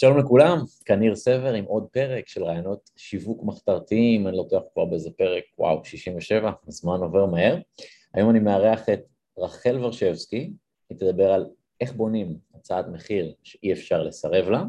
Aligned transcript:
שלום 0.00 0.18
לכולם, 0.18 0.58
כאן 0.84 0.98
ניר 0.98 1.16
סבר 1.16 1.52
עם 1.52 1.64
עוד 1.64 1.86
פרק 1.92 2.28
של 2.28 2.44
רעיונות 2.44 2.90
שיווק 2.96 3.44
מחתרתיים, 3.44 4.26
אני 4.26 4.36
לא 4.36 4.46
טועה 4.50 4.62
כבר 4.72 4.84
באיזה 4.84 5.10
פרק, 5.10 5.44
וואו, 5.58 5.84
67, 5.84 6.50
הזמן 6.68 7.00
עובר 7.00 7.26
מהר. 7.26 7.58
היום 8.14 8.30
אני 8.30 8.38
מארח 8.38 8.88
את 8.88 9.00
רחל 9.38 9.84
ורשבסקי, 9.84 10.52
היא 10.90 10.98
תדבר 10.98 11.32
על 11.32 11.46
איך 11.80 11.92
בונים 11.92 12.38
הצעת 12.54 12.88
מחיר 12.88 13.34
שאי 13.42 13.72
אפשר 13.72 14.02
לסרב 14.02 14.48
לה. 14.48 14.64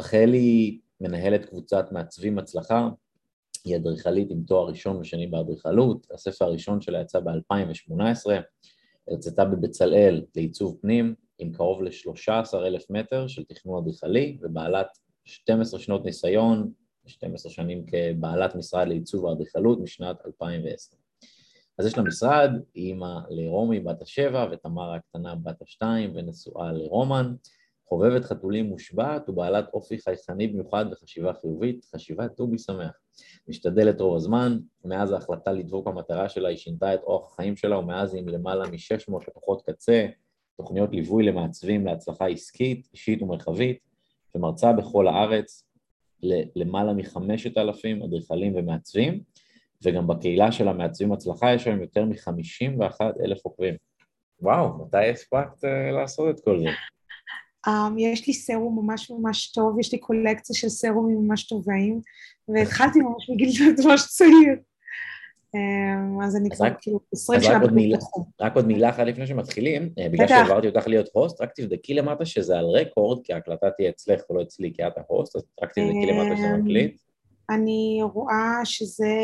רחל 0.00 0.30
היא 0.32 0.80
מנהלת 1.00 1.44
קבוצת 1.44 1.92
מעצבים 1.92 2.38
הצלחה, 2.38 2.88
היא 3.64 3.76
אדריכלית 3.76 4.30
עם 4.30 4.42
תואר 4.46 4.68
ראשון 4.68 4.96
ושני 4.96 5.26
באדריכלות, 5.26 6.06
הספר 6.14 6.44
הראשון 6.44 6.80
שלה 6.80 7.00
יצא 7.00 7.20
ב-2018, 7.20 8.30
הרצתה 9.08 9.44
בבצלאל 9.44 10.22
לעיצוב 10.36 10.78
פנים, 10.80 11.14
עם 11.38 11.52
קרוב 11.52 11.82
ל-13 11.82 12.56
אלף 12.56 12.90
מטר 12.90 13.26
של 13.26 13.44
תכנון 13.44 13.82
אדריכלי 13.82 14.38
ובעלת 14.42 14.98
12 15.24 15.80
שנות 15.80 16.04
ניסיון, 16.04 16.72
12 17.06 17.52
שנים 17.52 17.84
כבעלת 17.86 18.54
משרד 18.54 18.88
לעיצוב 18.88 19.26
האדריכלות 19.26 19.80
משנת 19.80 20.16
2010. 20.26 20.96
אז 21.78 21.86
יש 21.86 21.98
לה 21.98 22.02
משרד, 22.02 22.50
היא 22.74 22.86
אימא 22.86 23.18
לרומי 23.30 23.80
בת 23.80 24.02
השבע 24.02 24.48
ותמרה 24.52 24.96
הקטנה 24.96 25.34
בת 25.34 25.62
השתיים 25.62 26.12
ונשואה 26.14 26.72
לרומן, 26.72 27.34
חובבת 27.88 28.24
חתולים 28.24 28.64
מושבעת 28.64 29.28
ובעלת 29.28 29.64
אופי 29.74 29.98
חייכני 29.98 30.48
במיוחד 30.48 30.84
וחשיבה 30.92 31.32
חיובית, 31.34 31.84
חשיבת 31.94 32.36
טובי 32.36 32.58
שמח. 32.58 32.92
משתדלת 33.48 34.00
רוב 34.00 34.16
הזמן, 34.16 34.58
מאז 34.84 35.12
ההחלטה 35.12 35.52
לדבוק 35.52 35.86
במטרה 35.86 36.28
שלה 36.28 36.48
היא 36.48 36.56
שינתה 36.56 36.94
את 36.94 37.00
אורח 37.02 37.32
החיים 37.32 37.56
שלה 37.56 37.78
ומאז 37.78 38.14
היא 38.14 38.22
עם 38.22 38.28
למעלה 38.28 38.66
מ-600 38.66 39.14
לקוחות 39.28 39.62
קצה, 39.62 40.06
תוכניות 40.56 40.90
ליווי 40.92 41.24
למעצבים 41.24 41.86
להצלחה 41.86 42.26
עסקית, 42.26 42.88
אישית 42.92 43.22
ומרחבית, 43.22 43.78
ומרצה 44.34 44.72
בכל 44.72 45.08
הארץ 45.08 45.64
למעלה 46.56 46.92
מחמשת 46.92 47.58
אלפים 47.58 48.02
אדריכלים 48.02 48.52
ומעצבים, 48.56 49.20
וגם 49.84 50.06
בקהילה 50.06 50.52
של 50.52 50.68
המעצבים 50.68 51.12
הצלחה 51.12 51.54
יש 51.54 51.66
היום 51.66 51.80
יותר 51.80 52.04
מ-51 52.04 53.00
אלף 53.24 53.44
עוקבים. 53.44 53.74
וואו, 54.40 54.86
מתי 54.86 55.10
הספקת 55.10 55.64
uh, 55.64 55.92
לעשות 55.92 56.34
את 56.34 56.44
כל 56.44 56.60
זה? 56.60 56.68
Um, 57.66 57.70
יש 57.98 58.26
לי 58.26 58.32
סרום 58.32 58.78
ממש 58.78 59.10
ממש 59.10 59.52
טוב, 59.52 59.80
יש 59.80 59.92
לי 59.92 59.98
קולקציה 59.98 60.56
של 60.56 60.68
סרומים 60.68 61.18
ממש 61.18 61.46
טובים, 61.46 62.00
והתחלתי 62.48 62.98
ממש 62.98 63.30
בגיל 63.30 63.50
ממש 63.84 64.06
צעיר. 64.08 64.56
אמ, 65.54 66.22
אז 66.22 66.36
אני 66.36 66.50
כבר 66.50 66.66
כאילו 66.80 67.00
עשרים 67.12 67.40
שנה 67.40 67.58
בתחום. 67.94 68.24
רק 68.40 68.56
עוד 68.56 68.66
מילה 68.66 68.90
אחת 68.90 69.06
לפני 69.06 69.26
שמתחילים, 69.26 69.92
אה, 69.98 70.08
בגלל 70.08 70.28
שהעברתי 70.28 70.68
אותך 70.68 70.86
להיות 70.86 71.08
host, 71.12 71.40
רק 71.40 71.52
תבדקי 71.54 71.94
למטה 71.94 72.24
שזה 72.24 72.58
על 72.58 72.64
record, 72.64 73.24
כי 73.24 73.32
ההקלטה 73.32 73.70
תהיה 73.70 73.90
אצלך 73.90 74.30
ולא 74.30 74.42
אצלי, 74.42 74.72
כי 74.74 74.86
את 74.86 74.92
ה 74.98 75.04
host, 75.04 75.36
אז 75.36 75.42
רק 75.62 75.72
תבדקי 75.72 76.06
למטה 76.06 76.36
שזה 76.36 76.54
אמ, 76.54 76.60
מקליט. 76.60 77.00
אני 77.50 78.00
רואה 78.14 78.60
שזה... 78.64 79.14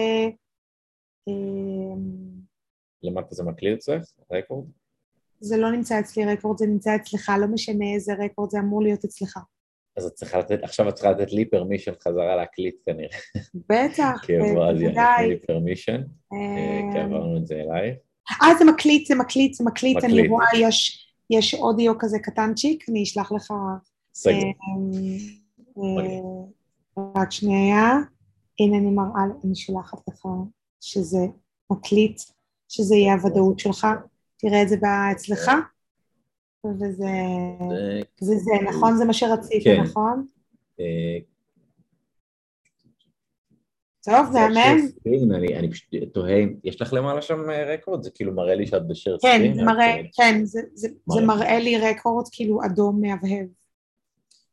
אמ, 1.28 2.40
למטה 3.02 3.34
זה 3.34 3.44
מקליט 3.44 3.78
אצלך? 3.78 4.02
record? 4.32 4.66
זה 5.40 5.56
לא 5.56 5.70
נמצא 5.70 6.00
אצלי 6.00 6.24
record, 6.24 6.58
זה 6.58 6.66
נמצא 6.66 6.96
אצלך, 6.96 7.32
לא 7.40 7.46
משנה 7.46 7.84
איזה 7.94 8.12
record, 8.24 8.50
זה 8.50 8.58
אמור 8.58 8.82
להיות 8.82 9.04
אצלך. 9.04 9.38
אז 10.00 10.06
את 10.06 10.12
צריכה 10.12 10.38
לתת, 10.38 10.58
עכשיו 10.62 10.88
את 10.88 10.94
צריכה 10.94 11.10
לתת 11.10 11.32
לי 11.32 11.44
permission 11.44 11.92
חזרה 12.02 12.36
להקליט 12.36 12.74
כנראה. 12.86 13.18
בטח, 13.54 14.24
בוודאי. 14.54 15.28
לי 15.28 15.36
פרמישן, 15.36 16.02
אה, 16.32 16.92
כי 16.92 16.98
עברנו 16.98 17.36
את 17.36 17.46
זה 17.46 17.54
אלייך. 17.54 17.96
אה, 18.42 18.54
זה 18.58 18.64
מקליט, 18.64 19.06
זה 19.06 19.14
מקליט, 19.14 19.54
זה 19.54 19.64
מקליט, 19.64 20.04
אני 20.04 20.28
רואה, 20.28 20.46
יש, 20.56 21.06
יש 21.30 21.54
אודיו 21.54 21.98
כזה 21.98 22.18
קטנצ'יק, 22.18 22.84
אני 22.88 23.02
אשלח 23.02 23.32
לך... 23.32 23.52
סגור. 24.14 24.34
אה, 24.34 24.52
אה, 25.78 27.20
רק 27.20 27.30
שנייה, 27.30 27.92
הנה 28.60 28.76
אני 28.78 28.90
מראה, 28.90 29.22
אני 29.44 29.54
שולחת 29.54 29.98
לך 30.08 30.26
שזה 30.80 31.26
מקליט, 31.70 32.20
שזה 32.68 32.94
יהיה 32.96 33.14
הוודאות 33.14 33.58
שלך, 33.58 33.86
תראה 34.38 34.62
את 34.62 34.68
זה 34.68 34.76
אצלך. 35.12 35.50
וזה 36.66 36.86
זה, 38.20 38.34
זה, 38.36 38.52
נכון? 38.68 38.96
זה 38.96 39.04
מה 39.04 39.12
שרצית, 39.12 39.64
כן. 39.64 39.80
נכון? 39.80 40.26
אה, 40.80 41.18
טוב, 44.04 44.32
מהמם. 44.32 45.32
אני, 45.34 45.56
אני 45.56 45.70
פשוט 45.70 45.88
תוהה, 46.12 46.40
יש 46.64 46.82
לך 46.82 46.92
למעלה 46.92 47.22
שם 47.22 47.50
אה, 47.50 47.74
רקורד? 47.74 48.02
זה 48.02 48.10
כאילו 48.10 48.32
מראה 48.32 48.54
לי 48.54 48.66
שאת 48.66 48.88
בשר 48.88 49.18
סקרין? 49.18 49.54
כן, 49.54 49.64
מראה, 49.64 49.96
כן, 50.16 50.44
זה, 50.44 50.60
זה, 50.74 50.88
מראה. 51.06 51.20
זה 51.20 51.26
מראה 51.26 51.58
לי 51.58 51.78
רקורד 51.78 52.24
כאילו 52.32 52.60
אדום 52.64 53.00
מהבהב. 53.00 53.46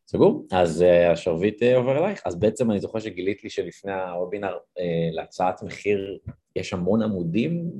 סגור? 0.07 0.45
אז 0.51 0.81
uh, 0.81 1.11
השרביט 1.11 1.63
uh, 1.63 1.65
עובר 1.75 1.97
אלייך. 1.97 2.21
אז 2.25 2.39
בעצם 2.39 2.71
אני 2.71 2.79
זוכר 2.79 2.99
שגילית 2.99 3.43
לי 3.43 3.49
שלפני 3.49 3.93
הוובינר 3.93 4.57
uh, 4.57 4.81
להצעת 5.11 5.63
מחיר 5.63 6.17
יש 6.55 6.73
המון 6.73 7.01
עמודים 7.01 7.71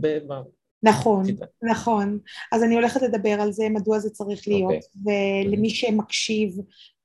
נכון, 0.84 1.26
נכון. 1.72 2.20
אז 2.52 2.64
אני 2.64 2.76
הולכת 2.76 3.02
לדבר 3.02 3.42
על 3.42 3.52
זה, 3.52 3.70
מדוע 3.70 4.00
זה 4.00 4.10
צריך 4.10 4.48
להיות, 4.48 4.72
okay. 4.72 5.00
אוקיי. 5.06 5.46
ולמי 5.46 5.70
שמקשיב 5.70 6.58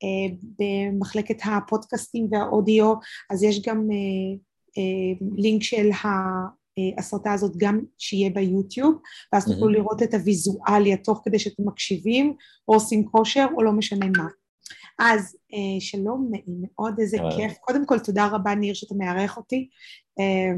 אה, 0.02 0.36
במחלקת 0.58 1.36
הפודקאסטים 1.44 2.28
והאודיו, 2.30 2.94
אז 3.30 3.42
יש 3.42 3.62
גם 3.62 3.88
אה, 3.90 4.36
אה, 4.78 5.26
לינק 5.36 5.62
של 5.62 5.90
ההסרטה 6.96 7.32
הזאת 7.32 7.56
גם 7.56 7.80
שיהיה 7.98 8.30
ביוטיוב, 8.30 8.94
ואז 9.32 9.44
תוכלו 9.44 9.68
mm-hmm. 9.68 9.72
לראות 9.72 10.02
את 10.02 10.14
הוויזואליה 10.14 10.96
תוך 10.96 11.20
כדי 11.24 11.38
שאתם 11.38 11.62
מקשיבים, 11.66 12.34
או 12.68 12.74
עושים 12.74 13.04
כושר, 13.04 13.46
או 13.56 13.62
לא 13.62 13.72
משנה 13.72 14.06
מה. 14.16 14.26
אז 14.98 15.36
אה, 15.54 15.80
שלום, 15.80 16.28
נעים 16.30 16.62
מאוד, 16.62 16.94
איזה 17.00 17.16
כיף. 17.36 17.58
קודם 17.60 17.86
כל, 17.86 17.98
תודה 17.98 18.26
רבה, 18.26 18.54
ניר, 18.54 18.74
שאתה 18.74 18.94
מארח 18.94 19.36
אותי. 19.36 19.68
אה, 20.20 20.54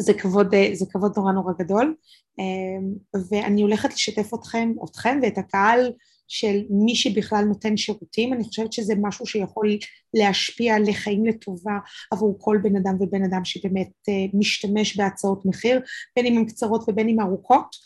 זה 0.00 0.14
כבוד, 0.14 0.54
זה 0.72 0.86
כבוד 0.90 1.12
נורא 1.16 1.32
נורא 1.32 1.52
גדול 1.58 1.94
אמ, 2.38 2.94
ואני 3.30 3.62
הולכת 3.62 3.92
לשתף 3.92 4.34
אתכם, 4.34 4.72
אתכם 4.84 5.18
ואת 5.22 5.38
הקהל 5.38 5.92
של 6.28 6.60
מי 6.70 6.96
שבכלל 6.96 7.44
נותן 7.44 7.76
שירותים, 7.76 8.32
אני 8.32 8.44
חושבת 8.44 8.72
שזה 8.72 8.94
משהו 9.00 9.26
שיכול 9.26 9.78
להשפיע 10.14 10.74
לחיים 10.78 11.26
לטובה 11.26 11.78
עבור 12.12 12.36
כל 12.40 12.58
בן 12.62 12.76
אדם 12.76 12.96
ובן 13.00 13.24
אדם 13.24 13.44
שבאמת 13.44 13.90
אה, 14.08 14.14
משתמש 14.34 14.96
בהצעות 14.96 15.46
מחיר, 15.46 15.80
בין 16.16 16.26
אם 16.26 16.38
הן 16.38 16.44
קצרות 16.44 16.84
ובין 16.88 17.08
אם 17.08 17.20
ארוכות. 17.20 17.76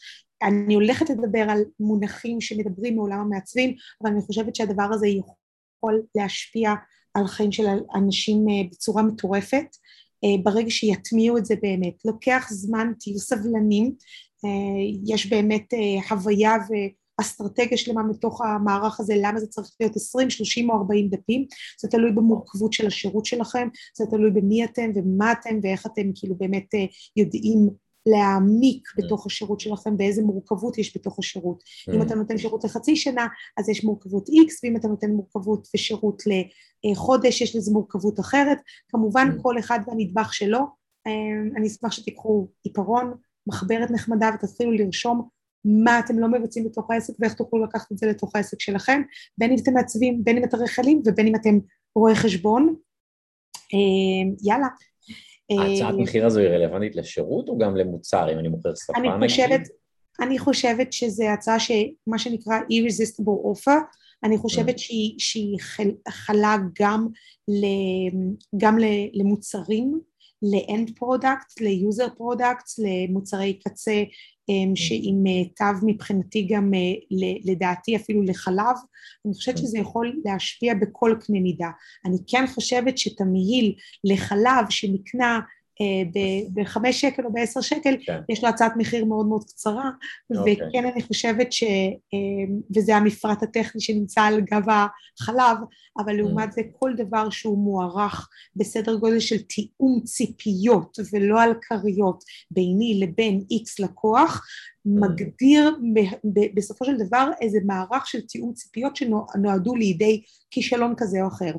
אני 0.43 0.75
הולכת 0.75 1.11
לדבר 1.11 1.47
על 1.51 1.59
מונחים 1.81 2.41
שמדברים 2.41 2.97
מעולם 2.97 3.21
המעצבים, 3.21 3.75
אבל 4.03 4.11
אני 4.11 4.21
חושבת 4.21 4.55
שהדבר 4.55 4.89
הזה 4.93 5.07
יכול 5.09 6.03
להשפיע 6.15 6.73
על 7.15 7.27
חיים 7.27 7.53
של 7.53 7.65
אנשים 7.95 8.49
אה, 8.49 8.69
בצורה 8.71 9.03
מטורפת. 9.03 9.67
אה, 10.25 10.43
ברגע 10.43 10.71
שיטמיעו 10.71 11.39
את 11.39 11.47
זה 11.47 11.55
באמת. 11.63 11.95
לוקח 12.05 12.47
זמן, 12.51 12.93
תהיו 13.01 13.19
סבלנים, 13.19 13.93
אה, 14.45 14.51
יש 15.07 15.27
באמת 15.27 15.75
אה, 15.75 16.17
הוויה 16.17 16.55
ואסטרטגיה 17.21 17.79
שלמה 17.79 18.03
מתוך 18.03 18.41
המערך 18.41 19.01
הזה, 19.01 19.15
למה 19.23 19.41
זה 19.41 19.47
צריך 19.47 19.69
להיות 19.81 19.97
20, 19.97 20.31
30 20.31 20.71
או 20.71 20.77
40 20.77 21.09
דפים, 21.09 21.47
זה 21.81 21.89
תלוי 21.89 22.13
במורכבות 22.13 22.73
של 22.73 22.87
השירות 22.87 23.27
שלכם, 23.27 23.69
זה 23.97 24.05
תלוי 24.11 24.31
במי 24.31 24.65
אתם 24.65 24.91
ומה 24.95 25.33
אתם 25.33 25.59
ואיך 25.63 25.87
אתם 25.87 26.11
כאילו 26.15 26.35
באמת 26.39 26.67
יודעים 27.17 27.84
להעמיק 28.07 28.89
mm. 28.89 29.05
בתוך 29.05 29.27
השירות 29.27 29.61
שלכם 29.61 29.95
ואיזה 29.99 30.23
מורכבות 30.23 30.79
יש 30.79 30.97
בתוך 30.97 31.19
השירות. 31.19 31.63
אם 31.95 32.01
mm. 32.01 32.05
אתה 32.07 32.15
נותן 32.15 32.39
שירות 32.39 32.65
לחצי 32.65 32.97
שנה, 32.97 33.27
אז 33.57 33.69
יש 33.69 33.85
מורכבות 33.85 34.29
X, 34.29 34.53
ואם 34.63 34.77
אתה 34.77 34.89
נותן 34.89 35.11
מורכבות 35.11 35.69
ושירות 35.75 36.23
לחודש, 36.87 37.41
יש 37.41 37.57
לזה 37.57 37.73
מורכבות 37.73 38.21
אחרת. 38.21 38.59
כמובן, 38.89 39.29
mm. 39.31 39.43
כל 39.43 39.59
אחד 39.59 39.79
והנדבך 39.87 40.35
שלו. 40.35 40.59
אה, 41.07 41.13
אני 41.57 41.67
אשמח 41.67 41.93
שתיקחו 41.93 42.49
עיפרון, 42.63 43.15
מחברת 43.47 43.91
נחמדה 43.91 44.31
ותתחילו 44.35 44.73
לרשום 44.73 45.29
מה 45.65 45.99
אתם 45.99 46.19
לא 46.19 46.29
מבצעים 46.29 46.65
בתוך 46.65 46.91
העסק 46.91 47.15
ואיך 47.19 47.35
תוכלו 47.35 47.65
לקחת 47.65 47.93
את 47.93 47.99
זה 47.99 48.07
לתוך 48.07 48.37
העסק 48.37 48.61
שלכם, 48.61 49.03
בין 49.39 49.51
אם 49.51 49.57
אתם 49.63 49.75
מעצבים, 49.75 50.25
בין 50.25 50.37
אם 50.37 50.45
אתם 50.45 50.57
רכלים 50.57 51.03
ובין 51.07 51.27
אם 51.27 51.35
אתם 51.35 51.59
רואי 51.95 52.15
חשבון. 52.15 52.75
אה, 53.75 54.33
יאללה, 54.45 54.67
ההצעת 55.51 55.95
אה, 55.95 56.03
מחיר 56.03 56.27
הזו 56.27 56.41
היא 56.41 56.49
רלוונטית 56.49 56.97
לשירות 56.97 57.49
או 57.49 57.59
גם 57.59 57.77
למוצר, 57.77 58.33
אם 58.33 58.39
אני 58.39 58.49
מוכר 58.49 58.75
שפה 58.75 58.93
נגיד? 58.99 59.11
אני 59.13 59.29
חושבת, 59.29 59.61
אני 60.21 60.39
חושבת 60.39 60.93
שזו 60.93 61.25
הצעה 61.25 61.61
שמה 61.61 62.19
שנקרא 62.19 62.59
irresistible 62.59 63.45
offer, 63.53 63.81
אני 64.25 64.39
חושבת 64.39 64.75
mm. 64.75 64.79
שהיא, 64.79 65.15
שהיא 65.19 65.59
חלה 66.09 66.57
גם, 66.81 67.09
ל, 67.49 67.67
גם 68.57 68.79
למוצרים, 69.13 70.01
ל-end 70.43 70.91
products, 70.91 71.55
ל-user 71.61 72.11
products, 72.21 72.75
למוצרי 72.79 73.59
קצה 73.65 74.03
שעם 74.75 75.27
אה, 75.27 75.49
תו 75.57 75.87
מבחינתי 75.87 76.47
גם 76.51 76.75
אה, 76.75 77.19
לדעתי 77.45 77.97
אפילו 77.97 78.23
לחלב, 78.23 78.77
אני 79.27 79.35
חושבת 79.35 79.59
שזה 79.59 79.79
יכול 79.79 80.21
להשפיע 80.25 80.75
בכל 80.75 81.15
קנה 81.21 81.41
מידה. 81.41 81.71
אני 82.05 82.17
כן 82.27 82.45
חושבת 82.47 82.99
שתמהיל 82.99 83.75
לחלב 84.05 84.71
שנקנה 84.71 85.41
בחמש 86.55 87.01
שקל 87.01 87.27
או 87.27 87.33
בעשר 87.33 87.61
שקל, 87.61 87.95
כן. 88.07 88.21
יש 88.29 88.45
לו 88.45 88.49
הצעת 88.49 88.73
מחיר 88.77 89.05
מאוד 89.05 89.27
מאוד 89.27 89.45
קצרה, 89.45 89.91
אוקיי. 90.37 90.53
וכן 90.53 90.85
אני 90.93 91.03
חושבת 91.03 91.53
ש... 91.53 91.65
וזה 92.77 92.97
המפרט 92.97 93.43
הטכני 93.43 93.81
שנמצא 93.81 94.23
על 94.23 94.41
גב 94.41 94.63
החלב, 94.69 95.57
אבל 95.99 96.17
לעומת 96.17 96.53
זה 96.53 96.63
כל 96.79 96.93
דבר 96.97 97.31
שהוא 97.31 97.59
מוערך 97.59 98.29
בסדר 98.57 98.97
גודל 98.97 99.21
של 99.21 99.43
תיאום 99.43 100.01
ציפיות 100.05 100.99
ולא 101.13 101.43
על 101.43 101.55
כריות 101.61 102.25
ביני 102.51 103.01
לבין 103.01 103.45
איקס 103.51 103.81
לקוח, 103.81 104.47
מגדיר 104.87 105.77
בסופו 106.55 106.85
של 106.85 106.97
דבר 106.97 107.31
איזה 107.41 107.59
מערך 107.65 108.07
של 108.07 108.21
תיאום 108.21 108.53
ציפיות 108.53 108.97
שנועדו 108.97 109.75
לידי 109.75 110.23
כישלון 110.51 110.95
כזה 110.97 111.23
או 111.23 111.29
אחר. 111.29 111.53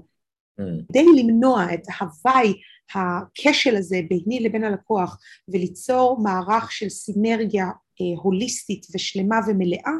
כדי 0.90 1.06
למנוע 1.18 1.74
את 1.74 1.82
ההוואי 2.00 2.54
הכשל 2.94 3.76
הזה 3.76 4.00
ביני 4.10 4.40
לבין 4.40 4.64
הלקוח 4.64 5.20
וליצור 5.48 6.24
מערך 6.24 6.72
של 6.72 6.90
סינרגיה 6.90 7.66
אה, 7.66 8.22
הוליסטית 8.24 8.88
ושלמה 8.96 9.40
ומלאה, 9.48 9.94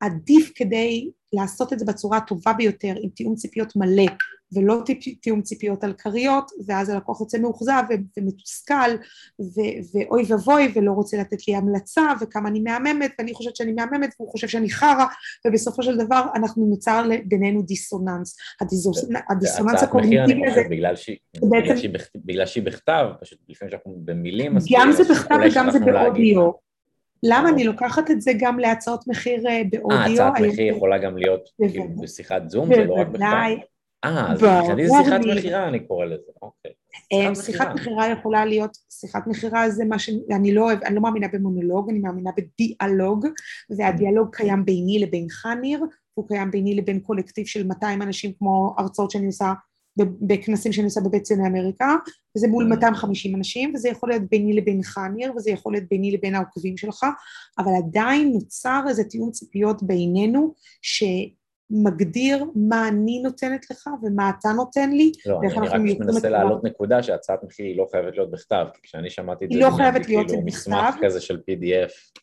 עדיף 0.00 0.52
כדי 0.54 1.10
לעשות 1.32 1.72
את 1.72 1.78
זה 1.78 1.84
בצורה 1.84 2.18
הטובה 2.18 2.52
ביותר 2.52 2.94
עם 3.02 3.10
תיאום 3.10 3.34
ציפיות 3.34 3.76
מלא 3.76 4.06
ולא 4.52 4.82
תיאום 5.20 5.42
ציפיות 5.42 5.84
על 5.84 5.92
כריות 5.92 6.50
ואז 6.66 6.88
הלקוח 6.88 7.20
יוצא 7.20 7.38
מאוכזב 7.38 7.82
ומתוסכל 8.18 8.90
ואוי 9.94 10.22
ואבוי 10.28 10.72
ולא 10.74 10.92
רוצה 10.92 11.16
לתת 11.16 11.48
לי 11.48 11.56
המלצה 11.56 12.12
וכמה 12.20 12.48
אני 12.48 12.60
מהממת 12.60 13.12
ואני 13.18 13.34
חושבת 13.34 13.56
שאני 13.56 13.72
מהממת 13.72 14.14
והוא 14.18 14.30
חושב 14.30 14.48
שאני 14.48 14.70
חרא 14.70 15.04
ובסופו 15.46 15.82
של 15.82 15.96
דבר 15.96 16.26
אנחנו 16.34 16.66
נוצר 16.66 17.08
בינינו 17.24 17.62
דיסוננס. 17.62 18.36
הדיסוננס 19.30 19.82
הקוגניטיבי 19.82 20.46
הזה 20.50 20.62
בגלל 22.24 22.46
שהיא 22.46 22.62
בכתב 22.62 23.06
פשוט 23.20 23.38
לפני 23.48 23.70
שאנחנו 23.70 23.96
במילים 24.04 24.58
גם 24.72 24.92
זה 24.92 25.02
בכתב 25.04 25.38
וגם 25.50 25.70
זה 25.70 25.78
באודיו 25.78 26.67
למה 27.22 27.48
אני 27.48 27.64
לוקחת 27.64 28.10
את 28.10 28.20
זה 28.20 28.32
גם 28.38 28.58
להצעות 28.58 29.08
מחיר 29.08 29.46
אה, 29.48 29.62
באודיו? 29.70 29.98
אה, 29.98 30.12
הצעת 30.12 30.40
מחיר 30.40 30.76
יכולה 30.76 30.98
גם 30.98 31.16
להיות 31.16 31.48
כאילו 31.58 31.84
בשיחת 32.02 32.48
זום, 32.48 32.74
זה 32.74 32.84
לא 32.84 32.94
רק 32.94 33.08
בכתב. 33.08 33.24
אה, 34.04 34.32
אז 34.32 34.42
מבחינתי 34.42 34.88
זה 34.88 34.94
שיחת 35.04 35.20
מכירה 35.36 35.68
אני 35.68 35.86
קורא 35.86 36.04
לזה, 36.04 36.32
אוקיי. 36.42 36.72
אה, 37.12 37.34
שיחת 37.34 37.74
מכירה 37.74 38.08
יכולה 38.08 38.44
להיות, 38.44 38.76
שיחת 38.90 39.26
מכירה 39.26 39.70
זה 39.70 39.84
מה 39.84 39.98
שאני 39.98 40.54
לא 40.54 40.62
אוהב, 40.64 40.82
אני 40.84 40.94
לא 40.94 41.00
מאמינה 41.00 41.26
במונולוג, 41.32 41.90
אני 41.90 41.98
מאמינה 41.98 42.30
בדיאלוג, 42.36 43.26
והדיאלוג 43.78 44.36
קיים 44.36 44.64
ביני 44.64 44.98
לבינך 44.98 45.48
ניר, 45.60 45.84
הוא 46.14 46.28
קיים 46.28 46.50
ביני 46.50 46.74
לבין 46.74 47.00
קולקטיב 47.00 47.46
של 47.46 47.66
200 47.66 48.02
אנשים 48.02 48.32
כמו 48.38 48.74
הרצאות 48.78 49.10
שאני 49.10 49.26
עושה 49.26 49.52
בכנסים 50.04 50.72
שאני 50.72 50.84
עושה 50.84 51.00
בבית 51.00 51.22
ציוני 51.22 51.48
אמריקה, 51.48 51.96
וזה 52.36 52.48
מול 52.48 52.64
250 52.64 53.36
אנשים, 53.36 53.72
וזה 53.74 53.88
יכול 53.88 54.08
להיות 54.08 54.22
ביני 54.30 54.52
לבינך 54.52 55.00
ניר, 55.14 55.32
וזה 55.36 55.50
יכול 55.50 55.72
להיות 55.72 55.84
ביני 55.90 56.10
לבין 56.10 56.34
העוקבים 56.34 56.76
שלך, 56.76 57.06
אבל 57.58 57.72
עדיין 57.86 58.32
נוצר 58.32 58.84
איזה 58.88 59.04
תיאום 59.04 59.30
ציפיות 59.30 59.82
בינינו, 59.82 60.54
ש... 60.82 61.04
מגדיר 61.70 62.44
מה 62.54 62.88
אני 62.88 63.22
נותנת 63.22 63.70
לך 63.70 63.88
ומה 64.02 64.30
אתה 64.30 64.48
נותן 64.48 64.90
לי. 64.90 65.12
לא, 65.26 65.40
אני 65.40 65.92
רק 65.94 66.00
מנסה 66.00 66.28
להעלות 66.28 66.64
נקודה 66.64 67.02
שהצעת 67.02 67.44
מחיר 67.44 67.66
היא 67.66 67.76
לא 67.76 67.86
חייבת 67.90 68.16
להיות 68.16 68.30
בכתב, 68.30 68.66
כי 68.74 68.80
כשאני 68.82 69.10
שמעתי 69.10 69.44
את 69.44 69.50
זה, 69.50 69.58
היא 69.58 69.64
לא 69.64 69.70
חייבת 69.76 70.08
להיות 70.08 70.26
כאילו 70.26 70.42
מסמך 70.44 70.94
כזה 71.00 71.20
של 71.20 71.36
PDF. 71.36 72.20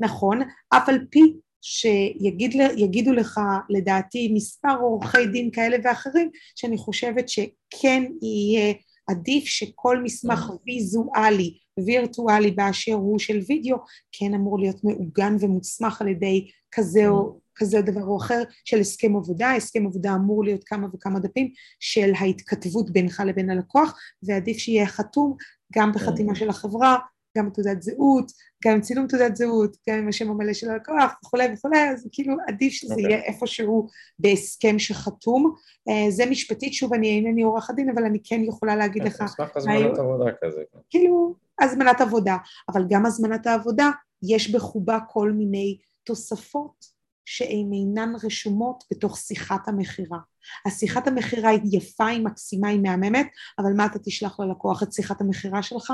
נכון, 0.00 0.42
אף 0.68 0.88
על 0.88 0.98
פי 1.10 1.36
שיגידו 1.68 3.12
לך 3.12 3.40
לדעתי 3.70 4.32
מספר 4.34 4.76
עורכי 4.80 5.26
דין 5.26 5.50
כאלה 5.50 5.76
ואחרים, 5.84 6.30
שאני 6.54 6.76
חושבת 6.76 7.28
שכן 7.28 8.04
יהיה 8.22 8.74
עדיף 9.06 9.44
שכל 9.44 10.02
מסמך 10.02 10.50
ויזואלי, 10.66 11.58
וירטואלי 11.86 12.50
באשר 12.50 12.92
הוא 12.92 13.18
של 13.18 13.40
וידאו, 13.48 13.76
כן 14.12 14.34
אמור 14.34 14.58
להיות 14.58 14.84
מעוגן 14.84 15.36
ומוסמך 15.40 16.02
על 16.02 16.08
ידי 16.08 16.50
כזה 16.72 17.08
או 17.08 17.38
כזה 17.54 17.80
דבר 17.80 18.04
או 18.04 18.16
אחר 18.16 18.42
של 18.64 18.80
הסכם 18.80 19.16
עבודה, 19.16 19.52
הסכם 19.52 19.86
עבודה 19.86 20.14
אמור 20.14 20.44
להיות 20.44 20.64
כמה 20.64 20.86
וכמה 20.94 21.20
דפים 21.20 21.50
של 21.80 22.12
ההתכתבות 22.18 22.90
בינך 22.90 23.22
לבין 23.26 23.50
הלקוח 23.50 23.98
ועדיף 24.22 24.56
שיהיה 24.56 24.86
חתום 24.86 25.36
גם 25.72 25.92
בחתימה 25.92 26.34
של 26.34 26.48
החברה, 26.48 26.96
גם 27.36 27.50
בתעודת 27.50 27.82
זהות, 27.82 28.32
גם 28.64 28.72
עם 28.72 28.80
צילום 28.80 29.06
תעודת 29.06 29.36
זהות, 29.36 29.76
גם 29.88 29.98
עם 29.98 30.08
השם 30.08 30.30
המלא 30.30 30.52
של 30.52 30.70
הלקוח 30.70 31.12
וכולי 31.24 31.48
וכולי, 31.54 31.90
אז 31.90 32.08
כאילו 32.12 32.36
עדיף 32.48 32.72
שזה 32.72 32.94
okay. 32.94 32.96
אוקיי. 32.96 33.12
יהיה 33.12 33.24
איפשהו 33.24 33.86
בהסכם 34.18 34.78
שחתום. 34.78 35.54
Uh, 35.88 36.10
זה 36.10 36.26
משפטית, 36.26 36.74
שוב 36.74 36.94
אני 36.94 37.08
אינני 37.08 37.42
עורכת 37.42 37.74
דין, 37.74 37.90
אבל 37.90 38.04
אני 38.04 38.18
כן 38.24 38.40
יכולה 38.44 38.76
להגיד 38.76 39.04
לך... 39.04 39.22
מסמך 39.22 39.56
הזמנת 39.56 39.98
עבודה 39.98 40.30
כזה. 40.44 40.62
כאילו, 40.90 41.34
הזמנת 41.60 42.00
עבודה, 42.00 42.36
אבל 42.72 42.84
גם 42.88 43.06
הזמנת 43.06 43.46
העבודה, 43.46 43.90
יש 44.22 44.50
בחובה 44.50 44.98
כל 45.08 45.32
מיני 45.32 45.78
תוספות 46.04 46.96
שהן 47.24 47.72
אינן 47.72 48.12
רשומות 48.24 48.84
בתוך 48.90 49.18
שיחת 49.18 49.68
המכירה. 49.68 50.18
השיחת 50.66 51.06
המכירה 51.06 51.50
היא 51.50 51.60
יפה, 51.72 52.06
היא 52.06 52.24
מקסימה, 52.24 52.68
היא 52.68 52.80
מהממת, 52.80 53.26
אבל 53.58 53.72
מה 53.76 53.86
אתה 53.86 53.98
תשלח 53.98 54.40
ללקוח 54.40 54.82
את 54.82 54.92
שיחת 54.92 55.20
המכירה 55.20 55.62
שלך? 55.62 55.92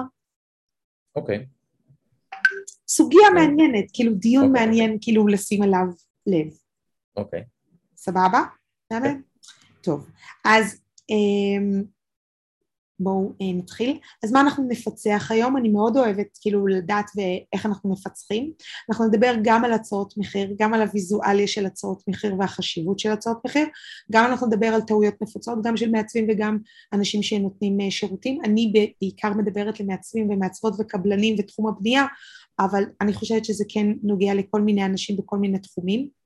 אוקיי. 1.16 1.36
Okay. 1.36 2.36
סוגיה 2.88 3.28
okay. 3.28 3.34
מעניינת, 3.34 3.84
כאילו 3.92 4.14
דיון 4.14 4.44
okay. 4.44 4.48
אוקיי. 4.48 4.66
מעניין 4.66 4.98
כאילו 5.00 5.26
לשים 5.26 5.62
עליו 5.62 5.86
לב. 6.26 6.46
אוקיי. 7.16 7.40
Okay. 7.40 7.44
סבבה? 7.96 8.42
Okay. 8.92 8.96
טוב, 9.82 10.10
אז 10.44 10.80
אמ, 11.10 11.82
בואו 13.02 13.32
אה, 13.42 13.52
נתחיל. 13.54 13.98
אז 14.24 14.32
מה 14.32 14.40
אנחנו 14.40 14.64
נפצח 14.68 15.30
היום? 15.30 15.56
אני 15.56 15.68
מאוד 15.68 15.96
אוהבת 15.96 16.38
כאילו 16.40 16.66
לדעת 16.66 17.10
ואיך 17.16 17.66
אנחנו 17.66 17.92
מפצחים. 17.92 18.52
אנחנו 18.90 19.06
נדבר 19.06 19.34
גם 19.42 19.64
על 19.64 19.72
הצעות 19.72 20.14
מחיר, 20.16 20.54
גם 20.58 20.74
על 20.74 20.82
הוויזואליה 20.82 21.46
של 21.46 21.66
הצעות 21.66 22.02
מחיר 22.08 22.34
והחשיבות 22.38 22.98
של 22.98 23.10
הצעות 23.10 23.38
מחיר, 23.44 23.66
גם 24.12 24.24
אנחנו 24.30 24.46
נדבר 24.46 24.66
על 24.66 24.80
טעויות 24.80 25.14
נפוצות, 25.22 25.58
גם 25.64 25.76
של 25.76 25.90
מעצבים 25.90 26.26
וגם 26.30 26.58
אנשים 26.92 27.22
שנותנים 27.22 27.80
אה, 27.80 27.90
שירותים. 27.90 28.38
אני 28.44 28.72
בעיקר 29.00 29.32
מדברת 29.32 29.80
למעצבים 29.80 30.30
ומעצבות 30.30 30.74
וקבלנים 30.78 31.36
ותחום 31.38 31.68
הבנייה, 31.68 32.06
אבל 32.58 32.84
אני 33.00 33.12
חושבת 33.12 33.44
שזה 33.44 33.64
כן 33.68 33.86
נוגע 34.02 34.34
לכל 34.34 34.60
מיני 34.60 34.84
אנשים 34.84 35.16
בכל 35.16 35.38
מיני 35.38 35.58
תחומים. 35.58 36.21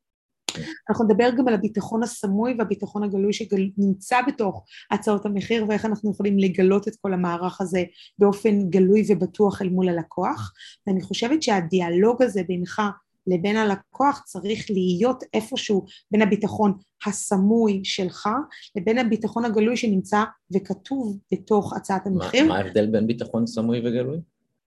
אנחנו 0.90 1.04
נדבר 1.04 1.30
גם 1.38 1.48
על 1.48 1.54
הביטחון 1.54 2.02
הסמוי 2.02 2.54
והביטחון 2.58 3.02
הגלוי 3.02 3.32
שנמצא 3.32 4.16
בתוך 4.26 4.64
הצעות 4.90 5.26
המחיר 5.26 5.64
ואיך 5.68 5.84
אנחנו 5.84 6.10
יכולים 6.10 6.38
לגלות 6.38 6.88
את 6.88 6.96
כל 7.00 7.12
המערך 7.12 7.60
הזה 7.60 7.84
באופן 8.18 8.70
גלוי 8.70 9.04
ובטוח 9.08 9.62
אל 9.62 9.68
מול 9.68 9.88
הלקוח 9.88 10.52
ואני 10.86 11.02
חושבת 11.02 11.42
שהדיאלוג 11.42 12.22
הזה 12.22 12.42
בינך 12.48 12.82
לבין 13.26 13.56
הלקוח 13.56 14.22
צריך 14.24 14.70
להיות 14.70 15.24
איפשהו 15.34 15.84
בין 16.10 16.22
הביטחון 16.22 16.72
הסמוי 17.06 17.80
שלך 17.84 18.28
לבין 18.76 18.98
הביטחון 18.98 19.44
הגלוי 19.44 19.76
שנמצא 19.76 20.24
וכתוב 20.54 21.18
בתוך 21.32 21.76
הצעת 21.76 22.06
המחיר. 22.06 22.48
מה 22.48 22.58
ההבדל 22.58 22.86
בין 22.86 23.06
ביטחון 23.06 23.46
סמוי 23.46 23.78
וגלוי? 23.78 24.18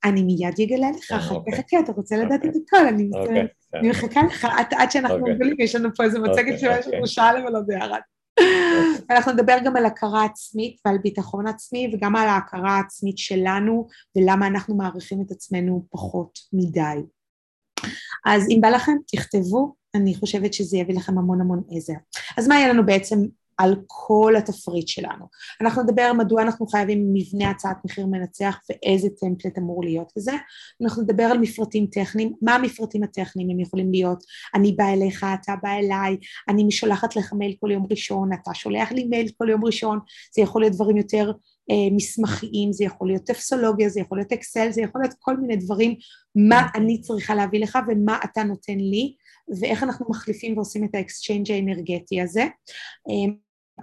אני 0.04 0.24
מיד 0.24 0.54
אגלה 0.64 0.92
לך, 0.92 1.12
אה, 1.12 1.20
חכה 1.20 1.36
אוקיי. 1.36 1.54
חכה, 1.54 1.80
אתה 1.80 1.92
רוצה 1.92 2.18
לדעת 2.18 2.46
את 2.46 2.54
הכל, 2.66 2.88
אני 2.88 3.10
אוקיי, 3.74 3.90
מחכה 3.90 4.22
לך 4.24 4.48
עד 4.72 4.92
שאנחנו 4.92 5.18
אוקיי. 5.18 5.34
מגלים, 5.34 5.56
יש 5.60 5.76
לנו 5.76 5.90
פה 5.96 6.04
איזה 6.04 6.20
מצגת 6.20 6.60
שיש 6.60 6.88
לנו 6.88 7.08
שעה 7.08 7.34
לבלות 7.34 7.68
ביחד. 7.68 8.00
אנחנו 9.10 9.32
נדבר 9.32 9.58
גם 9.66 9.76
על 9.76 9.86
הכרה 9.86 10.26
עצמית 10.26 10.78
ועל 10.86 10.98
ביטחון 10.98 11.48
עצמי 11.48 11.92
וגם 11.94 12.16
על 12.16 12.28
ההכרה 12.28 12.72
העצמית 12.72 13.18
שלנו 13.18 13.88
ולמה 14.16 14.48
אנחנו 14.48 14.78
מעריכים 14.78 15.22
את 15.22 15.32
עצמנו 15.32 15.86
פחות 15.90 16.40
מדי. 16.54 17.02
אז 18.26 18.48
אם 18.50 18.60
בא 18.62 18.70
לכם, 18.70 18.92
תכתבו, 19.08 19.76
אני 19.96 20.16
חושבת 20.16 20.54
שזה 20.54 20.78
יביא 20.78 20.96
לכם 20.96 21.18
המון 21.18 21.42
המון 21.42 21.64
עזר. 21.70 21.94
אז 22.38 22.48
מה 22.48 22.56
יהיה 22.56 22.74
לנו 22.74 22.86
בעצם 22.86 23.18
על 23.60 23.76
כל 23.88 24.34
התפריט 24.38 24.88
שלנו. 24.88 25.26
אנחנו 25.62 25.84
נדבר 25.84 26.12
מדוע 26.18 26.42
אנחנו 26.42 26.68
חייבים 26.68 27.14
מבנה 27.14 27.50
הצעת 27.50 27.78
מחיר 27.86 28.06
מנצח 28.06 28.60
ואיזה 28.70 29.08
טמפלט 29.20 29.58
אמור 29.58 29.84
להיות 29.84 30.12
בזה. 30.18 30.32
אנחנו 30.84 31.04
נדבר 31.04 31.24
על 31.24 31.38
מפרטים 31.38 31.86
טכניים, 31.86 32.34
מה 32.42 32.56
המפרטים 32.56 33.04
הטכניים 33.04 33.50
הם 33.50 33.60
יכולים 33.60 33.92
להיות, 33.92 34.24
אני 34.56 34.72
באה 34.72 34.94
אליך, 34.94 35.26
אתה 35.42 35.54
בא 35.64 35.70
אליי, 35.70 36.18
אני 36.50 36.72
שולחת 36.72 37.16
לך 37.16 37.34
מייל 37.34 37.56
כל 37.60 37.72
יום 37.72 37.88
ראשון, 37.92 38.30
אתה 38.34 38.54
שולח 38.54 38.92
לי 38.92 39.04
מייל 39.04 39.30
כל 39.38 39.50
יום 39.50 39.66
ראשון, 39.66 40.00
זה 40.36 40.42
יכול 40.42 40.62
להיות 40.62 40.74
דברים 40.74 40.98
יותר 40.98 41.32
אה, 41.72 41.96
מסמכיים, 41.96 42.74
זה 42.74 42.84
יכול 42.84 43.08
להיות 43.08 43.24
טפסולוגיה, 43.24 43.90
זה 43.90 44.00
יכול 44.00 44.18
להיות 44.18 44.32
אקסל, 44.32 44.72
זה 44.72 44.82
יכול 44.82 45.02
להיות 45.02 45.16
כל 45.20 45.38
מיני 45.38 45.56
דברים, 45.56 45.96
מה 46.36 46.68
אני 46.76 47.02
צריכה 47.02 47.36
להביא 47.36 47.60
לך 47.60 47.80
ומה 47.88 48.20
אתה 48.24 48.44
נותן 48.44 48.78
לי, 48.78 49.16
ואיך 49.60 49.84
אנחנו 49.84 50.06
מחליפים 50.10 50.58
ועושים 50.58 50.84
את 50.84 50.96
ה 50.96 51.02
exchange 51.02 51.52
האנרגטי 51.52 52.22
הזה. 52.22 52.46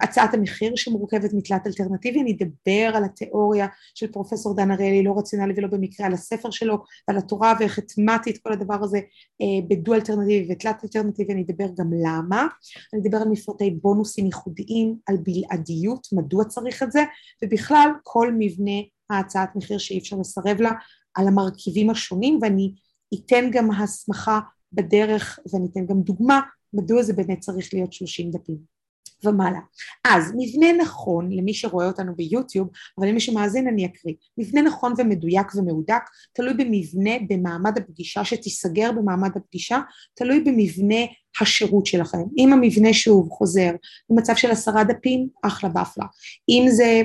הצעת 0.01 0.33
המחיר 0.33 0.75
שמורכבת 0.75 1.33
מתלת 1.33 1.67
אלטרנטיבי, 1.67 2.21
אני 2.21 2.37
אדבר 2.37 2.97
על 2.97 3.03
התיאוריה 3.03 3.67
של 3.95 4.11
פרופסור 4.11 4.55
דן 4.55 4.71
אריאלי, 4.71 5.03
לא 5.03 5.17
רציונלי 5.17 5.53
ולא 5.57 5.67
במקרה, 5.67 6.05
על 6.05 6.13
הספר 6.13 6.51
שלו 6.51 6.77
ועל 7.07 7.17
התורה 7.17 7.53
ואיך 7.59 7.77
הטמעתי 7.77 8.31
את 8.31 8.37
כל 8.37 8.53
הדבר 8.53 8.83
הזה 8.83 8.97
אה, 9.41 9.67
בדו 9.69 9.93
אלטרנטיבי 9.93 10.53
ותלת 10.53 10.83
אלטרנטיבי, 10.83 11.33
אני 11.33 11.43
אדבר 11.43 11.67
גם 11.77 11.91
למה, 11.93 12.47
אני 12.93 13.01
אדבר 13.01 13.17
על 13.17 13.27
מפרטי 13.27 13.71
בונוסים 13.71 14.25
ייחודיים, 14.25 14.95
על 15.05 15.17
בלעדיות, 15.17 16.07
מדוע 16.13 16.45
צריך 16.45 16.83
את 16.83 16.91
זה, 16.91 17.03
ובכלל 17.43 17.89
כל 18.03 18.31
מבנה 18.39 18.81
ההצעת 19.09 19.55
מחיר 19.55 19.77
שאי 19.77 19.99
אפשר 19.99 20.15
לסרב 20.19 20.61
לה 20.61 20.71
על 21.13 21.27
המרכיבים 21.27 21.89
השונים 21.89 22.39
ואני 22.41 22.73
אתן 23.13 23.49
גם 23.51 23.71
הסמכה 23.71 24.39
בדרך 24.73 25.39
ואני 25.53 25.67
אתן 25.71 25.85
גם 25.85 26.01
דוגמה 26.01 26.39
מדוע 26.73 27.03
זה 27.03 27.13
באמת 27.13 27.39
צריך 27.39 27.73
להיות 27.73 27.93
30 27.93 28.31
דפים. 28.31 28.76
ומעלה. 29.23 29.59
אז 30.05 30.33
מבנה 30.37 30.67
נכון 30.81 31.31
למי 31.31 31.53
שרואה 31.53 31.87
אותנו 31.87 32.15
ביוטיוב, 32.15 32.67
אבל 32.99 33.07
למי 33.07 33.19
שמאזין 33.19 33.67
אני 33.67 33.85
אקריא. 33.85 34.13
מבנה 34.37 34.61
נכון 34.61 34.93
ומדויק 34.97 35.55
ומהודק 35.55 36.01
תלוי 36.33 36.53
במבנה 36.53 37.11
במעמד 37.29 37.77
הפגישה 37.77 38.25
שתיסגר 38.25 38.91
במעמד 38.91 39.31
הפגישה, 39.35 39.79
תלוי 40.13 40.39
במבנה 40.39 41.05
השירות 41.41 41.85
שלכם. 41.85 42.23
אם 42.37 42.53
המבנה 42.53 42.93
שוב 42.93 43.29
חוזר 43.29 43.71
במצב 44.09 44.35
של 44.35 44.51
עשרה 44.51 44.83
דפים, 44.83 45.27
אחלה 45.43 45.69
באפלה. 45.69 46.05
אם 46.49 46.65
זה 46.69 47.01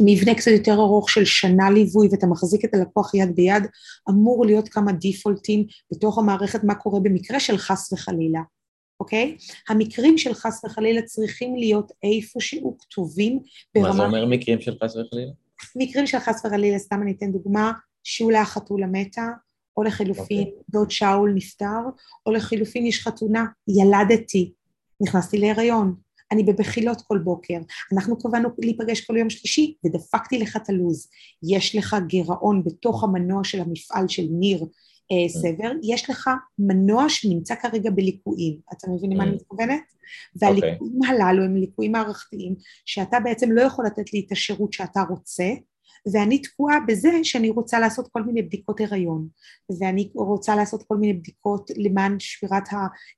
מבנה 0.00 0.34
קצת 0.34 0.50
יותר 0.50 0.74
ארוך 0.74 1.10
של 1.10 1.24
שנה 1.24 1.70
ליווי 1.70 2.08
ואתה 2.10 2.26
מחזיק 2.26 2.64
את 2.64 2.74
הלקוח 2.74 3.14
יד 3.14 3.36
ביד, 3.36 3.66
אמור 4.10 4.46
להיות 4.46 4.68
כמה 4.68 4.92
דיפולטים 4.92 5.66
בתוך 5.92 6.18
המערכת 6.18 6.64
מה 6.64 6.74
קורה 6.74 7.00
במקרה 7.00 7.40
של 7.40 7.58
חס 7.58 7.92
וחלילה. 7.92 8.40
אוקיי? 9.00 9.36
המקרים 9.68 10.18
של 10.18 10.34
חס 10.34 10.64
וחלילה 10.64 11.02
צריכים 11.02 11.56
להיות 11.56 11.92
איפשהו 12.02 12.76
כתובים 12.78 13.40
ברמה... 13.74 13.88
מה 13.88 13.94
זה 13.94 14.02
אומר 14.02 14.26
מקרים 14.26 14.60
של 14.60 14.76
חס 14.84 14.96
וחלילה? 14.96 15.32
מקרים 15.76 16.06
של 16.06 16.18
חס 16.18 16.44
וחלילה, 16.44 16.78
סתם 16.78 17.02
אני 17.02 17.12
אתן 17.12 17.32
דוגמה, 17.32 17.72
שולה 18.04 18.40
החתולה 18.40 18.86
מתה, 18.86 19.26
או 19.76 19.82
לחילופין 19.82 20.42
okay. 20.42 20.46
אוקיי. 20.46 20.62
דוד 20.68 20.90
שאול 20.90 21.32
נפטר, 21.34 21.80
או 22.26 22.32
לחילופין 22.32 22.86
יש 22.86 23.00
חתונה, 23.00 23.44
ילדתי, 23.68 24.52
נכנסתי 25.02 25.38
להיריון, 25.38 25.94
אני 26.32 26.42
בבחילות 26.42 27.00
כל 27.00 27.18
בוקר, 27.18 27.58
אנחנו 27.92 28.18
קבענו 28.18 28.48
להיפגש 28.58 29.00
כל 29.00 29.16
יום 29.16 29.30
שלישי 29.30 29.74
ודפקתי 29.84 30.38
לך 30.38 30.56
את 30.56 30.68
הלו"ז, 30.68 31.08
יש 31.42 31.76
לך 31.76 31.96
גירעון 32.06 32.64
בתוך 32.64 33.04
המנוע 33.04 33.44
של 33.44 33.60
המפעל 33.60 34.08
של 34.08 34.26
ניר 34.30 34.66
סבר, 35.28 35.72
יש 35.82 36.10
לך 36.10 36.30
מנוע 36.58 37.08
שנמצא 37.08 37.54
כרגע 37.54 37.90
בליקויים, 37.90 38.58
אתה 38.72 38.90
מבין 38.90 39.12
למה 39.12 39.24
אני 39.24 39.32
mm. 39.32 39.34
מתכוונת? 39.34 39.82
והליקויים 40.36 41.02
okay. 41.04 41.08
הללו 41.08 41.44
הם 41.44 41.56
ליקויים 41.56 41.92
מערכתיים 41.92 42.54
שאתה 42.84 43.20
בעצם 43.20 43.52
לא 43.52 43.62
יכול 43.62 43.86
לתת 43.86 44.12
לי 44.12 44.24
את 44.26 44.32
השירות 44.32 44.72
שאתה 44.72 45.00
רוצה 45.08 45.44
ואני 46.12 46.38
תקועה 46.38 46.76
בזה 46.88 47.10
שאני 47.22 47.50
רוצה 47.50 47.80
לעשות 47.80 48.08
כל 48.12 48.22
מיני 48.22 48.42
בדיקות 48.42 48.80
הריון 48.80 49.28
ואני 49.80 50.10
רוצה 50.14 50.56
לעשות 50.56 50.82
כל 50.82 50.96
מיני 50.96 51.12
בדיקות 51.12 51.70
למען 51.76 52.16
שבירת 52.18 52.68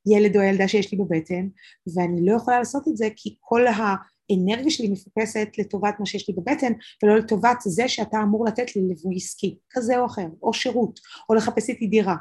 הילד 0.06 0.36
או 0.36 0.40
הילדה 0.40 0.68
שיש 0.68 0.92
לי 0.92 0.98
בבטן 0.98 1.48
ואני 1.96 2.26
לא 2.26 2.36
יכולה 2.36 2.58
לעשות 2.58 2.88
את 2.88 2.96
זה 2.96 3.08
כי 3.16 3.36
כל 3.40 3.66
ה... 3.66 3.94
האנרגיה 4.32 4.70
שלי 4.70 4.88
מפוקסת 4.88 5.48
לטובת 5.58 5.94
מה 5.98 6.06
שיש 6.06 6.28
לי 6.28 6.34
בבטן 6.34 6.72
ולא 7.02 7.16
לטובת 7.16 7.56
זה 7.60 7.88
שאתה 7.88 8.16
אמור 8.22 8.46
לתת 8.46 8.76
לי 8.76 8.82
ליווי 8.82 9.16
עסקי 9.16 9.58
כזה 9.70 9.98
או 9.98 10.06
אחר 10.06 10.26
או 10.42 10.54
שירות 10.54 11.00
או 11.28 11.34
לחפש 11.34 11.68
איתי 11.68 11.86
דירה 11.86 12.16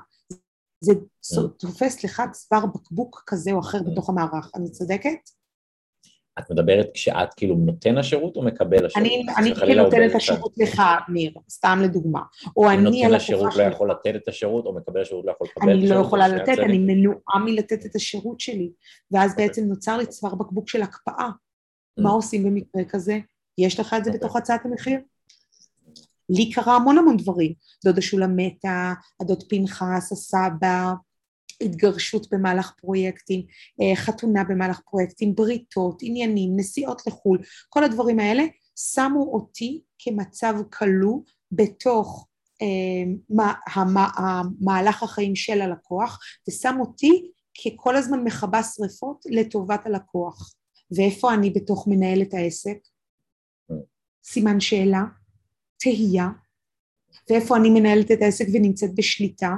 זה 0.81 0.91
mm. 0.91 1.49
תופס 1.59 2.03
לך 2.03 2.21
צוואר 2.31 2.65
בקבוק 2.65 3.23
כזה 3.27 3.51
או 3.51 3.59
אחר 3.59 3.77
mm. 3.77 3.91
בתוך 3.91 4.09
המערך, 4.09 4.51
אני 4.55 4.71
צודקת? 4.71 5.29
את 6.39 6.51
מדברת 6.51 6.89
כשאת 6.93 7.33
כאילו 7.33 7.55
נותן 7.55 7.97
השירות 7.97 8.35
או 8.35 8.43
מקבל 8.43 8.85
השירות? 8.85 9.07
אני, 9.07 9.23
אני 9.37 9.55
כאילו 9.55 9.83
נותנת 9.83 10.15
השירות 10.15 10.53
לך, 10.57 10.81
ניר, 11.09 11.33
סתם 11.49 11.79
לדוגמה. 11.83 12.19
או 12.57 12.69
אני 12.69 12.77
הלקוחה 12.77 13.03
נותן 13.03 13.15
השירות 13.15 13.55
לא 13.55 13.63
יכול 13.63 13.91
לתת 13.91 14.15
את 14.15 14.27
השירות, 14.27 14.65
או 14.65 14.75
מקבל 14.75 15.01
השירות 15.01 15.25
לא 15.25 15.31
יכול 15.31 15.47
לקבל 15.47 15.71
את 15.71 15.77
השירות? 15.77 15.91
אני 15.91 15.99
לא 15.99 16.05
יכולה 16.05 16.27
לתת, 16.27 16.59
אני 16.59 16.77
מנועה 16.77 17.39
מלתת 17.45 17.85
את 17.85 17.95
השירות 17.95 18.39
שלי, 18.39 18.71
ואז 19.11 19.31
אוקיי. 19.31 19.47
בעצם 19.47 19.63
נוצר 19.63 19.97
לי 19.97 20.05
צוואר 20.05 20.35
בקבוק 20.35 20.69
של 20.69 20.81
הקפאה. 20.81 21.29
מה 22.01 22.09
mm. 22.09 22.13
עושים 22.13 22.43
במקרה 22.43 22.83
כזה? 22.89 23.19
יש 23.57 23.79
לך 23.79 23.95
את 23.97 24.05
זה 24.05 24.11
בתוך 24.11 24.23
אוקיי. 24.23 24.41
הצעת 24.41 24.65
המחיר? 24.65 24.99
לי 26.29 26.51
קרה 26.51 26.75
המון 26.75 26.97
המון 26.97 27.17
דברים, 27.17 27.53
דודה 27.85 28.01
שולה 28.01 28.27
מתה, 28.27 28.93
הדוד 29.19 29.43
פנחס, 29.49 30.11
הסבא, 30.11 30.93
התגרשות 31.61 32.33
במהלך 32.33 32.73
פרויקטים, 32.81 33.41
אה, 33.81 33.95
חתונה 33.95 34.43
במהלך 34.43 34.79
פרויקטים, 34.89 35.35
בריתות, 35.35 35.99
עניינים, 36.01 36.53
נסיעות 36.55 37.01
לחו"ל, 37.07 37.39
כל 37.69 37.83
הדברים 37.83 38.19
האלה 38.19 38.43
שמו 38.75 39.23
אותי 39.33 39.81
כמצב 39.99 40.53
כלוא 40.73 41.19
בתוך 41.51 42.27
אה, 42.61 43.43
המהלך 43.67 45.03
החיים 45.03 45.35
של 45.35 45.61
הלקוח 45.61 46.19
ושם 46.49 46.77
אותי 46.79 47.31
ככל 47.65 47.95
הזמן 47.95 48.23
מכבה 48.23 48.63
שריפות 48.63 49.25
לטובת 49.29 49.85
הלקוח. 49.85 50.53
ואיפה 50.95 51.33
אני 51.33 51.49
בתוך 51.49 51.87
מנהלת 51.87 52.33
העסק? 52.33 52.77
סימן 54.23 54.59
שאלה, 54.59 55.03
תהייה, 55.77 56.29
ואיפה 57.29 57.57
אני 57.57 57.69
מנהלת 57.69 58.11
את 58.11 58.21
העסק 58.21 58.45
ונמצאת 58.53 58.95
בשליטה? 58.95 59.55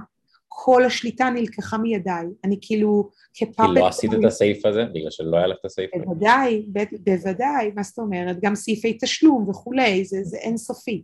כל 0.47 0.85
השליטה 0.85 1.29
נלקחה 1.29 1.77
מידיי, 1.77 2.25
אני 2.43 2.57
כאילו 2.61 3.09
כפאפט... 3.33 3.69
כי 3.73 3.79
לא 3.79 3.87
עשית 3.87 4.13
את 4.13 4.25
הסעיף 4.27 4.65
הזה? 4.65 4.85
בגלל 4.93 5.11
שלא 5.11 5.37
היה 5.37 5.47
לך 5.47 5.57
את 5.59 5.65
הסעיף 5.65 5.91
הזה? 5.95 6.05
בוודאי, 6.05 6.65
בוודאי, 7.03 7.71
מה 7.75 7.83
זאת 7.83 7.97
אומרת? 7.97 8.37
גם 8.41 8.55
סעיפי 8.55 8.97
תשלום 9.01 9.49
וכולי, 9.49 10.05
זה, 10.05 10.23
זה 10.23 10.37
אינסופי. 10.37 11.03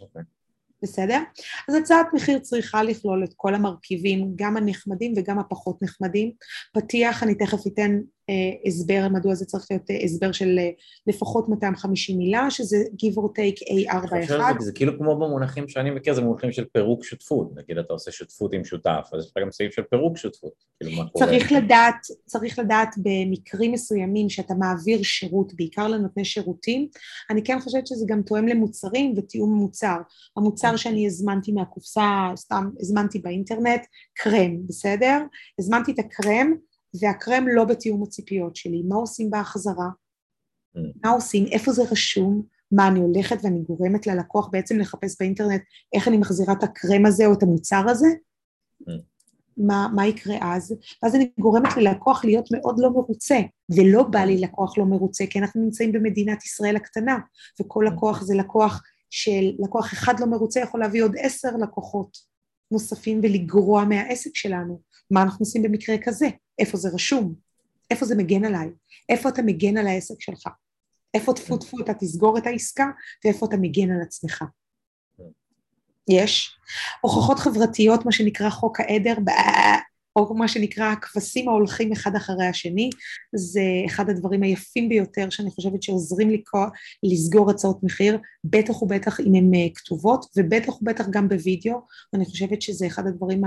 אוקיי. 0.00 0.22
Okay. 0.22 0.24
בסדר? 0.84 1.18
אז 1.68 1.74
הצעת 1.74 2.06
מחיר 2.14 2.38
צריכה 2.38 2.82
לכלול 2.82 3.24
את 3.24 3.32
כל 3.36 3.54
המרכיבים, 3.54 4.32
גם 4.36 4.56
הנחמדים 4.56 5.14
וגם 5.16 5.38
הפחות 5.38 5.82
נחמדים. 5.82 6.32
פתיח, 6.74 7.22
אני 7.22 7.34
תכף 7.34 7.66
אתן 7.66 8.00
הסבר 8.66 9.06
מדוע 9.12 9.34
זה 9.34 9.44
צריך 9.44 9.66
להיות 9.70 9.90
אה, 9.90 9.96
הסבר 10.04 10.32
של 10.32 10.58
אה, 10.58 10.70
לפחות 11.06 11.48
250 11.48 12.18
מילה, 12.18 12.50
שזה 12.50 12.76
give 12.76 13.16
or 13.16 13.28
take 13.28 13.62
A41. 13.92 14.26
זה, 14.28 14.38
זה 14.58 14.72
כאילו 14.72 14.98
כמו 14.98 15.16
במונחים 15.16 15.68
שאני 15.68 15.90
מכיר, 15.90 16.14
זה 16.14 16.20
מונחים 16.20 16.52
של 16.52 16.64
פירוק 16.72 17.04
שותפות, 17.04 17.52
נגיד 17.56 17.78
אתה 17.78 17.92
עושה 17.92 18.10
שותפות 18.10 18.52
עם 18.54 18.64
שותף, 18.64 19.10
אז 19.12 19.24
יש 19.24 19.30
לך 19.30 19.42
גם 19.42 19.50
סעיף 19.50 19.74
של 19.74 19.82
פירוק 19.82 20.16
שותפות, 20.16 20.52
כאילו 20.80 20.96
מה 20.96 21.08
קורה? 21.08 21.26
צריך 21.26 21.52
לדעת, 21.52 21.96
צריך 22.26 22.58
לדעת 22.58 22.94
במקרים 22.98 23.72
מסוימים 23.72 24.28
שאתה 24.28 24.54
מעביר 24.54 25.02
שירות, 25.02 25.54
בעיקר 25.54 25.88
לנותני 25.88 26.24
שירותים, 26.24 26.88
אני 27.30 27.44
כן 27.44 27.60
חושבת 27.60 27.86
שזה 27.86 28.04
גם 28.08 28.22
תואם 28.22 28.48
למוצרים 28.48 29.14
ותיאום 29.16 29.54
מוצר. 29.54 29.96
המוצר 30.36 30.76
שאני 30.76 31.06
הזמנתי 31.06 31.52
מהקופסה, 31.52 32.30
סתם 32.36 32.70
הזמנתי 32.80 33.18
באינטרנט, 33.18 33.86
קרם, 34.14 34.66
בסדר? 34.66 35.22
הזמנתי 35.58 35.92
את 35.92 35.98
הקרם, 35.98 36.54
והקרם 37.00 37.48
לא 37.48 37.64
בתיאום 37.64 38.02
הציפיות 38.02 38.56
שלי, 38.56 38.82
מה 38.88 38.96
עושים 38.96 39.30
בהחזרה? 39.30 39.88
Mm. 40.76 40.80
מה 41.04 41.10
עושים? 41.10 41.46
איפה 41.46 41.72
זה 41.72 41.82
רשום? 41.90 42.42
מה 42.72 42.88
אני 42.88 43.00
הולכת 43.00 43.36
ואני 43.42 43.60
גורמת 43.62 44.06
ללקוח 44.06 44.48
בעצם 44.52 44.78
לחפש 44.78 45.16
באינטרנט 45.20 45.62
איך 45.92 46.08
אני 46.08 46.16
מחזירה 46.16 46.52
את 46.52 46.62
הקרם 46.62 47.06
הזה 47.06 47.26
או 47.26 47.32
את 47.32 47.42
המוצר 47.42 47.84
הזה? 47.88 48.06
Mm. 48.82 48.92
מה, 49.56 49.88
מה 49.94 50.06
יקרה 50.06 50.36
אז? 50.40 50.74
ואז 51.02 51.14
אני 51.14 51.30
גורמת 51.40 51.76
ללקוח 51.76 52.24
להיות 52.24 52.48
מאוד 52.52 52.76
לא 52.78 52.90
מרוצה, 52.90 53.38
ולא 53.76 54.02
בא 54.02 54.18
לי 54.18 54.38
לקוח 54.40 54.78
לא 54.78 54.84
מרוצה, 54.84 55.24
כי 55.30 55.38
אנחנו 55.38 55.62
נמצאים 55.62 55.92
במדינת 55.92 56.44
ישראל 56.44 56.76
הקטנה, 56.76 57.18
וכל 57.60 57.86
mm. 57.86 57.90
לקוח 57.90 58.22
זה 58.22 58.34
לקוח 58.34 58.82
של 59.10 59.52
לקוח 59.58 59.92
אחד 59.92 60.20
לא 60.20 60.26
מרוצה 60.26 60.60
יכול 60.60 60.80
להביא 60.80 61.02
עוד 61.02 61.14
עשר 61.18 61.56
לקוחות 61.56 62.18
נוספים 62.70 63.20
ולגרוע 63.22 63.84
מהעסק 63.84 64.36
שלנו. 64.36 64.80
מה 65.10 65.22
אנחנו 65.22 65.42
עושים 65.42 65.62
במקרה 65.62 65.96
כזה? 66.02 66.28
איפה 66.58 66.76
זה 66.76 66.88
רשום? 66.88 67.34
איפה 67.90 68.06
זה 68.06 68.14
מגן 68.14 68.44
עליי? 68.44 68.68
איפה 69.08 69.28
אתה 69.28 69.42
מגן 69.42 69.76
על 69.76 69.86
העסק 69.86 70.20
שלך? 70.20 70.48
איפה 71.14 71.32
טפו 71.32 71.56
טפו 71.56 71.80
אתה 71.80 71.94
תסגור 71.94 72.38
את 72.38 72.46
העסקה 72.46 72.86
ואיפה 73.24 73.46
אתה 73.46 73.56
מגן 73.56 73.90
על 73.90 74.02
עצמך? 74.02 74.44
יש. 76.10 76.58
הוכחות 77.00 77.38
חברתיות, 77.38 78.04
מה 78.04 78.12
שנקרא 78.12 78.50
חוק 78.50 78.80
העדר, 78.80 79.14
או 80.16 80.34
מה 80.34 80.48
שנקרא 80.48 80.84
הכבשים 80.84 81.48
ההולכים 81.48 81.92
אחד 81.92 82.16
אחרי 82.16 82.46
השני, 82.46 82.90
זה 83.34 83.62
אחד 83.86 84.10
הדברים 84.10 84.42
היפים 84.42 84.88
ביותר 84.88 85.30
שאני 85.30 85.50
חושבת 85.50 85.82
שעוזרים 85.82 86.30
לקרוא, 86.30 86.66
לסגור 87.02 87.50
הצעות 87.50 87.82
מחיר, 87.82 88.18
בטח 88.44 88.82
ובטח 88.82 89.20
אם 89.20 89.34
הן 89.34 89.54
אה, 89.54 89.66
כתובות, 89.74 90.26
ובטח 90.36 90.82
ובטח 90.82 91.08
גם 91.10 91.28
בווידאו, 91.28 91.80
ואני 92.12 92.24
חושבת 92.24 92.62
שזה 92.62 92.86
אחד 92.86 93.06
הדברים 93.06 93.42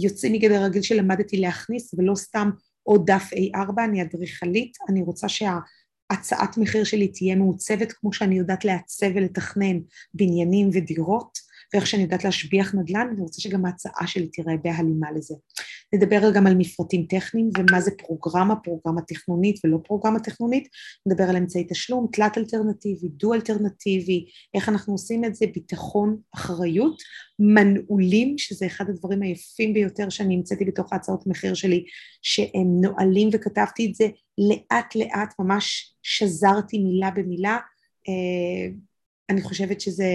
היוצאים 0.00 0.32
מגדר 0.32 0.54
הרגיל 0.54 0.82
שלמדתי 0.82 1.36
להכניס, 1.36 1.94
ולא 1.98 2.14
סתם 2.14 2.50
עוד 2.82 3.10
דף 3.10 3.30
A4, 3.32 3.84
אני 3.84 4.02
אדריכלית, 4.02 4.76
אני 4.88 5.02
רוצה 5.02 5.28
שהצעת 5.28 6.58
מחיר 6.58 6.84
שלי 6.84 7.08
תהיה 7.08 7.36
מעוצבת 7.36 7.92
כמו 7.92 8.12
שאני 8.12 8.38
יודעת 8.38 8.64
לעצב 8.64 9.06
ולתכנן 9.14 9.78
בניינים 10.14 10.70
ודירות, 10.72 11.38
ואיך 11.74 11.86
שאני 11.86 12.02
יודעת 12.02 12.24
להשביח 12.24 12.74
נדל"ן, 12.74 13.06
ואני 13.10 13.20
רוצה 13.20 13.40
שגם 13.42 13.66
ההצעה 13.66 14.06
שלי 14.06 14.28
תראה 14.28 14.56
בהלימה 14.62 15.12
לזה. 15.16 15.34
נדבר 15.94 16.32
גם 16.34 16.46
על 16.46 16.54
מפרטים 16.54 17.06
טכניים 17.08 17.50
ומה 17.58 17.80
זה 17.80 17.90
פרוגרמה, 17.98 18.56
פרוגרמה 18.56 19.00
תכנונית 19.02 19.60
ולא 19.64 19.78
פרוגרמה 19.84 20.20
תכנונית, 20.20 20.68
נדבר 21.06 21.24
על 21.24 21.36
אמצעי 21.36 21.66
תשלום, 21.68 22.06
תלת 22.12 22.38
אלטרנטיבי, 22.38 23.08
דו 23.08 23.34
אלטרנטיבי, 23.34 24.26
איך 24.54 24.68
אנחנו 24.68 24.94
עושים 24.94 25.24
את 25.24 25.34
זה, 25.34 25.46
ביטחון, 25.54 26.16
אחריות, 26.34 27.02
מנעולים, 27.38 28.38
שזה 28.38 28.66
אחד 28.66 28.90
הדברים 28.90 29.22
היפים 29.22 29.74
ביותר 29.74 30.08
שאני 30.08 30.34
המצאתי 30.34 30.64
בתוך 30.64 30.92
ההצעות 30.92 31.26
מחיר 31.26 31.54
שלי, 31.54 31.84
שהם 32.22 32.80
נועלים 32.80 33.28
וכתבתי 33.32 33.86
את 33.86 33.94
זה 33.94 34.08
לאט 34.38 34.94
לאט, 34.94 35.34
ממש 35.38 35.94
שזרתי 36.02 36.78
מילה 36.78 37.10
במילה, 37.10 37.58
אה, 38.08 38.68
אני 39.30 39.42
חושבת 39.42 39.80
שזה 39.80 40.06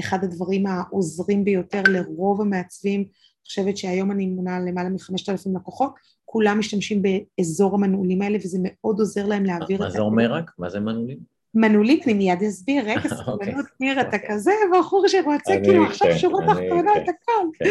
אחד 0.00 0.24
הדברים 0.24 0.66
העוזרים 0.66 1.44
ביותר 1.44 1.82
לרוב 1.88 2.40
המעצבים, 2.40 3.00
אני 3.00 3.46
חושבת 3.46 3.76
שהיום 3.76 4.10
אני 4.10 4.26
מונה 4.26 4.60
למעלה 4.60 4.88
מחמשת 4.88 5.28
אלפים 5.28 5.56
לקוחות, 5.56 5.94
כולם 6.24 6.58
משתמשים 6.58 7.02
באזור 7.02 7.74
המנעולים 7.74 8.22
האלה 8.22 8.38
וזה 8.44 8.58
מאוד 8.62 8.98
עוזר 8.98 9.26
להם 9.26 9.44
להעביר 9.44 9.76
את... 9.76 9.80
מה 9.80 9.90
זה 9.90 10.00
אומר 10.00 10.32
רק? 10.32 10.50
מה 10.58 10.70
זה 10.70 10.80
מנעולים? 10.80 11.18
מנעולים, 11.54 12.00
אני 12.04 12.14
מיד 12.14 12.42
אסביר, 12.42 12.84
רגע, 12.84 13.08
סבלנות, 13.24 13.66
ניר, 13.80 14.00
אתה 14.00 14.16
כזה 14.28 14.52
בחור 14.72 15.08
שרוצה 15.08 15.52
כאילו 15.64 15.84
עכשיו 15.84 16.08
כן, 16.08 16.18
שורות 16.18 16.44
תחתונות, 16.46 16.96
הכל. 16.96 17.48
כן. 17.58 17.64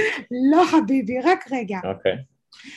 לא 0.51 0.63
חביבי, 0.71 1.19
רק 1.23 1.45
רגע. 1.51 1.79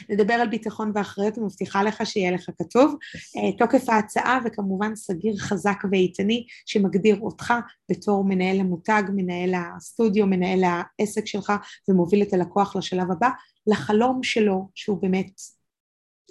נדבר 0.08 0.34
על 0.34 0.48
ביטחון 0.48 0.92
ואחריות, 0.94 1.38
אני 1.38 1.46
מבטיחה 1.46 1.82
לך 1.82 2.06
שיהיה 2.06 2.30
לך 2.30 2.50
כתוב. 2.58 2.94
אה, 3.36 3.58
תוקף 3.58 3.88
ההצעה 3.88 4.38
וכמובן 4.44 4.96
סגיר 4.96 5.36
חזק 5.36 5.78
ואיתני 5.90 6.46
שמגדיר 6.66 7.20
אותך 7.20 7.54
בתור 7.90 8.24
מנהל 8.24 8.60
המותג, 8.60 9.02
מנהל 9.14 9.54
הסטודיו, 9.54 10.26
מנהל 10.26 10.64
העסק 10.64 11.26
שלך 11.26 11.52
ומוביל 11.88 12.22
את 12.22 12.32
הלקוח 12.32 12.76
לשלב 12.76 13.10
הבא, 13.10 13.28
לחלום 13.66 14.22
שלו 14.22 14.68
שהוא 14.74 15.02
באמת 15.02 15.40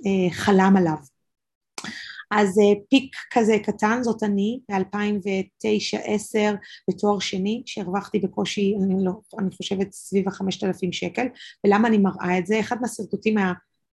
אה, 0.06 0.34
חלם 0.34 0.74
עליו. 0.78 0.98
אז 2.32 2.60
אה, 2.60 2.74
פיק 2.90 3.16
כזה 3.32 3.58
קטן 3.64 4.00
זאת 4.04 4.24
אני 4.24 4.60
ב-2009-2010 4.72 6.38
בתואר 6.90 7.20
שני 7.20 7.64
שהרווחתי 7.66 8.20
בקושי 8.20 8.76
אני, 8.84 9.06
לא, 9.06 9.12
אני 9.40 9.52
חושבת 9.56 9.92
סביב 9.92 10.28
החמשת 10.28 10.64
אלפים 10.64 10.92
שקל. 10.92 11.28
ולמה 11.66 11.88
אני 11.88 11.98
מראה 11.98 12.38
את 12.38 12.48
זה? 12.48 12.60
אחד 12.60 12.78
מהסרטוטים 12.82 13.36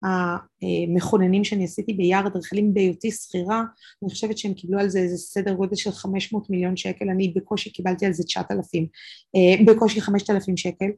המכוננים 0.03 1.43
שאני 1.43 1.63
עשיתי 1.63 1.93
ביער 1.93 2.27
אדריכלים 2.27 2.73
בהיותי 2.73 3.11
שכירה 3.11 3.63
אני 4.03 4.09
חושבת 4.09 4.37
שהם 4.37 4.53
קיבלו 4.53 4.79
על 4.79 4.89
זה 4.89 4.99
איזה 4.99 5.17
סדר 5.17 5.53
גודל 5.53 5.75
של 5.75 5.91
500 5.91 6.49
מיליון 6.49 6.77
שקל. 6.77 7.09
אני 7.09 7.33
בקושי 7.35 7.69
קיבלתי 7.69 8.05
על 8.05 8.13
זה 8.13 8.23
9,000 8.23 8.87
אה, 9.35 9.65
בקושי 9.65 10.01
5,000 10.01 10.57
שקל. 10.57 10.89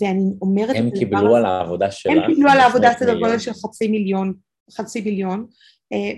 ואני 0.00 0.30
אומרת 0.42 0.76
הם 0.76 0.90
קיבלו 0.90 1.36
על 1.36 1.44
העבודה 1.44 1.90
שלך 1.90 2.12
הם 2.12 2.34
קיבלו 2.34 2.50
על 2.50 2.58
העבודה 2.58 2.92
סדר 2.98 3.18
גודל 3.18 3.38
של 3.38 3.52
חצי 3.52 3.88
מיליון 3.88 4.34
חצי 4.76 5.00
מיליון 5.00 5.40
אה, 5.40 5.46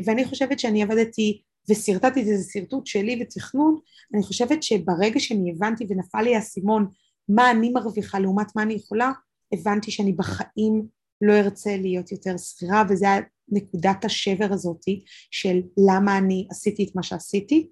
ואני 0.05 0.25
חושבת 0.25 0.59
שאני 0.59 0.83
עבדתי 0.83 1.43
ושרטטתי 1.71 2.21
את 2.21 2.27
זה 2.27 2.51
שרטוט 2.53 2.87
שלי 2.87 3.19
ותכנון, 3.23 3.79
אני 4.15 4.23
חושבת 4.23 4.63
שברגע 4.63 5.21
שאני 5.21 5.51
הבנתי 5.51 5.87
ונפל 5.89 6.23
לי 6.23 6.37
האסימון 6.37 6.87
מה 7.29 7.51
אני 7.51 7.71
מרוויחה 7.71 8.19
לעומת 8.19 8.57
מה 8.57 8.63
אני 8.63 8.75
יכולה, 8.75 9.13
הבנתי 9.53 9.91
שאני 9.91 10.13
בחיים 10.13 10.87
לא 11.21 11.33
ארצה 11.33 11.77
להיות 11.77 12.13
יותר 12.13 12.37
שכירה 12.37 12.83
וזה 12.89 13.07
נקודת 13.49 14.05
השבר 14.05 14.47
הזאתי 14.51 15.05
של 15.31 15.61
למה 15.89 16.19
אני 16.19 16.47
עשיתי 16.51 16.85
את 16.85 16.97
מה 16.97 17.03
שעשיתי 17.03 17.69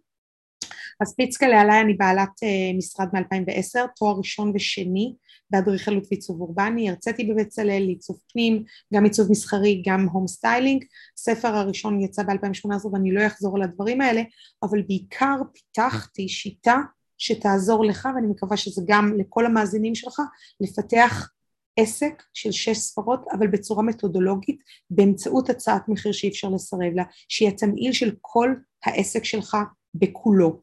אז 1.00 1.14
פיצקלה 1.14 1.60
עליי 1.60 1.80
אני 1.80 1.94
בעלת 1.94 2.28
uh, 2.28 2.76
משרד 2.78 3.08
מ-2010, 3.12 3.86
תואר 3.96 4.16
ראשון 4.16 4.52
ושני 4.54 5.14
באדריכלות 5.50 6.04
ועיצוב 6.10 6.40
אורבני, 6.40 6.90
הרציתי 6.90 7.24
בבצלאל, 7.24 7.82
עיצוב 7.88 8.16
פנים, 8.32 8.64
גם 8.94 9.04
עיצוב 9.04 9.30
מסחרי, 9.30 9.82
גם 9.86 10.08
home 10.08 10.26
styling, 10.26 10.84
ספר 11.16 11.48
הראשון 11.48 12.00
יצא 12.00 12.22
ב-2018 12.22 12.86
ואני 12.92 13.12
לא 13.12 13.26
אחזור 13.26 13.56
על 13.56 13.62
הדברים 13.62 14.00
האלה, 14.00 14.22
אבל 14.62 14.82
בעיקר 14.82 15.36
פיתחתי 15.52 16.28
שיטה 16.28 16.76
שתעזור 17.18 17.84
לך 17.84 18.08
ואני 18.14 18.26
מקווה 18.26 18.56
שזה 18.56 18.82
גם 18.86 19.12
לכל 19.18 19.46
המאזינים 19.46 19.94
שלך, 19.94 20.20
לפתח 20.60 21.30
עסק 21.76 22.22
של 22.34 22.52
שש 22.52 22.76
ספרות 22.76 23.24
אבל 23.32 23.46
בצורה 23.46 23.82
מתודולוגית 23.82 24.60
באמצעות 24.90 25.50
הצעת 25.50 25.88
מחיר 25.88 26.12
שאי 26.12 26.28
אפשר 26.28 26.48
לסרב 26.48 26.92
לה, 26.94 27.04
שהיא 27.28 27.48
התמהיל 27.48 27.92
של 27.92 28.14
כל 28.20 28.54
העסק 28.84 29.24
שלך 29.24 29.56
בכולו. 29.94 30.60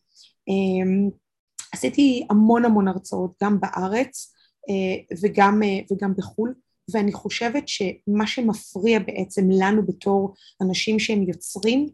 אמ, 0.50 1.10
עשיתי 1.74 2.26
המון 2.30 2.66
המון 2.66 2.88
הרצאות 2.88 3.32
גם 3.44 3.60
בארץ 3.60 4.34
אה, 4.70 5.16
וגם, 5.22 5.64
אה, 5.64 5.80
וגם 5.92 6.14
בחו"ל 6.18 6.54
ואני 6.94 7.12
חושבת 7.12 7.68
שמה 7.68 8.28
שמפריע 8.28 9.00
בעצם 9.00 9.50
לנו 9.52 9.86
בתור 9.88 10.34
אנשים 10.62 11.00
שהם 11.00 11.24
יוצרים 11.24 11.90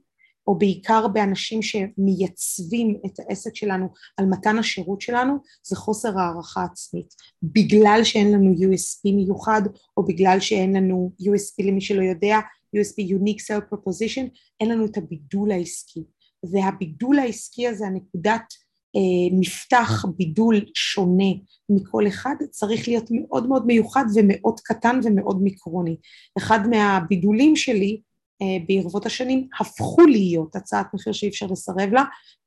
או 0.47 0.57
בעיקר 0.57 1.07
באנשים 1.07 1.61
שמייצבים 1.61 2.99
את 3.05 3.19
העסק 3.19 3.55
שלנו 3.55 3.87
על 4.17 4.25
מתן 4.25 4.57
השירות 4.57 5.01
שלנו 5.01 5.37
זה 5.63 5.75
חוסר 5.75 6.19
הערכה 6.19 6.63
עצמית. 6.63 7.13
בגלל 7.43 7.99
שאין 8.03 8.31
לנו 8.31 8.53
USP 8.53 9.15
מיוחד 9.15 9.61
או 9.97 10.05
בגלל 10.05 10.39
שאין 10.39 10.75
לנו 10.75 11.11
USP 11.21 11.65
למי 11.65 11.81
שלא 11.81 12.03
יודע 12.03 12.39
USP 12.75 13.09
Unique 13.09 13.41
Sale 13.41 13.73
Proposition 13.73 14.29
אין 14.59 14.69
לנו 14.69 14.85
את 14.85 14.97
הבידול 14.97 15.51
העסקי 15.51 16.03
והבידול 16.51 17.19
העסקי 17.19 17.67
הזה 17.67 17.87
הנקודת 17.87 18.53
אה, 18.95 19.37
מפתח 19.39 20.05
בידול 20.17 20.65
שונה 20.75 21.31
מכל 21.69 22.07
אחד 22.07 22.35
צריך 22.49 22.87
להיות 22.87 23.09
מאוד 23.11 23.47
מאוד 23.47 23.65
מיוחד 23.65 24.05
ומאוד 24.15 24.59
קטן 24.59 24.99
ומאוד 25.03 25.41
מיקרוני. 25.41 25.97
אחד 26.37 26.59
מהבידולים 26.69 27.55
שלי 27.55 28.01
אה, 28.41 28.57
ברבות 28.67 29.05
השנים 29.05 29.47
הפכו 29.59 30.01
להיות 30.01 30.55
הצעת 30.55 30.93
מחיר 30.93 31.13
שאי 31.13 31.29
אפשר 31.29 31.45
לסרב 31.45 31.89
לה 31.93 32.03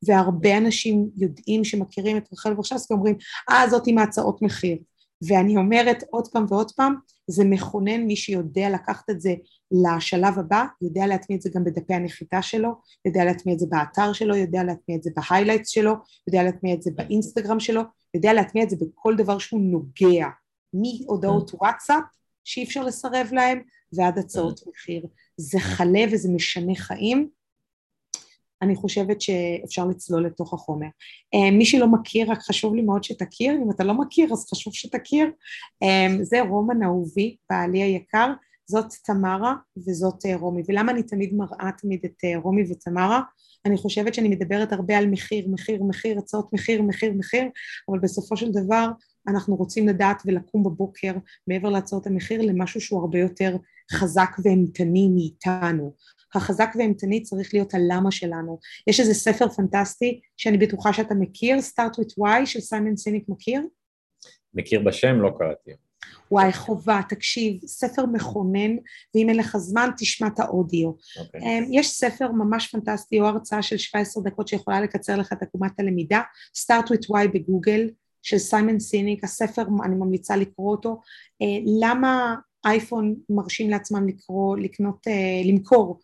והרבה 0.06 0.58
אנשים 0.58 1.08
יודעים 1.16 1.64
שמכירים 1.64 2.16
את 2.16 2.28
רחל 2.32 2.54
ורשבסקי 2.56 2.94
אומרים 2.94 3.16
אה 3.50 3.68
זאת 3.70 3.87
עם 3.87 3.98
ההצעות 3.98 4.42
מחיר 4.42 4.76
ואני 5.28 5.56
אומרת 5.56 6.04
עוד 6.11 6.28
פעם 6.28 6.44
ועוד 6.48 6.72
פעם 6.72 6.94
זה 7.26 7.44
מכונן 7.44 8.00
מי 8.00 8.16
שיודע 8.16 8.70
לקחת 8.70 9.11
את 9.11 9.20
זה 9.20 9.34
לשלב 9.72 10.38
הבא, 10.38 10.64
יודע 10.83 11.07
להטמיע 11.07 11.37
את 11.37 11.42
זה 11.42 11.50
גם 11.54 11.64
בדפי 11.64 11.94
הנחיתה 11.94 12.42
שלו, 12.42 12.70
יודע 13.04 13.24
להטמיע 13.24 13.54
את 13.54 13.59
זה 13.59 13.66
באתר 13.68 14.12
שלו, 14.12 14.37
יודע 14.37 14.62
להטמיע 14.62 14.96
את 14.96 15.02
זה 15.02 15.11
ב 15.16 15.21
highlights 15.21 15.68
שלו, 15.68 15.92
יודע 16.26 16.42
להטמיע 16.42 16.74
את 16.74 16.83
זה 16.83 16.90
באינסטגרם 16.94 17.61
שלו, 17.61 17.83
יודע 18.14 18.33
להטמיע 18.33 18.64
את 18.64 18.70
זה 18.70 18.76
בכל 18.81 19.16
דבר 19.16 19.38
שהוא 19.38 19.61
נוגע, 19.61 20.26
מהודעות 20.74 21.50
וואטסאפ 21.54 22.04
שאי 22.44 22.64
אפשר 22.64 22.85
לסרב 22.85 23.28
להם 23.33 23.62
ועד 23.92 24.18
הצעות 24.18 24.61
מחיר. 24.66 25.07
זה 25.37 25.59
חלה 25.61 26.04
וזה 26.12 26.28
משנה 26.28 26.74
חיים. 26.74 27.28
אני 28.62 28.76
חושבת 28.76 29.20
שאפשר 29.20 29.87
לצלול 29.87 30.26
לתוך 30.26 30.54
החומר. 30.54 30.87
אה, 31.35 31.50
מי 31.50 31.64
שלא 31.64 31.87
מכיר, 31.87 32.31
רק 32.31 32.38
חשוב 32.38 32.74
לי 32.74 32.83
מאוד 32.83 33.04
שתכיר, 33.04 33.54
אם 33.64 33.70
אתה 33.70 33.85
לא 33.85 33.94
מכיר 33.94 34.33
אז 34.33 34.46
חשוב 34.50 34.74
שתכיר, 34.74 35.31
אה, 35.83 36.07
זה 36.22 36.40
רומן 36.40 36.83
אהובי, 36.83 37.37
בעלי 37.50 37.83
היקר, 37.83 38.33
זאת 38.70 38.87
תמרה 39.04 39.54
וזאת 39.76 40.26
אה, 40.26 40.37
רומי. 40.37 40.62
ולמה 40.68 40.92
אני 40.92 41.02
תמיד 41.02 41.35
מראה 41.35 41.70
תמיד 41.78 42.00
את 42.04 42.24
רומי 42.42 42.62
ותמרה? 42.70 43.22
אני 43.66 43.76
חושבת 43.76 44.14
שאני 44.14 44.28
מדברת 44.28 44.72
הרבה 44.72 44.98
על 44.98 45.07
מחיר, 45.07 45.48
מחיר, 45.48 45.83
מחיר, 45.83 46.18
הצעות 46.18 46.52
מחיר, 46.52 46.83
מחיר, 46.83 47.12
מחיר, 47.12 47.44
אבל 47.88 47.98
בסופו 47.98 48.37
של 48.37 48.52
דבר 48.52 48.88
אנחנו 49.28 49.57
רוצים 49.57 49.88
לדעת 49.88 50.22
ולקום 50.26 50.64
בבוקר 50.64 51.12
מעבר 51.48 51.68
להצעות 51.68 52.07
המחיר 52.07 52.42
למשהו 52.42 52.81
שהוא 52.81 53.00
הרבה 53.00 53.18
יותר 53.18 53.57
חזק 53.92 54.31
ואימתני 54.44 55.09
מאיתנו. 55.09 55.94
החזק 56.35 56.70
והאימתני 56.74 57.22
צריך 57.22 57.54
להיות 57.54 57.74
הלמה 57.74 58.11
שלנו. 58.11 58.59
יש 58.87 59.00
איזה 59.00 59.14
ספר 59.14 59.48
פנטסטי 59.48 60.20
שאני 60.37 60.59
בטוחה 60.59 60.92
שאתה 60.92 61.14
מכיר, 61.14 61.57
Start 61.59 61.92
with 61.92 62.24
Why 62.24 62.46
של 62.46 62.61
סיימון 62.61 62.96
סיניק 62.96 63.24
מכיר? 63.28 63.62
מכיר 64.54 64.83
בשם, 64.87 65.20
לא 65.20 65.31
קראתי. 65.38 65.88
וואי, 66.30 66.52
חובה, 66.52 67.00
תקשיב, 67.08 67.61
ספר 67.66 68.06
מכונן, 68.06 68.76
ואם 69.14 69.28
אין 69.28 69.37
לך 69.37 69.56
זמן, 69.56 69.90
תשמע 69.98 70.26
את 70.26 70.40
האודיו. 70.40 70.90
Okay. 70.90 71.20
אוקיי. 71.20 71.40
אמ, 71.40 71.64
יש 71.72 71.90
ספר 71.90 72.32
ממש 72.32 72.66
פנטסטי, 72.68 73.20
או 73.20 73.26
הרצאה 73.26 73.62
של 73.62 73.76
17 73.76 74.22
דקות 74.22 74.48
שיכולה 74.48 74.80
לקצר 74.80 75.16
לך 75.16 75.32
את 75.32 75.42
עקומת 75.42 75.80
הלמידה, 75.80 76.22
Start 76.56 76.84
with 76.84 77.04
Why 77.11 77.28
בגוגל, 77.34 77.90
של 78.22 78.38
סיימון 78.38 78.80
סיניק, 78.80 79.24
הספר, 79.24 79.62
אני 79.84 79.94
ממליצה 79.94 80.37
לקרוא 80.37 80.70
אותו. 80.70 81.00
אה, 81.42 81.46
למה 81.80 82.34
אייפון 82.64 83.14
מרשים 83.30 83.70
לעצמם 83.70 84.08
לקרוא, 84.08 84.56
לקנות, 84.56 85.08
אה, 85.08 85.42
למכור 85.44 86.00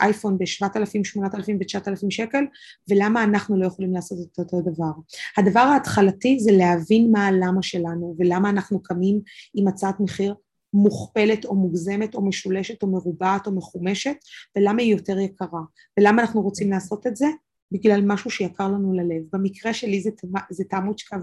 אייפון 0.00 0.38
ב-7,000, 0.38 1.04
8,000 1.04 1.58
ו-9,000 1.60 2.10
שקל 2.10 2.44
ולמה 2.90 3.24
אנחנו 3.24 3.60
לא 3.60 3.66
יכולים 3.66 3.92
לעשות 3.92 4.18
את 4.32 4.38
אותו 4.38 4.60
דבר. 4.60 4.92
הדבר 5.36 5.60
ההתחלתי 5.60 6.38
זה 6.40 6.52
להבין 6.52 7.10
מה 7.12 7.26
הלמה 7.26 7.62
שלנו 7.62 8.16
ולמה 8.18 8.50
אנחנו 8.50 8.82
קמים 8.82 9.20
עם 9.54 9.68
הצעת 9.68 10.00
מחיר 10.00 10.34
מוכפלת 10.72 11.44
או 11.44 11.54
מוגזמת 11.54 12.14
או 12.14 12.26
משולשת 12.26 12.82
או 12.82 12.88
מרובעת 12.88 13.46
או 13.46 13.52
מחומשת 13.52 14.16
ולמה 14.56 14.82
היא 14.82 14.94
יותר 14.94 15.18
יקרה 15.18 15.60
ולמה 15.98 16.22
אנחנו 16.22 16.42
רוצים 16.42 16.70
לעשות 16.70 17.06
את 17.06 17.16
זה 17.16 17.26
בגלל 17.72 18.00
משהו 18.06 18.30
שיקר 18.30 18.68
לנו 18.68 18.92
ללב. 18.92 19.22
במקרה 19.32 19.74
שלי 19.74 20.00
זה, 20.00 20.10
זה 20.50 20.64
תמוצ'קה 20.64 21.16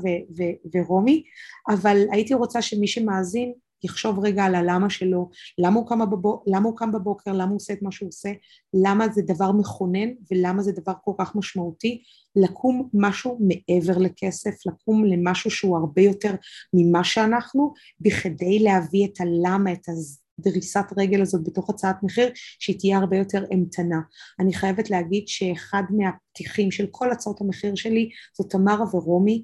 ורומי, 0.74 1.24
אבל 1.69 2.06
הייתי 2.12 2.34
רוצה 2.34 2.62
שמי 2.62 2.88
שמאזין 2.88 3.54
יחשוב 3.86 4.19
רגע 4.19 4.43
על 4.43 4.56
הלמה 4.56 4.89
שלו, 4.89 5.30
למה 5.58 5.80
הוא, 5.80 6.06
בבוק, 6.06 6.43
למה 6.48 6.69
הוא 6.69 6.78
קם 6.78 6.91
בבוקר, 6.91 7.32
למה 7.32 7.50
הוא 7.50 7.56
עושה 7.56 7.74
את 7.74 7.82
מה 7.82 7.91
שהוא 7.91 8.10
עושה, 8.10 8.30
למה 8.74 9.10
זה 9.10 9.21
דבר 9.21 9.52
מכונן 9.52 10.10
ולמה 10.32 10.63
זה 10.63 10.71
דבר 10.71 10.93
כל 11.04 11.12
כך 11.17 11.36
משמעותי, 11.36 12.04
לקום 12.36 12.89
משהו 12.93 13.39
מעבר 13.39 13.98
לכסף, 13.98 14.65
לקום 14.65 15.06
למשהו 15.06 15.52
שהוא 15.52 15.78
הרבה 15.78 16.02
יותר 16.02 16.36
ממה 16.74 17.04
שאנחנו, 17.04 17.74
בכדי 18.00 18.60
להביא 18.60 19.06
את 19.06 19.21
הלמה, 19.21 19.71
את, 19.74 19.89
הז, 19.89 20.21
הדריסת 20.39 20.86
רגל 20.98 21.21
הזאת 21.21 21.43
בתוך 21.43 21.69
הצעת 21.69 22.04
מחיר 22.04 22.30
שהיא 22.36 22.80
תהיה 22.80 22.98
הרבה 22.98 23.17
יותר 23.17 23.43
אימתנה. 23.52 24.00
אני 24.39 24.54
חייבת 24.54 24.89
להגיד 24.89 25.28
שאחד 25.28 25.84
מהפתיחים 25.89 26.71
של 26.71 26.88
כל 26.91 27.12
הצעות 27.12 27.41
המחיר 27.41 27.76
שלי 27.76 28.10
זאת 28.38 28.52
תמרה 28.52 28.95
ורומי 28.95 29.43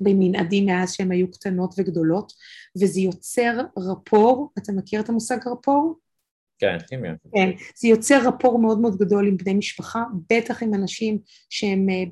במנעדים 0.00 0.66
מאז 0.66 0.92
שהן 0.92 1.12
היו 1.12 1.30
קטנות 1.30 1.74
וגדולות 1.78 2.32
וזה 2.82 3.00
יוצר 3.00 3.60
רפור, 3.78 4.52
אתה 4.58 4.72
מכיר 4.72 5.00
את 5.00 5.08
המושג 5.08 5.38
רפור? 5.46 5.98
כן, 6.58 6.76
כימיה. 6.88 7.14
כן, 7.34 7.50
זה 7.76 7.88
יוצר 7.88 8.28
רפור 8.28 8.58
מאוד 8.58 8.80
מאוד 8.80 8.96
גדול 8.96 9.28
עם 9.28 9.36
בני 9.36 9.54
משפחה, 9.54 10.04
בטח 10.30 10.62
עם 10.62 10.74
אנשים 10.74 11.18
שהם 11.50 11.88
אה, 11.90 12.04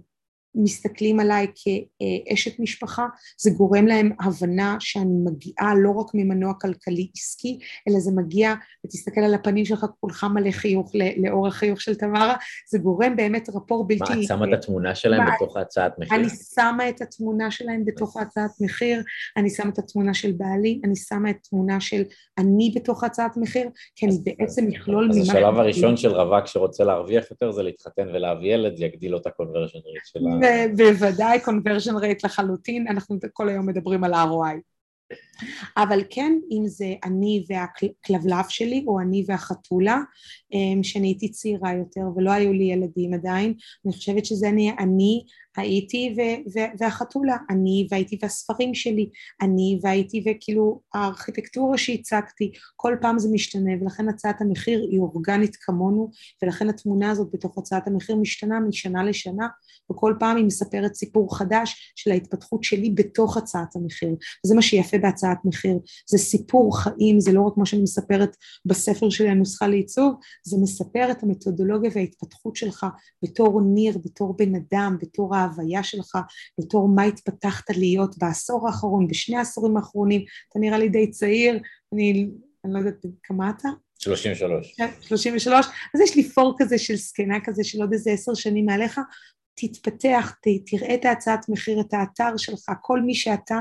מסתכלים 0.54 1.20
עליי 1.20 1.46
כאשת 1.54 2.60
משפחה, 2.60 3.06
זה 3.38 3.50
גורם 3.50 3.86
להם 3.86 4.12
הבנה 4.20 4.76
שאני 4.80 5.14
מגיעה 5.24 5.74
לא 5.74 5.90
רק 5.90 6.06
ממנוע 6.14 6.54
כלכלי 6.54 7.10
עסקי, 7.16 7.58
אלא 7.88 8.00
זה 8.00 8.10
מגיע, 8.16 8.54
ותסתכל 8.86 9.20
על 9.20 9.34
הפנים 9.34 9.64
שלך 9.64 9.86
כולך 10.00 10.24
מלא 10.24 10.50
חיוך 10.50 10.92
לאור 11.16 11.46
החיוך 11.46 11.80
של 11.80 11.94
תמרה, 11.94 12.36
זה 12.70 12.78
גורם 12.78 13.16
באמת 13.16 13.48
רפור 13.48 13.86
בלתי... 13.86 14.14
מה, 14.14 14.20
את 14.20 14.22
שמה 14.22 14.44
את 14.44 14.52
התמונה 14.52 14.94
שלהם 14.94 15.24
מה, 15.24 15.30
בתוך 15.36 15.56
ההצעת 15.56 15.98
מחיר? 15.98 16.18
אני 16.18 16.28
שמה 16.54 16.88
את 16.88 17.02
התמונה 17.02 17.50
שלהם 17.50 17.84
בתוך 17.84 18.16
ההצעת 18.16 18.50
מחיר, 18.60 19.02
אני 19.36 19.50
שמה 19.50 19.68
את 19.68 19.78
התמונה 19.78 20.14
של 20.14 20.32
בעלי, 20.32 20.80
אני 20.84 20.96
שמה 20.96 21.30
את 21.30 21.36
התמונה 21.40 21.80
של 21.80 22.02
אני 22.38 22.72
בתוך 22.74 23.02
ההצעת 23.02 23.36
מחיר, 23.36 23.68
כי 23.96 24.06
אני 24.06 24.14
בעצם 24.24 24.66
מכלול 24.66 25.04
ממה... 25.04 25.14
אז 25.14 25.28
השלב 25.28 25.58
הראשון 25.58 25.96
של 25.96 26.12
רווק 26.12 26.46
שרוצה 26.46 26.84
להרוויח 26.84 27.30
יותר 27.30 27.50
זה 27.52 27.62
להתחתן 27.62 28.08
ולהביא 28.08 28.54
ילד, 28.54 28.80
יגדיל 28.80 29.10
לו 29.10 29.18
את 29.18 29.26
ה 29.26 29.31
conversion 29.31 29.78
rate 29.78 30.04
שלה. 30.04 30.39
בוודאי 30.76 31.38
conversion 31.44 31.92
rate 32.02 32.20
לחלוטין, 32.24 32.88
אנחנו 32.88 33.18
כל 33.32 33.48
היום 33.48 33.66
מדברים 33.66 34.04
על 34.04 34.14
ROI. 34.14 34.60
אבל 35.76 36.00
כן, 36.10 36.32
אם 36.50 36.62
זה 36.66 36.94
אני 37.04 37.44
והכלבלב 37.48 38.44
שלי, 38.48 38.84
או 38.86 39.00
אני 39.00 39.24
והחתולה, 39.26 39.98
שאני 40.82 41.06
הייתי 41.06 41.28
צעירה 41.28 41.72
יותר 41.74 42.00
ולא 42.16 42.30
היו 42.30 42.52
לי 42.52 42.64
ילדים 42.64 43.14
עדיין, 43.14 43.54
אני 43.86 43.92
חושבת 43.92 44.24
שזה 44.24 44.48
אני, 44.48 44.70
אני 44.78 45.24
הייתי 45.56 46.14
ו- 46.16 46.58
ו- 46.58 46.72
והחתולה, 46.78 47.36
אני 47.50 47.86
והייתי 47.90 48.18
והספרים 48.22 48.74
שלי, 48.74 49.10
אני 49.42 49.78
והייתי 49.82 50.24
וכאילו 50.26 50.80
הארכיטקטורה 50.94 51.78
שהצגתי, 51.78 52.52
כל 52.76 52.96
פעם 53.00 53.18
זה 53.18 53.28
משתנה 53.32 53.70
ולכן 53.80 54.08
הצעת 54.08 54.40
המחיר 54.40 54.86
היא 54.90 55.00
אורגנית 55.00 55.56
כמונו 55.56 56.10
ולכן 56.42 56.68
התמונה 56.68 57.10
הזאת 57.10 57.28
בתוך 57.32 57.58
הצעת 57.58 57.86
המחיר 57.86 58.16
משתנה 58.16 58.60
משנה 58.60 59.04
לשנה 59.04 59.48
וכל 59.90 60.14
פעם 60.18 60.36
היא 60.36 60.44
מספרת 60.44 60.94
סיפור 60.94 61.38
חדש 61.38 61.92
של 61.96 62.10
ההתפתחות 62.10 62.64
שלי 62.64 62.90
בתוך 62.90 63.36
הצעת 63.36 63.76
המחיר. 63.76 64.14
וזה 64.44 64.54
מה 64.54 64.62
שיפה 64.62 64.98
בהצעת 64.98 65.38
מחיר, 65.44 65.78
זה 66.10 66.18
סיפור 66.18 66.78
חיים, 66.78 67.20
זה 67.20 67.32
לא 67.32 67.42
רק 67.42 67.56
מה 67.56 67.66
שאני 67.66 67.82
מספרת 67.82 68.36
בספר 68.66 69.10
שלי 69.10 69.28
הנוסחה 69.28 69.66
לעיצוב, 69.66 70.14
זה 70.44 70.56
מספר 70.62 71.10
את 71.10 71.22
המתודולוגיה 71.22 71.90
וההתפתחות 71.94 72.56
שלך 72.56 72.86
בתור 73.24 73.60
ניר, 73.74 73.98
בתור 74.04 74.36
בן 74.36 74.54
אדם, 74.54 74.96
בתור 75.00 75.36
ההוויה 75.36 75.82
שלך, 75.82 76.18
בתור 76.60 76.88
מה 76.88 77.02
התפתחת 77.02 77.70
להיות 77.70 78.18
בעשור 78.18 78.66
האחרון, 78.66 79.06
בשני 79.08 79.36
העשורים 79.36 79.76
האחרונים, 79.76 80.24
אתה 80.48 80.58
נראה 80.58 80.78
לי 80.78 80.88
די 80.88 81.10
צעיר, 81.10 81.58
אני, 81.92 82.30
אני 82.64 82.72
לא 82.72 82.78
יודעת 82.78 83.04
כמה 83.22 83.50
אתה? 83.50 83.68
33. 83.98 84.76
33, 85.00 85.66
אז 85.94 86.00
יש 86.00 86.16
לי 86.16 86.28
פור 86.28 86.54
כזה 86.58 86.78
של 86.78 86.96
זקנה 86.96 87.38
כזה 87.44 87.64
של 87.64 87.80
עוד 87.80 87.92
איזה 87.92 88.10
עשר 88.10 88.34
שנים 88.34 88.66
מעליך, 88.66 89.00
תתפתח, 89.54 90.34
ת, 90.42 90.48
תראה 90.66 90.94
את 90.94 91.04
ההצעת 91.04 91.48
מחיר, 91.48 91.80
את 91.80 91.94
האתר 91.94 92.36
שלך, 92.36 92.70
כל 92.82 93.00
מי 93.00 93.14
שאתה, 93.14 93.58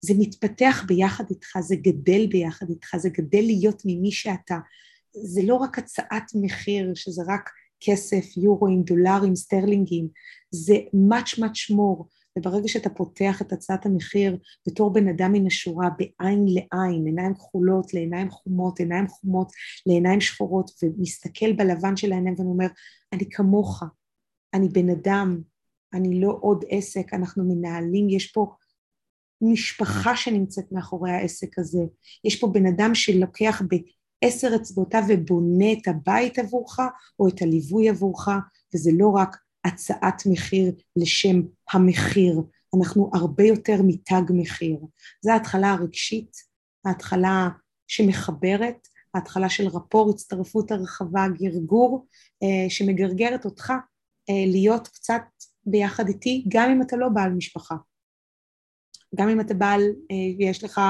זה 0.00 0.14
מתפתח 0.18 0.84
ביחד 0.86 1.24
איתך, 1.30 1.58
זה 1.60 1.76
גדל 1.76 2.26
ביחד 2.26 2.66
איתך, 2.70 2.96
זה 2.96 3.08
גדל 3.08 3.42
להיות 3.42 3.82
ממי 3.84 4.12
שאתה. 4.12 4.58
זה 5.22 5.40
לא 5.44 5.54
רק 5.54 5.78
הצעת 5.78 6.24
מחיר, 6.34 6.92
שזה 6.94 7.22
רק 7.28 7.50
כסף, 7.80 8.36
יורוים, 8.36 8.82
דולרים, 8.82 9.36
סטרלינגים, 9.36 10.08
זה 10.50 10.76
much 11.10 11.38
much 11.38 11.74
more, 11.74 12.04
וברגע 12.38 12.68
שאתה 12.68 12.90
פותח 12.90 13.42
את 13.42 13.52
הצעת 13.52 13.86
המחיר 13.86 14.38
בתור 14.68 14.92
בן 14.92 15.08
אדם 15.08 15.32
מן 15.32 15.46
השורה, 15.46 15.88
בעין 15.98 16.44
לעין, 16.48 17.06
עיניים 17.06 17.34
כחולות 17.34 17.94
לעיניים 17.94 18.30
חומות, 18.30 18.78
עיניים 18.78 19.08
חומות 19.08 19.52
לעיניים 19.86 20.20
שחורות, 20.20 20.70
ומסתכל 20.82 21.52
בלבן 21.52 21.96
של 21.96 22.12
העיניים 22.12 22.34
ואומר, 22.38 22.66
אני 23.12 23.30
כמוך, 23.30 23.82
אני 24.54 24.68
בן 24.68 24.90
אדם, 24.90 25.40
אני 25.94 26.20
לא 26.20 26.38
עוד 26.40 26.64
עסק, 26.70 27.14
אנחנו 27.14 27.44
מנהלים, 27.44 28.10
יש 28.10 28.32
פה 28.32 28.46
משפחה 29.40 30.16
שנמצאת 30.16 30.72
מאחורי 30.72 31.10
העסק 31.10 31.58
הזה, 31.58 31.82
יש 32.24 32.40
פה 32.40 32.46
בן 32.46 32.66
אדם 32.66 32.94
שלוקח 32.94 33.62
בעשר 34.22 34.50
אצבעותיו 34.56 35.02
ובונה 35.08 35.72
את 35.72 35.88
הבית 35.88 36.38
עבורך 36.38 36.78
או 37.18 37.28
את 37.28 37.42
הליווי 37.42 37.88
עבורך, 37.88 38.28
וזה 38.74 38.90
לא 38.94 39.08
רק 39.08 39.36
הצעת 39.64 40.22
מחיר 40.26 40.72
לשם 40.96 41.42
המחיר, 41.72 42.42
אנחנו 42.78 43.10
הרבה 43.14 43.44
יותר 43.44 43.76
מתג 43.86 44.22
מחיר. 44.30 44.78
זו 45.20 45.32
ההתחלה 45.32 45.70
הרגשית, 45.70 46.36
ההתחלה 46.84 47.48
שמחברת, 47.86 48.88
ההתחלה 49.14 49.48
של 49.48 49.66
רפור, 49.66 50.10
הצטרפות 50.10 50.70
הרחבה, 50.70 51.26
גרגור, 51.38 52.06
אה, 52.42 52.70
שמגרגרת 52.70 53.44
אותך 53.44 53.70
אה, 54.30 54.44
להיות 54.46 54.88
קצת 54.88 55.22
ביחד 55.66 56.08
איתי, 56.08 56.44
גם 56.48 56.70
אם 56.70 56.82
אתה 56.82 56.96
לא 56.96 57.08
בעל 57.08 57.30
משפחה. 57.30 57.74
גם 59.14 59.28
אם 59.28 59.40
אתה 59.40 59.54
בעל 59.54 59.82
אה, 60.10 60.50
לך, 60.62 60.80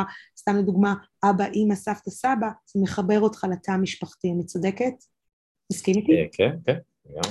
סתם 0.48 0.56
לדוגמה, 0.56 0.94
אבא, 1.24 1.44
אימא, 1.44 1.74
סבתא, 1.74 2.10
סבא, 2.10 2.48
זה 2.66 2.80
מחבר 2.82 3.20
אותך 3.20 3.46
לתא 3.52 3.70
המשפחתי, 3.70 4.30
אני 4.30 4.44
צודקת? 4.44 4.94
מסכים 5.72 5.96
איתי? 5.96 6.12
אה, 6.12 6.26
כן, 6.32 6.56
כן. 6.66 6.78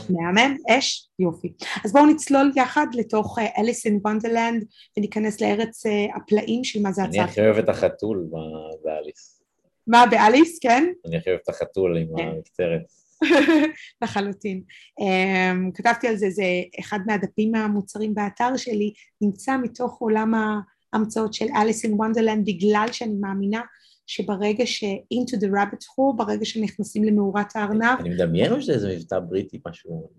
מהמם, 0.09 0.57
אש, 0.69 1.09
יופי. 1.19 1.53
אז 1.85 1.93
בואו 1.93 2.05
נצלול 2.05 2.51
יחד 2.55 2.87
לתוך 2.93 3.39
Alice 3.57 3.85
in 3.85 3.99
Wonderland 4.03 4.65
וניכנס 4.97 5.41
לארץ 5.41 5.83
הפלאים 6.15 6.63
של 6.63 6.81
מה 6.81 6.91
זה 6.91 7.03
הצעת. 7.03 7.15
אני 7.15 7.23
הכי 7.23 7.41
אוהב 7.41 7.57
את 7.57 7.69
החתול 7.69 8.29
באליס. 8.83 9.41
מה, 9.87 10.05
באליס, 10.11 10.59
כן? 10.59 10.91
אני 11.05 11.17
הכי 11.17 11.29
אוהב 11.29 11.39
את 11.43 11.49
החתול 11.49 11.97
עם 11.97 12.07
כן. 12.17 12.23
המקצרת. 12.23 12.81
לחלוטין. 14.01 14.63
Um, 15.01 15.71
כתבתי 15.73 16.07
על 16.07 16.15
זה, 16.15 16.29
זה 16.29 16.43
אחד 16.79 16.99
מהדפים 17.05 17.55
המוצרים 17.55 18.15
באתר 18.15 18.57
שלי, 18.57 18.93
נמצא 19.21 19.57
מתוך 19.57 19.97
עולם 19.99 20.33
ההמצאות 20.95 21.33
של 21.33 21.45
Alice 21.55 21.85
in 21.85 21.93
Wonderland, 21.93 22.45
בגלל 22.45 22.87
שאני 22.91 23.13
מאמינה 23.13 23.61
שברגע 24.07 24.65
ש- 24.65 24.83
into 25.13 25.37
the 25.37 25.47
rabbit 25.47 25.83
hole, 25.83 26.15
ברגע 26.15 26.45
שנכנסים 26.45 27.03
למאורת 27.03 27.55
הארנב... 27.55 27.99
אני 27.99 28.09
מדמיין 28.09 28.51
או 28.51 28.61
שזה 28.61 28.73
איזה 28.73 28.95
מבטא 28.95 29.19
בריטי 29.19 29.61
משהו... 29.67 30.09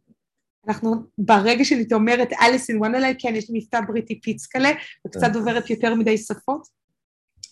אנחנו, 0.69 0.95
ברגע 1.19 1.65
שאני 1.65 1.85
אומרת 1.93 2.29
אליס 2.43 2.71
אין 2.71 2.79
וונדרלנד, 2.79 3.17
כן, 3.19 3.35
יש 3.37 3.51
לי 3.51 3.59
מבטא 3.59 3.81
בריטי 3.89 4.21
פיצקלה, 4.21 4.71
וקצת 5.07 5.29
דוברת 5.33 5.71
יותר 5.71 5.95
מדי 5.95 6.19
שפות, 6.19 6.69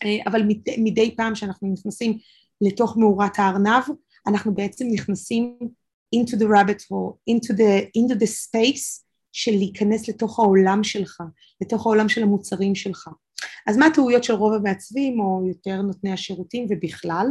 אה, 0.05 0.19
אבל 0.27 0.43
מדי, 0.43 0.77
מדי 0.79 1.17
פעם 1.17 1.35
שאנחנו 1.35 1.73
נכנסים 1.73 2.19
לתוך 2.61 2.97
מאורת 2.97 3.39
הארנב, 3.39 3.83
אנחנו 4.27 4.55
בעצם 4.55 4.87
נכנסים 4.93 5.59
into 6.17 6.37
the 6.37 6.47
rabbit 6.47 6.81
hole, 6.81 7.17
into 7.31 7.53
the, 7.53 7.89
into 7.99 8.15
the 8.15 8.27
space 8.27 9.04
של 9.35 9.53
להיכנס 9.53 10.09
לתוך 10.09 10.39
העולם 10.39 10.85
שלך, 10.85 11.21
לתוך 11.61 11.87
העולם 11.87 12.09
של 12.09 12.23
המוצרים 12.23 12.75
שלך. 12.75 13.09
אז 13.67 13.77
מה 13.77 13.87
הטעויות 13.87 14.25
של 14.25 14.35
רוב 14.35 14.53
המעצבים 14.53 15.21
או 15.21 15.43
יותר 15.49 15.83
נותני 15.83 16.13
השירותים 16.13 16.67
ובכלל? 16.71 17.27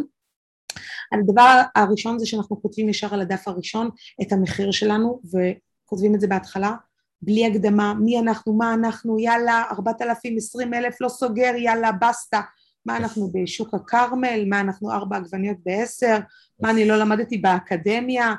הדבר 1.11 1.61
הראשון 1.75 2.19
זה 2.19 2.25
שאנחנו 2.25 2.61
כותבים 2.61 2.89
ישר 2.89 3.13
על 3.13 3.21
הדף 3.21 3.47
הראשון 3.47 3.89
את 4.21 4.31
המחיר 4.31 4.71
שלנו 4.71 5.21
וכותבים 5.25 6.15
את 6.15 6.21
זה 6.21 6.27
בהתחלה 6.27 6.73
בלי 7.21 7.47
הקדמה, 7.47 7.93
מי 7.93 8.19
אנחנו, 8.19 8.53
מה 8.53 8.73
אנחנו, 8.73 9.19
יאללה, 9.19 9.63
ארבעת 9.71 10.01
אלפים, 10.01 10.37
עשרים 10.37 10.73
אלף, 10.73 11.01
לא 11.01 11.09
סוגר, 11.09 11.55
יאללה, 11.57 11.91
בסטה, 11.91 12.41
מה 12.85 12.97
אנחנו 12.97 13.31
בשוק 13.33 13.73
הכרמל, 13.73 14.45
מה 14.49 14.59
אנחנו 14.59 14.91
ארבע 14.91 15.17
עגבניות 15.17 15.57
בעשר, 15.65 16.19
מה 16.59 16.71
אני 16.71 16.87
לא 16.87 16.95
למדתי 16.95 17.37
באקדמיה, 17.37 18.33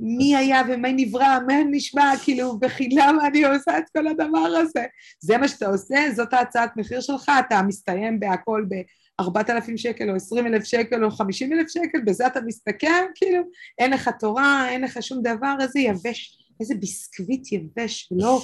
מי 0.00 0.36
היה 0.36 0.62
ומה 0.68 0.88
נברא, 0.92 1.38
מה 1.46 1.54
נשמע, 1.70 2.12
כאילו 2.24 2.58
בחינם 2.58 3.18
אני 3.26 3.44
עושה 3.44 3.78
את 3.78 3.84
כל 3.96 4.06
הדבר 4.06 4.38
הזה. 4.38 4.84
זה 5.20 5.38
מה 5.38 5.48
שאתה 5.48 5.66
עושה, 5.66 5.98
זאת 6.16 6.32
ההצעת 6.32 6.76
מחיר 6.76 7.00
שלך, 7.00 7.30
אתה 7.46 7.62
מסתיים 7.62 8.20
בהכל 8.20 8.64
בארבעת 9.18 9.50
אלפים 9.50 9.76
שקל 9.76 10.10
או 10.10 10.14
עשרים 10.14 10.46
אלף 10.46 10.64
שקל 10.64 11.04
או 11.04 11.10
חמישים 11.10 11.52
אלף 11.52 11.68
שקל, 11.68 12.00
בזה 12.04 12.26
אתה 12.26 12.40
מסתכם, 12.40 13.04
כאילו, 13.14 13.42
אין 13.78 13.90
לך 13.90 14.10
תורה, 14.18 14.68
אין 14.68 14.80
לך 14.80 15.02
שום 15.02 15.22
דבר, 15.22 15.54
איזה 15.60 15.80
יבש, 15.80 16.38
איזה 16.60 16.74
ביסקוויט 16.74 17.52
יבש, 17.52 18.12
ולא 18.12 18.42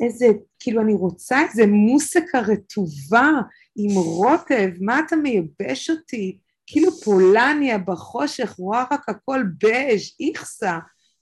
איזה, 0.00 0.26
כאילו 0.58 0.82
אני 0.82 0.92
רוצה 0.92 1.40
איזה 1.40 1.66
מוסיקה 1.66 2.40
רטובה 2.40 3.30
עם 3.76 3.90
רוטב, 3.94 4.70
מה 4.80 5.00
אתה 5.06 5.16
מייבש 5.16 5.90
אותי? 5.90 6.38
כאילו 6.72 6.92
פולניה 7.04 7.78
בחושך, 7.78 8.54
ווארק 8.58 9.08
הכל 9.08 9.42
בז', 9.64 10.00
איכסה. 10.20 10.78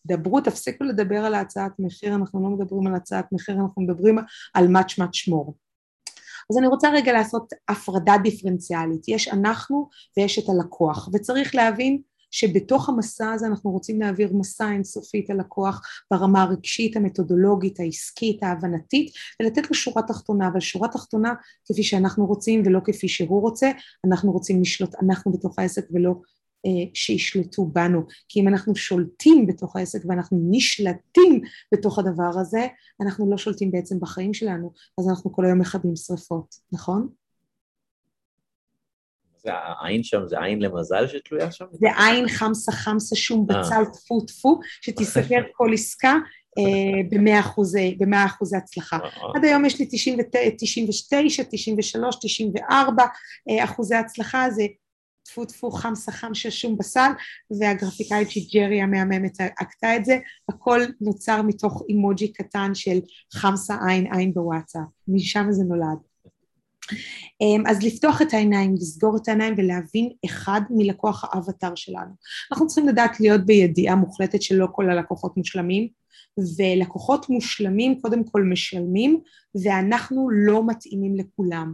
דברו, 0.07 0.41
תפסיקו 0.41 0.85
לדבר 0.85 1.25
על 1.25 1.35
הצעת 1.35 1.73
מחיר, 1.79 2.15
אנחנו 2.15 2.43
לא 2.43 2.49
מדברים 2.49 2.87
על 2.87 2.95
הצעת 2.95 3.33
מחיר, 3.33 3.55
אנחנו 3.55 3.83
מדברים 3.83 4.19
על 4.55 4.69
מאץ' 4.69 4.99
מאץ' 4.99 5.29
מור. 5.29 5.57
אז 6.51 6.59
אני 6.59 6.67
רוצה 6.67 6.91
רגע 6.91 7.13
לעשות 7.13 7.53
הפרדה 7.69 8.15
דיפרנציאלית, 8.23 9.09
יש 9.09 9.29
אנחנו 9.29 9.89
ויש 10.17 10.39
את 10.39 10.45
הלקוח, 10.49 11.09
וצריך 11.13 11.55
להבין 11.55 12.03
שבתוך 12.31 12.88
המסע 12.88 13.33
הזה 13.33 13.47
אנחנו 13.47 13.71
רוצים 13.71 14.01
להעביר 14.01 14.31
מסע 14.33 14.73
אינסופית 14.73 15.31
ללקוח 15.31 15.83
ברמה 16.11 16.43
הרגשית, 16.43 16.97
המתודולוגית, 16.97 17.81
העסקית, 17.81 18.43
ההבנתית, 18.43 19.12
ולתת 19.43 19.71
לו 19.71 19.75
שורה 19.75 20.03
תחתונה, 20.03 20.49
אבל 20.49 20.61
שורה 20.61 20.88
תחתונה 20.88 21.35
כפי 21.64 21.83
שאנחנו 21.83 22.27
רוצים 22.27 22.62
ולא 22.67 22.81
כפי 22.85 23.09
שהוא 23.09 23.41
רוצה, 23.41 23.71
אנחנו 24.07 24.33
רוצים 24.33 24.61
לשלוט 24.61 24.95
אנחנו 25.03 25.33
בתוך 25.33 25.59
העסק 25.59 25.87
ולא 25.91 26.14
אה, 26.67 26.91
שישלטו 26.95 27.67
בנו, 27.67 28.03
כי 28.29 28.41
אם 28.41 28.49
אנחנו 28.49 28.77
שולטים 28.77 29.47
בתוך 29.47 29.77
העסק 29.77 30.03
ואנחנו 30.09 30.38
נשלטים 30.51 31.41
בתוך 31.75 31.99
הדבר 31.99 32.31
הזה, 32.41 32.67
אנחנו 33.01 33.31
לא 33.31 33.37
שולטים 33.37 33.71
בעצם 33.71 34.01
בחיים 34.01 34.35
שלנו, 34.35 34.73
אז 34.99 35.09
אנחנו 35.09 35.33
כל 35.33 35.45
היום 35.45 35.59
מכבים 35.59 35.97
שריפות, 35.97 36.55
נכון? 36.73 37.09
זה 39.38 39.51
העין 39.53 40.03
שם, 40.03 40.20
זה 40.27 40.40
עין 40.40 40.62
למזל 40.62 41.07
שתלויה 41.07 41.53
שם? 41.53 41.64
זה 41.72 41.88
עין 41.96 42.29
חמסה 42.29 42.72
חמסה 42.72 43.16
שום 43.16 43.46
אה. 43.51 43.61
בצל 43.61 43.85
טפו 43.85 44.20
טפו, 44.20 44.61
שתיסגר 44.81 45.42
כל 45.57 45.70
עסקה 45.72 46.14
אה, 46.59 47.18
במאה 47.98 48.27
אחוזי 48.27 48.57
הצלחה. 48.57 48.98
עד 49.37 49.44
היום 49.44 49.64
יש 49.64 49.79
לי 49.81 49.87
99, 50.59 51.42
93, 51.51 52.16
94 52.20 53.05
אחוזי 53.64 53.94
הצלחה, 53.94 54.51
זה 54.51 54.62
טפו 55.29 55.44
טפו 55.44 55.70
חמסה 55.70 56.12
חמסה 56.12 56.51
שום 56.51 56.79
בסל, 56.79 57.11
והגרפיקאית 57.61 58.29
ג'רי 58.55 58.81
המהממת 58.81 59.40
עקתה 59.40 59.96
את 59.96 60.05
זה, 60.05 60.18
הכל 60.48 60.81
נוצר 61.01 61.42
מתוך 61.42 61.83
אימוג'י 61.88 62.33
קטן 62.33 62.74
של 62.74 62.98
חמסה 63.35 63.77
עין 63.88 64.14
עין 64.14 64.35
בוואטסאפ, 64.35 64.83
משם 65.09 65.46
זה 65.51 65.64
נולד. 65.64 66.08
אמ, 67.40 67.62
אז 67.66 67.83
לפתוח 67.83 68.22
את 68.22 68.35
העיניים, 68.35 68.74
לסגור 68.74 69.16
את 69.16 69.29
העיניים 69.29 69.55
ולהבין 69.57 70.11
אחד 70.24 70.61
מלקוח 70.70 71.24
האבטר 71.24 71.74
שלנו. 71.74 72.11
אנחנו 72.53 72.66
צריכים 72.66 72.88
לדעת 72.88 73.20
להיות 73.20 73.46
בידיעה 73.46 73.94
מוחלטת 73.96 74.42
שלא 74.42 74.66
כל 74.72 74.90
הלקוחות 74.90 75.37
מושלמים, 75.37 75.88
ולקוחות 76.59 77.31
מושלמים 77.31 78.01
קודם 78.01 78.25
כל 78.25 78.42
משלמים 78.42 79.21
ואנחנו 79.64 80.29
לא 80.33 80.66
מתאימים 80.66 81.16
לכולם. 81.16 81.73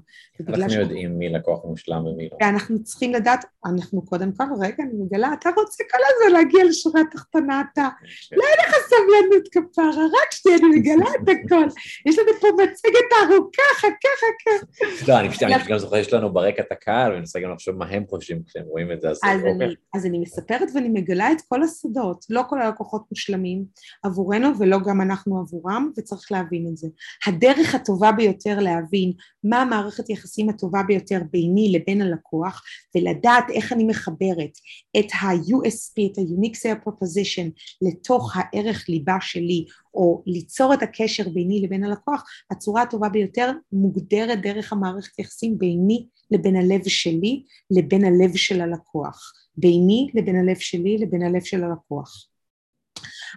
אנחנו 0.48 0.80
יודעים 0.80 1.18
מי 1.18 1.28
לקוח 1.28 1.64
מושלם 1.64 2.06
ומי 2.06 2.28
לא. 2.32 2.36
ואנחנו 2.40 2.82
צריכים 2.82 3.12
לדעת, 3.12 3.44
אנחנו 3.66 4.04
קודם 4.04 4.32
כל, 4.32 4.44
רגע, 4.60 4.84
אני 4.84 4.92
מגלה, 4.94 5.30
אתה 5.40 5.50
רוצה 5.56 5.84
כל 5.90 5.98
הזמן 5.98 6.38
להגיע 6.38 6.64
לשורה 6.64 7.00
התחתונה, 7.00 7.62
אתה, 7.72 7.88
כן. 8.30 8.36
לא 8.36 8.42
אין 8.42 8.68
לך 8.68 8.74
סבלנות 8.86 9.48
כפרה, 9.52 10.04
רק 10.04 10.32
שנייה, 10.32 10.58
אני 10.58 10.66
מגלה 10.78 11.10
את 11.10 11.28
הכל. 11.28 11.66
יש 12.06 12.18
לנו 12.18 12.28
פה 12.40 12.46
מצגת 12.62 13.10
ארוכה, 13.22 13.62
חכה, 13.76 14.08
חכה. 14.20 14.66
לא, 15.08 15.20
אני 15.20 15.28
פשוט 15.30 15.48
גם 15.68 15.78
זוכר, 15.78 15.96
יש 15.96 16.12
לנו 16.12 16.32
ברקע 16.32 16.62
את 16.62 16.72
הקהל, 16.72 17.10
ואני 17.10 17.20
מנסה 17.20 17.40
גם 17.40 17.52
לחשוב 17.52 17.76
מה 17.76 17.86
הם 17.86 18.04
חושבים 18.06 18.42
כשהם 18.46 18.64
רואים 18.66 18.92
את 18.92 19.00
זה, 19.00 19.10
אז 19.10 19.20
אוקיי. 19.24 19.74
אז 19.94 20.06
אני 20.06 20.18
מספרת 20.18 20.68
ואני 20.74 20.88
מגלה 20.88 21.32
את 21.32 21.40
כל 21.48 21.62
הסודות, 21.62 22.24
לא 22.30 22.42
כל 22.48 22.62
הלקוחות 22.62 23.02
מושלמים 23.10 23.64
עבורנו 24.02 24.33
ולא 24.58 24.78
גם 24.86 25.00
אנחנו 25.00 25.38
עבורם, 25.38 25.90
וצריך 25.96 26.32
להבין 26.32 26.66
את 26.72 26.76
זה. 26.76 26.88
הדרך 27.26 27.74
הטובה 27.74 28.12
ביותר 28.12 28.60
להבין 28.60 29.12
מה 29.44 29.62
המערכת 29.62 30.10
יחסים 30.10 30.48
הטובה 30.48 30.82
ביותר 30.82 31.20
ביני 31.30 31.72
לבין 31.72 32.02
הלקוח 32.02 32.62
ולדעת 32.94 33.44
איך 33.50 33.72
אני 33.72 33.84
מחברת 33.84 34.58
את 34.98 35.06
ה-USP, 35.14 36.12
את 36.12 36.18
ה-Unique 36.18 36.56
Sale 36.56 36.88
Proposition 36.88 37.50
לתוך 37.82 38.32
הערך 38.36 38.88
ליבה 38.88 39.16
שלי 39.20 39.64
או 39.94 40.22
ליצור 40.26 40.74
את 40.74 40.82
הקשר 40.82 41.28
ביני 41.28 41.62
לבין 41.62 41.84
הלקוח, 41.84 42.24
הצורה 42.50 42.82
הטובה 42.82 43.08
ביותר 43.08 43.52
מוגדרת 43.72 44.42
דרך 44.42 44.72
המערכת 44.72 45.18
יחסים 45.18 45.58
ביני 45.58 46.06
לבין 46.30 46.56
הלב 46.56 46.88
שלי 46.88 47.44
לבין 47.70 48.04
הלב 48.04 48.36
של 48.36 48.60
הלקוח, 48.60 49.32
ביני 49.56 50.10
לבין 50.14 50.36
הלב 50.36 50.56
שלי 50.56 50.98
לבין 50.98 51.22
הלב 51.22 51.42
של 51.42 51.64
הלקוח. 51.64 52.33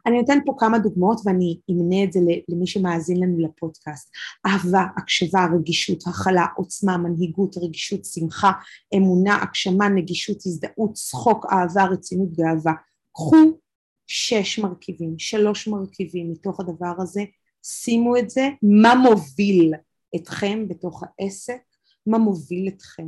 אני 0.05 0.17
נותן 0.17 0.39
פה 0.45 0.55
כמה 0.57 0.79
דוגמאות 0.79 1.21
ואני 1.25 1.59
אמנה 1.71 2.03
את 2.03 2.13
זה 2.13 2.19
למי 2.49 2.67
שמאזין 2.67 3.17
לנו 3.17 3.39
לפודקאסט. 3.39 4.09
אהבה, 4.45 4.85
הקשבה, 4.97 5.47
רגישות, 5.55 6.07
הכלה, 6.07 6.45
עוצמה, 6.55 6.97
מנהיגות, 6.97 7.57
רגישות, 7.57 8.05
שמחה, 8.05 8.51
אמונה, 8.95 9.43
הגשמה, 9.43 9.89
נגישות, 9.89 10.37
הזדהות, 10.45 10.93
צחוק, 10.93 11.45
אהבה, 11.51 11.85
רצינות, 11.85 12.33
גאווה. 12.33 12.73
קחו 13.13 13.57
שש 14.07 14.59
מרכיבים, 14.59 15.19
שלוש 15.19 15.67
מרכיבים 15.67 16.31
מתוך 16.31 16.59
הדבר 16.59 16.93
הזה, 16.97 17.23
שימו 17.63 18.17
את 18.17 18.29
זה, 18.29 18.49
מה 18.61 18.95
מוביל 18.95 19.73
אתכם 20.15 20.67
בתוך 20.67 21.03
העסק, 21.03 21.61
מה 22.07 22.17
מוביל 22.17 22.67
אתכם 22.67 23.07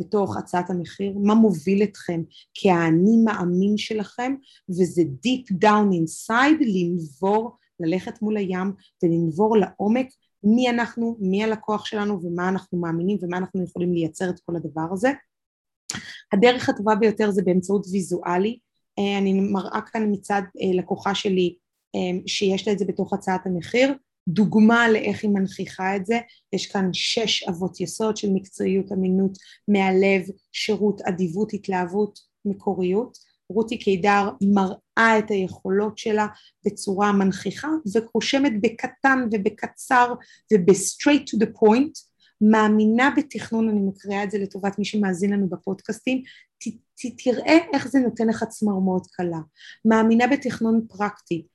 בתוך 0.00 0.36
הצעת 0.36 0.70
המחיר, 0.70 1.18
מה 1.18 1.34
מוביל 1.34 1.82
אתכם? 1.82 2.22
כאני 2.54 3.16
מאמין 3.24 3.76
שלכם, 3.76 4.34
וזה 4.68 5.02
deep 5.02 5.54
down 5.64 5.92
inside 5.92 6.60
לנבור, 6.60 7.56
ללכת 7.80 8.22
מול 8.22 8.36
הים 8.36 8.72
ולנבור 9.02 9.56
לעומק 9.56 10.06
מי 10.44 10.70
אנחנו, 10.70 11.16
מי 11.20 11.44
הלקוח 11.44 11.84
שלנו 11.84 12.22
ומה 12.22 12.48
אנחנו 12.48 12.78
מאמינים 12.78 13.18
ומה 13.22 13.36
אנחנו 13.36 13.64
יכולים 13.64 13.92
לייצר 13.92 14.30
את 14.30 14.40
כל 14.40 14.56
הדבר 14.56 14.86
הזה. 14.92 15.12
הדרך 16.32 16.68
הטובה 16.68 16.94
ביותר 16.94 17.30
זה 17.30 17.42
באמצעות 17.42 17.86
ויזואלי, 17.92 18.58
אה, 18.98 19.18
אני 19.18 19.40
מראה 19.40 19.80
כאן 19.80 20.12
מצד 20.12 20.42
אה, 20.62 20.78
לקוחה 20.78 21.14
שלי 21.14 21.56
אה, 21.94 22.18
שיש 22.26 22.66
לה 22.66 22.72
את 22.72 22.78
זה 22.78 22.84
בתוך 22.84 23.12
הצעת 23.12 23.46
המחיר, 23.46 23.94
דוגמה 24.28 24.88
לאיך 24.88 25.22
היא 25.22 25.30
מנכיחה 25.30 25.96
את 25.96 26.06
זה, 26.06 26.18
יש 26.52 26.66
כאן 26.66 26.88
שש 26.92 27.42
אבות 27.42 27.80
יסוד 27.80 28.16
של 28.16 28.28
מקצועיות, 28.32 28.92
אמינות, 28.92 29.38
מהלב, 29.68 30.22
שירות, 30.52 31.00
אדיבות, 31.00 31.52
התלהבות, 31.54 32.18
מקוריות. 32.44 33.30
רותי 33.50 33.78
קידר 33.78 34.28
מראה 34.54 35.18
את 35.18 35.30
היכולות 35.30 35.98
שלה 35.98 36.26
בצורה 36.66 37.12
מנכיחה 37.12 37.68
ורושמת 37.94 38.52
בקטן 38.62 39.28
ובקצר 39.32 40.14
וב-straight 40.52 41.22
to 41.22 41.44
the 41.44 41.46
point, 41.46 42.10
מאמינה 42.40 43.10
בתכנון, 43.16 43.68
אני 43.68 43.80
מקריאה 43.80 44.24
את 44.24 44.30
זה 44.30 44.38
לטובת 44.38 44.78
מי 44.78 44.84
שמאזין 44.84 45.32
לנו 45.32 45.48
בפודקאסטים, 45.48 46.22
ת, 46.58 46.68
ת, 46.68 47.22
תראה 47.24 47.58
איך 47.72 47.88
זה 47.88 47.98
נותן 47.98 48.26
לך 48.26 48.44
צמרמורת 48.44 49.06
קלה. 49.06 49.38
מאמינה 49.84 50.26
בתכנון 50.26 50.86
פרקטי, 50.88 51.46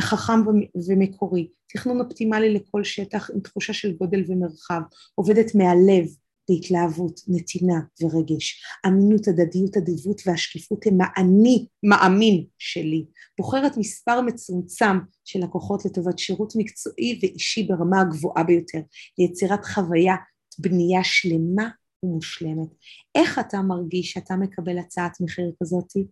חכם 0.00 0.40
ומקורי, 0.88 1.48
תכנון 1.72 2.00
אופטימלי 2.00 2.54
לכל 2.54 2.84
שטח 2.84 3.30
עם 3.34 3.40
תחושה 3.40 3.72
של 3.72 3.92
גודל 3.92 4.24
ומרחב, 4.28 4.80
עובדת 5.14 5.54
מהלב 5.54 6.06
בהתלהבות, 6.50 7.20
נתינה 7.28 7.80
ורגש, 8.02 8.62
אמינות, 8.86 9.28
הדדיות, 9.28 9.76
אדיבות 9.76 10.22
והשקיפות 10.26 10.86
הם 10.86 10.98
האני 11.00 11.66
מאמין 11.82 12.44
שלי, 12.58 13.04
בוחרת 13.38 13.76
מספר 13.76 14.20
מצומצם 14.20 14.98
של 15.24 15.38
לקוחות 15.38 15.84
לטובת 15.84 16.18
שירות 16.18 16.52
מקצועי 16.56 17.18
ואישי 17.22 17.62
ברמה 17.62 18.00
הגבוהה 18.00 18.44
ביותר, 18.44 18.80
ליצירת 19.18 19.64
חוויה 19.64 20.14
בנייה 20.58 21.04
שלמה 21.04 21.68
ומושלמת. 22.02 22.68
איך 23.14 23.38
אתה 23.38 23.62
מרגיש 23.62 24.12
שאתה 24.12 24.36
מקבל 24.36 24.78
הצעת 24.78 25.20
מחיר 25.20 25.52
כזאתי? 25.62 26.06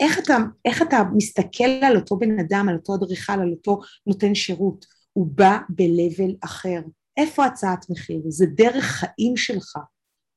איך 0.00 0.18
אתה, 0.18 0.36
איך 0.64 0.82
אתה 0.82 1.02
מסתכל 1.16 1.64
על 1.82 1.96
אותו 1.96 2.16
בן 2.16 2.38
אדם, 2.38 2.66
על 2.68 2.76
אותו 2.76 2.94
אדריכל, 2.94 3.32
על 3.32 3.50
אותו 3.50 3.80
נותן 4.06 4.34
שירות? 4.34 4.86
הוא 5.12 5.26
בא 5.30 5.58
ב-level 5.68 6.34
אחר. 6.44 6.80
איפה 7.16 7.44
הצעת 7.44 7.90
מחיר? 7.90 8.20
זה 8.28 8.46
דרך 8.46 8.84
חיים 8.84 9.36
שלך. 9.36 9.76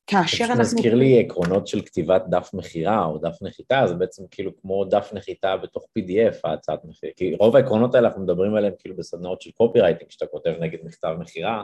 כאשר 0.08 0.46
אנחנו... 0.46 0.64
זה 0.64 0.76
מזכיר 0.76 0.96
לי 0.96 1.20
עקרונות 1.20 1.68
של 1.68 1.82
כתיבת 1.82 2.24
דף 2.30 2.50
מכירה 2.54 3.06
או 3.06 3.18
דף 3.18 3.38
נחיתה, 3.42 3.84
זה 3.88 3.94
בעצם 3.94 4.24
כאילו 4.32 4.52
כמו 4.62 4.86
דף 4.86 5.10
נחיתה 5.14 5.58
בתוך 5.58 5.84
PDF 5.84 6.36
ההצעת 6.44 6.86
מחיר, 6.86 7.12
כי 7.16 7.36
רוב 7.36 7.56
העקרונות 7.56 7.96
האלה 7.96 8.08
אנחנו 8.08 8.24
מדברים 8.24 8.56
עליהם 8.56 8.74
כאילו 8.80 8.96
בסדנאות 8.96 9.42
של 9.42 9.52
קופי 9.52 9.82
רייטינג, 9.82 10.12
שאתה 10.12 10.26
כותב 10.26 10.54
נגד 10.60 10.80
מכתב 10.84 11.16
מכירה, 11.20 11.64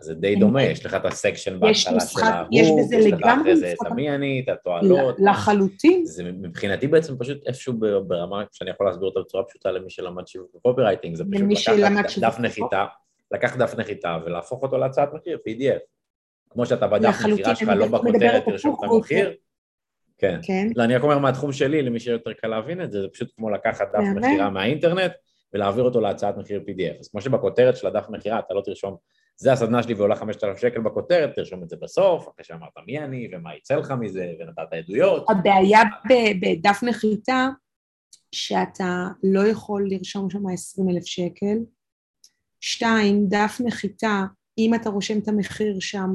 אז 0.00 0.06
זה 0.06 0.14
די 0.14 0.36
דומה, 0.36 0.62
יש 0.62 0.86
לך 0.86 0.94
את 0.94 1.04
הסקשן 1.04 1.60
בהתחלה 1.60 2.00
של 2.00 2.20
ההוא, 2.24 2.48
יש 2.52 2.68
לך 3.12 3.22
אחרי 3.24 3.56
זה 3.56 3.72
את 3.72 3.86
המי 3.86 4.10
אני, 4.10 4.42
את 4.44 4.48
התועלות. 4.48 5.16
לחלוטין. 5.18 6.06
זה 6.06 6.24
מבחינתי 6.24 6.86
בעצם 6.86 7.18
פשוט 7.18 7.46
איפשהו 7.46 7.74
ברמה 8.06 8.44
שאני 8.52 8.70
יכול 8.70 8.86
להסביר 8.86 9.08
אותה 9.08 9.20
בצורה 9.20 9.44
פשוטה 9.44 9.70
למי 9.70 9.90
שלמד 9.90 10.26
שיווק 10.26 10.54
וקופי 10.54 10.80
רייטינג, 10.80 11.16
זה 11.16 11.24
פשוט 11.54 11.74
לקחת 11.78 12.18
דף 12.18 12.36
נחיתה, 12.40 12.86
לקח 13.30 13.56
דף 13.56 13.74
נחיתה 13.78 14.18
ולהפוך 14.26 14.62
אותו 14.62 14.78
להצעת 14.78 15.08
מחיר, 15.14 15.38
PDF. 15.48 15.80
כמו 16.50 16.66
שאתה 16.66 16.86
בדף 16.86 17.14
מכירה 17.24 17.56
שלך, 17.56 17.68
לא 17.68 17.86
בכותרת 17.86 18.44
תרשום 18.44 18.76
את 18.78 18.90
המחיר. 18.90 19.34
כן. 20.18 20.40
כן. 20.42 20.68
לא, 20.76 20.84
אני 20.84 20.96
רק 20.96 21.02
אומר 21.02 21.18
מהתחום 21.18 21.52
שלי, 21.52 21.82
למי 21.82 22.00
שיותר 22.00 22.32
קל 22.32 22.48
להבין 22.48 22.82
את 22.82 22.92
זה, 22.92 23.00
זה 23.00 23.08
פשוט 23.08 23.28
כמו 23.36 23.50
לקחת 23.50 23.88
דף 23.92 24.04
מכירה 24.14 24.50
מהאינטרנט 24.50 25.12
ולהעביר 25.52 25.84
אותו 25.84 26.00
להצעת 26.00 26.36
מחיר 26.36 26.64
PDF. 26.66 27.00
אז 27.00 27.08
כמו 27.08 27.20
שבכותרת 27.20 27.76
של 27.76 27.86
הדף 27.86 28.06
מכירה 28.08 28.38
אתה 28.38 28.54
לא 28.54 28.60
תרשום 28.60 28.96
זה 29.40 29.52
הסדנה 29.52 29.82
שלי 29.82 29.94
ועולה 29.94 30.16
5,000 30.16 30.56
שקל 30.56 30.80
בכותרת, 30.80 31.34
תרשום 31.34 31.62
את 31.62 31.68
זה 31.68 31.76
בסוף, 31.76 32.28
אחרי 32.28 32.44
שאמרת 32.44 32.72
מי 32.86 32.98
אני 32.98 33.28
ומה 33.32 33.56
יצא 33.56 33.76
לך 33.76 33.90
מזה 34.00 34.26
ונתת 34.40 34.72
עדויות. 34.72 35.26
הבעיה 35.30 35.80
בדף 36.40 36.82
נחיתה, 36.82 37.48
שאתה 38.32 39.06
לא 39.22 39.46
יכול 39.46 39.88
לרשום 39.90 40.30
שם 40.30 40.48
20,000 40.48 41.06
שקל. 41.06 41.58
שתיים, 42.60 43.26
דף 43.28 43.60
נחיתה 43.64 44.24
אם 44.58 44.74
אתה 44.74 44.90
רושם 44.90 45.18
את 45.18 45.28
המחיר 45.28 45.80
שם, 45.80 46.12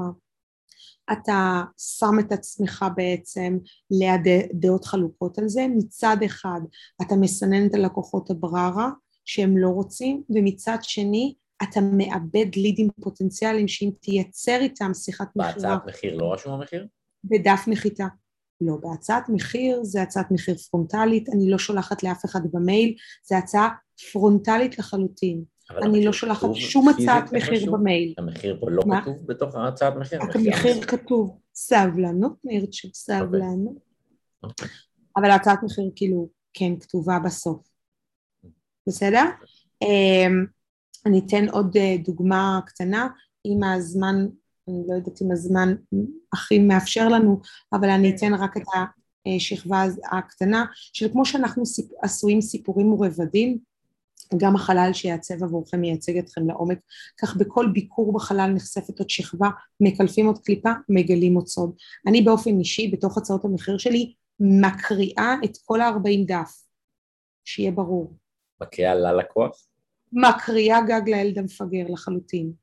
אתה 1.11 1.61
שם 1.77 2.19
את 2.19 2.31
עצמך 2.31 2.85
בעצם 2.95 3.57
ליד 3.91 4.21
דעות 4.53 4.85
חלוקות 4.85 5.37
על 5.37 5.47
זה, 5.47 5.65
מצד 5.77 6.17
אחד 6.25 6.59
אתה 7.01 7.15
מסנן 7.15 7.67
את 7.67 7.73
הלקוחות 7.73 8.29
הבררה 8.29 8.89
שהם 9.25 9.57
לא 9.57 9.69
רוצים, 9.69 10.23
ומצד 10.29 10.77
שני 10.81 11.33
אתה 11.63 11.81
מאבד 11.81 12.55
לידים 12.55 12.89
פוטנציאליים 13.01 13.67
שאם 13.67 13.89
תייצר 13.99 14.57
איתם 14.61 14.93
שיחת 14.93 15.27
מכירה... 15.35 15.53
בהצעת 15.53 15.85
מחיר 15.87 16.17
לא 16.17 16.33
רשום 16.33 16.53
המחיר? 16.53 16.87
בדף 17.23 17.63
נחיתה. 17.67 18.07
לא, 18.61 18.77
בהצעת 18.81 19.29
מחיר 19.29 19.83
זה 19.83 20.01
הצעת 20.01 20.31
מחיר 20.31 20.55
פרונטלית, 20.57 21.29
אני 21.29 21.49
לא 21.49 21.57
שולחת 21.57 22.03
לאף 22.03 22.25
אחד 22.25 22.39
במייל, 22.51 22.95
זה 23.23 23.37
הצעה 23.37 23.69
פרונטלית 24.11 24.79
לחלוטין. 24.79 25.43
אני 25.81 26.05
לא 26.05 26.13
שולחת 26.13 26.47
שום 26.53 26.89
הצעת 26.89 27.33
מחיר 27.33 27.71
במייל. 27.71 28.13
המחיר 28.17 28.57
פה 28.59 28.69
לא 28.69 28.83
מה? 28.85 29.01
כתוב 29.01 29.15
בתוך 29.25 29.55
הצעת 29.55 29.93
מחיר? 29.95 30.19
המחיר 30.21 30.81
כתוב 30.81 31.39
סבלנות, 31.55 32.33
נרצ'ה, 32.43 32.87
סבלנות. 32.93 33.75
Okay. 33.75 34.43
אוקיי. 34.43 34.67
אבל 35.17 35.31
הצעת 35.31 35.63
מחיר 35.63 35.91
כאילו 35.95 36.29
כן 36.53 36.79
כתובה 36.79 37.19
בסוף. 37.25 37.72
בסדר? 38.87 39.23
אמ, 39.81 40.45
אני 41.05 41.21
אתן 41.25 41.49
עוד 41.49 41.77
אה, 41.77 41.95
דוגמה 42.05 42.59
קטנה, 42.65 43.07
אם 43.45 43.63
הזמן, 43.63 44.15
אני 44.67 44.77
לא 44.87 44.95
יודעת 44.95 45.21
אם 45.21 45.31
הזמן 45.31 45.75
הכי 46.33 46.59
מאפשר 46.59 47.07
לנו, 47.07 47.41
אבל 47.73 47.89
אני 47.89 48.15
אתן 48.15 48.33
רק 48.33 48.57
את 48.57 48.63
השכבה 49.25 49.83
הקטנה, 50.11 50.65
של 50.93 51.11
כמו 51.11 51.25
שאנחנו 51.25 51.63
עשויים 52.01 52.41
סיפורים 52.41 52.93
ורבדים, 52.93 53.57
גם 54.37 54.55
החלל 54.55 54.89
שיעצב 54.93 55.43
עבורכם 55.43 55.81
מייצג 55.81 56.17
אתכם 56.17 56.47
לעומק, 56.47 56.77
כך 57.21 57.35
בכל 57.35 57.69
ביקור 57.73 58.13
בחלל 58.13 58.51
נחשפת 58.55 58.99
עוד 58.99 59.09
שכבה, 59.09 59.49
מקלפים 59.79 60.25
עוד 60.25 60.39
קליפה, 60.39 60.69
מגלים 60.89 61.35
עוד 61.35 61.47
סוד. 61.47 61.75
אני 62.07 62.21
באופן 62.21 62.59
אישי, 62.59 62.87
בתוך 62.87 63.17
הצעות 63.17 63.45
המחיר 63.45 63.77
שלי, 63.77 64.13
מקריאה 64.39 65.35
את 65.45 65.57
כל 65.65 65.81
ה-40 65.81 66.27
דף, 66.27 66.63
שיהיה 67.45 67.71
ברור. 67.71 68.22
מקריאה 68.63 68.95
ללקוח? 68.95 69.67
מקריאה 70.13 70.81
גג 70.81 71.09
לילד 71.09 71.37
המפגר 71.37 71.85
לחלוטין. 71.89 72.53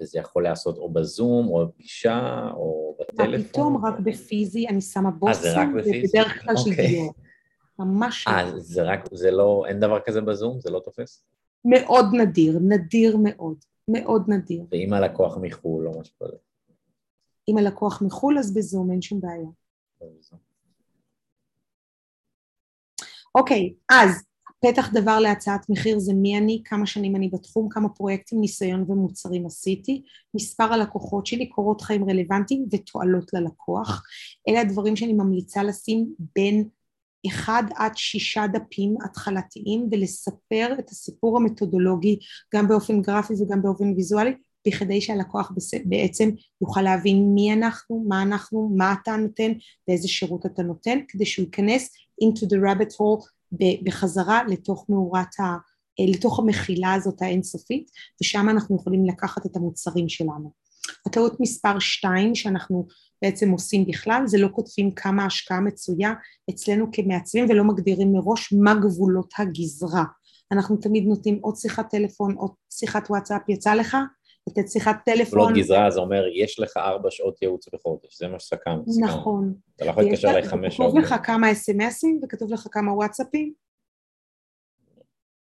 וזה 0.00 0.18
יכול 0.18 0.42
להיעשות 0.42 0.78
או 0.78 0.92
בזום, 0.92 1.48
או 1.48 1.66
בפגישה, 1.66 2.48
או 2.54 2.96
בטלפון? 3.00 3.30
מה 3.32 3.48
פתאום, 3.48 3.84
רק 3.86 3.94
בפיזי, 4.00 4.68
אני 4.68 4.80
שמה 4.80 5.10
בוסים, 5.10 5.74
ובדרך 5.74 6.42
כלל 6.42 6.56
של 6.56 6.70
אוקיי. 6.70 6.88
דיור. 6.88 7.14
ממש 7.78 8.28
לא. 8.28 8.32
אה, 8.32 8.58
זה 8.58 8.82
רק, 8.82 9.08
זה 9.12 9.30
לא, 9.30 9.64
אין 9.68 9.80
דבר 9.80 10.00
כזה 10.00 10.20
בזום? 10.20 10.60
זה 10.60 10.70
לא 10.70 10.80
תופס? 10.84 11.24
מאוד 11.64 12.06
נדיר, 12.12 12.58
נדיר 12.68 13.16
מאוד, 13.22 13.56
מאוד 13.88 14.24
נדיר. 14.28 14.64
ואם 14.70 14.92
הלקוח 14.92 15.38
מחו"ל 15.42 15.88
או 15.88 16.00
משהו 16.00 16.14
כזה? 16.22 16.36
אם 17.48 17.58
הלקוח 17.58 18.02
מחו"ל 18.02 18.38
אז 18.38 18.54
בזום, 18.54 18.90
אין 18.90 19.02
שום 19.02 19.20
בעיה. 19.20 19.48
אוקיי, 23.34 23.74
אז 23.88 24.25
פתח 24.72 24.90
דבר 24.92 25.18
להצעת 25.18 25.66
מחיר 25.70 25.98
זה 25.98 26.14
מי 26.14 26.38
אני, 26.38 26.62
כמה 26.64 26.86
שנים 26.86 27.16
אני 27.16 27.28
בתחום, 27.32 27.68
כמה 27.70 27.88
פרויקטים, 27.88 28.40
ניסיון 28.40 28.84
ומוצרים 28.88 29.46
עשיתי, 29.46 30.02
מספר 30.34 30.72
הלקוחות 30.72 31.26
שלי, 31.26 31.48
קורות 31.48 31.80
חיים 31.80 32.10
רלוונטיים 32.10 32.66
ותועלות 32.72 33.32
ללקוח. 33.32 34.02
אלה 34.48 34.60
הדברים 34.60 34.96
שאני 34.96 35.12
ממליצה 35.12 35.62
לשים 35.62 36.06
בין 36.34 36.68
אחד 37.26 37.62
עד 37.76 37.92
שישה 37.96 38.44
דפים 38.52 38.94
התחלתיים 39.04 39.88
ולספר 39.92 40.74
את 40.78 40.90
הסיפור 40.90 41.36
המתודולוגי 41.36 42.18
גם 42.54 42.68
באופן 42.68 43.02
גרפי 43.02 43.34
וגם 43.40 43.62
באופן 43.62 43.92
ויזואלי 43.96 44.32
בכדי 44.66 45.00
שהלקוח 45.00 45.52
בעצם 45.84 46.30
יוכל 46.62 46.82
להבין 46.82 47.34
מי 47.34 47.52
אנחנו, 47.52 48.04
מה 48.08 48.22
אנחנו, 48.22 48.70
מה 48.76 48.94
אתה 49.02 49.16
נותן 49.16 49.52
ואיזה 49.88 50.08
שירות 50.08 50.46
אתה 50.46 50.62
נותן 50.62 50.98
כדי 51.08 51.26
שהוא 51.26 51.44
ייכנס 51.44 51.90
into 52.24 52.46
the 52.46 52.56
rabbit 52.56 52.92
hole 52.92 53.35
בחזרה 53.82 54.44
לתוך 54.44 54.86
מאורת 54.88 55.40
ה... 55.40 55.56
לתוך 56.10 56.38
המחילה 56.38 56.94
הזאת 56.94 57.22
האינסופית 57.22 57.90
ושם 58.22 58.48
אנחנו 58.48 58.76
יכולים 58.76 59.06
לקחת 59.06 59.46
את 59.46 59.56
המוצרים 59.56 60.08
שלנו. 60.08 60.52
הטעות 61.06 61.40
מספר 61.40 61.78
שתיים 61.78 62.34
שאנחנו 62.34 62.86
בעצם 63.22 63.50
עושים 63.50 63.86
בכלל, 63.86 64.22
זה 64.26 64.38
לא 64.38 64.48
כותבים 64.52 64.90
כמה 64.90 65.26
השקעה 65.26 65.60
מצויה 65.60 66.12
אצלנו 66.50 66.86
כמעצבים 66.92 67.46
ולא 67.48 67.64
מגדירים 67.64 68.12
מראש 68.12 68.52
מה 68.52 68.74
גבולות 68.74 69.32
הגזרה. 69.38 70.04
אנחנו 70.52 70.76
תמיד 70.76 71.04
נותנים 71.04 71.38
עוד 71.42 71.56
שיחת 71.56 71.90
טלפון, 71.90 72.34
עוד 72.34 72.50
שיחת 72.70 73.10
וואטסאפ, 73.10 73.48
יצא 73.48 73.74
לך? 73.74 73.96
לתת 74.48 74.68
שיחת 74.68 74.96
טלפון. 75.04 75.38
גבולות 75.38 75.56
גזרה 75.56 75.90
זה 75.90 76.00
אומר, 76.00 76.24
יש 76.34 76.60
לך 76.60 76.76
ארבע 76.76 77.10
שעות 77.10 77.42
ייעוץ 77.42 77.68
בחודש, 77.72 78.18
זה 78.18 78.28
מה 78.28 78.38
שסכם. 78.38 78.78
נכון. 79.00 79.54
אתה 79.76 79.84
לא 79.84 79.90
יכול 79.90 80.02
להתקשר 80.02 80.30
אליי 80.30 80.42
חמש 80.42 80.76
שעות. 80.76 80.90
כתוב 80.90 81.04
לך 81.04 81.14
כמה 81.22 81.52
אס.אם.אסים 81.52 82.20
וכתוב 82.24 82.52
לך 82.52 82.66
כמה 82.70 82.92
וואטסאפים. 82.92 83.52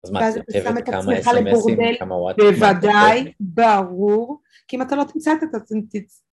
אז 0.05 0.11
מה, 0.11 0.29
את 0.29 0.35
כותבת 0.35 0.87
כמה 0.87 1.19
אס.אם.אסים, 1.19 1.79
כמה 1.99 2.15
וואטסאפים? 2.15 2.55
בוודאי, 2.55 3.33
ברור. 3.41 4.41
כי 4.69 4.77
אם 4.77 4.83
אתה 4.83 4.97
לא 4.97 5.05
תמצא 5.05 5.33
את 5.33 5.39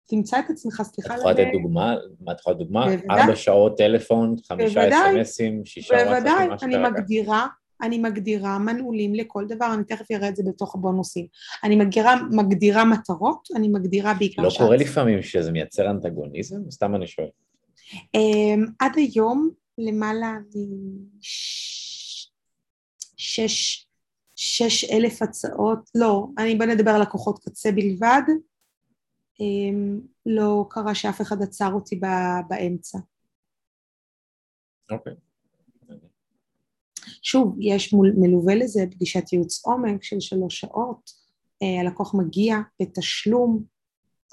תמצא 0.10 0.40
את 0.40 0.50
עצמך, 0.50 0.82
סליחה. 0.84 1.14
את 1.14 1.20
יכולה 1.20 1.34
לתת 1.34 1.48
דוגמה? 1.54 1.96
מה 2.20 2.32
את 2.32 2.40
יכולה 2.40 2.56
לתת 2.56 2.66
דוגמה? 2.66 2.88
ארבע 3.12 3.36
שעות 3.36 3.78
טלפון, 3.78 4.36
חמישה 4.48 4.90
אס.אם.אסים, 4.90 5.66
שישה 5.66 5.94
וואטסאפים, 5.94 6.24
בוודאי, 6.24 6.48
אני 6.64 6.90
מגדירה, 6.90 7.48
אני 7.82 7.98
מגדירה 7.98 8.60
מנעולים 8.60 9.16
לכל 9.16 9.46
דבר, 9.48 9.74
אני 9.74 9.84
תכף 9.84 10.12
אראה 10.12 10.30
את 10.30 10.36
זה 10.36 10.44
בתוך 10.48 10.76
הבונוסים. 10.76 11.28
אני 11.64 11.76
מגדירה, 11.76 12.16
מגדירה 12.32 12.86
מטרות, 12.86 13.48
אני 13.56 13.68
מגדירה 13.68 14.14
בעיקר... 14.14 14.42
לא 14.42 14.50
קורה 14.58 14.78
לפעמים 14.78 15.22
שזה 15.22 15.52
מייצר 15.52 15.90
אנטגוניזם? 15.90 16.72
סתם 16.72 16.96
אני 16.96 17.08
שואל. 17.08 17.28
אמ, 18.16 18.66
עד 18.80 18.92
היום 18.96 19.50
למעלה 19.78 20.38
משש 23.16 24.84
אלף 24.92 25.22
הצעות, 25.22 25.90
לא, 25.96 26.28
אני 26.38 26.56
בוא 26.56 26.66
נדבר 26.66 26.92
על 26.92 27.02
לקוחות 27.02 27.40
קצה 27.40 27.72
בלבד, 27.72 28.22
אמ, 29.40 30.00
לא 30.26 30.66
קרה 30.70 30.96
שאף 30.96 31.22
אחד 31.22 31.42
עצר 31.42 31.74
אותי 31.74 32.00
באמצע. 32.48 33.00
אוקיי. 34.92 35.14
שוב, 37.24 37.56
יש 37.60 37.94
מול, 37.94 38.14
מלווה 38.18 38.56
לזה 38.56 38.86
פגישת 38.92 39.34
ייעוץ 39.34 39.66
עומק 39.66 40.04
של 40.04 40.20
שלוש 40.20 40.60
שעות, 40.60 41.12
אה, 41.64 41.82
הלקוח 41.82 42.16
מגיע 42.16 42.58
בתשלום, 42.82 43.64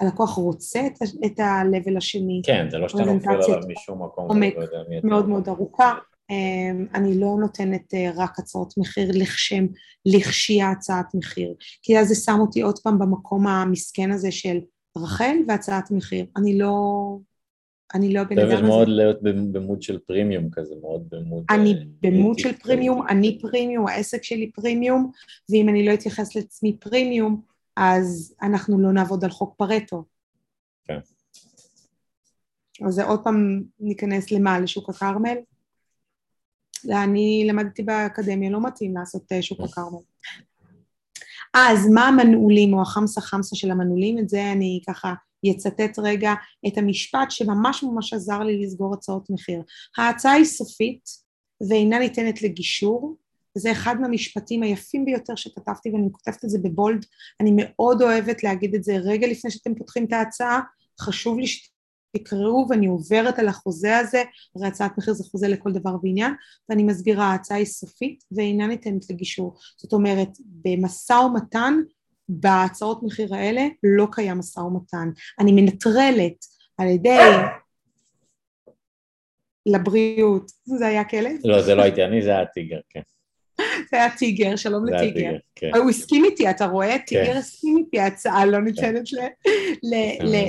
הלקוח 0.01 0.35
רוצה 0.35 0.87
את, 0.87 0.93
את 1.25 1.39
ה-level 1.39 1.97
השני. 1.97 2.41
כן, 2.45 2.67
זה 2.71 2.77
לא 2.77 2.87
שאתה 2.89 3.05
נופל 3.05 3.29
עליו 3.29 3.59
משום 3.67 4.03
מקום. 4.03 4.27
עומק 4.27 4.53
לא 4.55 5.09
מאוד 5.09 5.29
מאוד 5.29 5.49
ארוכה. 5.49 5.93
אמ, 6.29 6.85
אני 6.93 7.19
לא 7.19 7.37
נותנת 7.39 7.93
אה, 7.93 8.11
רק 8.15 8.39
הצעות 8.39 8.73
מחיר 8.77 9.09
לכשם, 9.13 9.65
לכשי 10.05 10.61
הצעת 10.61 11.15
מחיר, 11.15 11.53
כי 11.81 11.99
אז 11.99 12.07
זה 12.07 12.15
שם 12.15 12.37
אותי 12.39 12.61
עוד 12.61 12.79
פעם 12.79 12.99
במקום 12.99 13.47
המסכן 13.47 14.11
הזה 14.11 14.31
של 14.31 14.57
רחל 14.97 15.35
והצעת 15.47 15.91
מחיר. 15.91 16.25
אני 16.37 16.57
לא... 16.57 16.73
אני 17.93 18.13
לא 18.13 18.19
הבן 18.19 18.39
אדם 18.39 18.47
הזה. 18.47 18.55
זה 18.55 18.61
מאוד 18.61 18.87
להיות 18.87 19.17
במוד 19.23 19.81
של 19.81 19.99
פרימיום 19.99 20.49
כזה, 20.51 20.75
מאוד 20.81 21.07
במוד... 21.11 21.45
אני 21.49 21.73
אה, 21.73 21.79
במוד 22.01 22.39
של 22.39 22.53
פרימיום, 22.53 23.07
אני 23.07 23.39
פרימיום, 23.41 23.87
העסק 23.87 24.23
שלי 24.23 24.51
פרימיום, 24.51 25.11
ואם 25.49 25.69
אני 25.69 25.85
לא 25.85 25.93
אתייחס 25.93 26.35
לעצמי 26.35 26.77
פרימיום, 26.77 27.41
אז 27.75 28.35
אנחנו 28.41 28.81
לא 28.81 28.91
נעבוד 28.91 29.23
על 29.23 29.29
חוק 29.29 29.55
פרטו. 29.57 30.03
כן. 30.83 30.99
אז 32.87 32.99
עוד 32.99 33.23
פעם 33.23 33.63
ניכנס 33.79 34.31
למה? 34.31 34.59
לשוק 34.59 34.89
הכרמל? 34.89 35.37
אני 36.91 37.45
למדתי 37.49 37.83
באקדמיה, 37.83 38.49
לא 38.49 38.67
מתאים 38.67 38.97
לעשות 38.97 39.31
אה, 39.31 39.41
שוק 39.41 39.59
הכרמל. 39.61 39.99
אז 41.53 41.87
מה 41.93 42.07
המנעולים 42.07 42.73
או 42.73 42.81
החמסה 42.81 43.21
חמסה 43.21 43.55
של 43.55 43.71
המנעולים? 43.71 44.19
את 44.19 44.29
זה 44.29 44.51
אני 44.51 44.79
ככה 44.87 45.13
אצטט 45.51 45.99
רגע 45.99 46.33
את 46.67 46.77
המשפט 46.77 47.31
שממש 47.31 47.83
ממש 47.83 48.13
עזר 48.13 48.39
לי 48.39 48.61
לסגור 48.61 48.93
הצעות 48.93 49.29
מחיר. 49.29 49.61
ההצעה 49.97 50.33
היא 50.33 50.45
סופית 50.45 51.09
ואינה 51.69 51.99
ניתנת 51.99 52.41
לגישור, 52.41 53.15
זה 53.57 53.71
אחד 53.71 53.95
מהמשפטים 54.01 54.63
היפים 54.63 55.05
ביותר 55.05 55.35
שכתבתי 55.35 55.89
ואני 55.89 56.07
כותבת 56.11 56.45
את 56.45 56.49
זה 56.49 56.59
בבולד, 56.63 57.05
אני 57.41 57.51
מאוד 57.55 58.01
אוהבת 58.01 58.43
להגיד 58.43 58.75
את 58.75 58.83
זה 58.83 58.97
רגע 58.97 59.27
לפני 59.27 59.51
שאתם 59.51 59.75
פותחים 59.75 60.05
את 60.05 60.13
ההצעה, 60.13 60.61
חשוב 61.01 61.39
לי 61.39 61.45
תקראו 62.17 62.65
ואני 62.69 62.87
עוברת 62.87 63.39
על 63.39 63.47
החוזה 63.47 63.97
הזה, 63.97 64.23
הרי 64.55 64.67
הצעת 64.67 64.97
מחיר 64.97 65.13
זה 65.13 65.23
חוזה 65.23 65.47
לכל 65.47 65.71
דבר 65.71 65.95
ועניין, 66.03 66.33
ואני 66.69 66.83
מסבירה 66.83 67.25
ההצעה 67.25 67.57
היא 67.57 67.65
סופית 67.65 68.23
ואינה 68.31 68.67
ניתנת 68.67 69.09
לגישור. 69.09 69.55
זאת 69.77 69.93
אומרת, 69.93 70.29
במשא 70.39 71.13
ומתן, 71.13 71.73
בהצעות 72.29 73.03
מחיר 73.03 73.35
האלה 73.35 73.67
לא 73.83 74.07
קיים 74.11 74.37
משא 74.37 74.59
ומתן. 74.59 75.09
אני 75.39 75.51
מנטרלת 75.51 76.45
על 76.77 76.87
ידי 76.87 77.19
לבריאות, 79.65 80.51
זה 80.63 80.87
היה 80.87 81.03
כלב? 81.03 81.31
לא, 81.43 81.61
זה 81.61 81.75
לא 81.75 81.83
הייתי 81.83 82.03
אני, 82.03 82.21
זה 82.21 82.29
היה 82.29 82.41
הטיגר, 82.41 82.79
כן. 82.89 83.01
זה 83.91 83.97
היה 83.97 84.09
טיגר, 84.17 84.55
שלום 84.55 84.85
לטיגר. 84.85 85.31
כן. 85.55 85.71
הוא 85.75 85.89
הסכים 85.89 86.25
איתי, 86.25 86.49
אתה 86.49 86.65
רואה? 86.65 86.97
טיגר 87.07 87.25
כן. 87.25 87.37
הסכים 87.37 87.77
איתי, 87.77 87.99
ההצעה 87.99 88.45
לא 88.45 88.61
ניתנת 88.61 89.03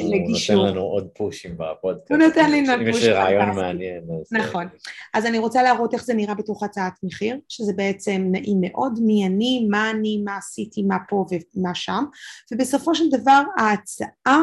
לגישור. 0.05 0.57
הוא 0.57 0.64
נותן 0.64 0.77
לנו 0.77 0.87
עוד 0.87 1.09
פושים 1.14 1.57
בפודקאסט. 1.59 2.11
הוא 2.11 2.18
נותן 2.18 2.51
לי 2.51 2.61
נפוש. 2.61 2.81
אם 2.81 2.89
יש 2.89 3.05
רעיון 3.05 3.51
מעניין. 3.51 4.03
נכון. 4.33 4.66
אז 5.14 5.27
אני 5.27 5.39
רוצה 5.39 5.62
להראות 5.62 5.95
איך 5.95 6.05
זה 6.05 6.14
נראה 6.14 6.35
בתוך 6.35 6.62
הצעת 6.62 6.93
מחיר, 7.03 7.39
שזה 7.49 7.72
בעצם 7.77 8.29
נעים 8.31 8.59
מאוד, 8.61 8.99
מי 9.03 9.27
אני, 9.27 9.66
מה 9.70 9.91
אני, 9.91 10.22
מה 10.24 10.37
עשיתי, 10.37 10.83
מה 10.83 10.97
פה 11.09 11.27
ומה 11.31 11.74
שם, 11.74 12.05
ובסופו 12.53 12.95
של 12.95 13.05
דבר 13.11 13.43
ההצעה 13.59 14.43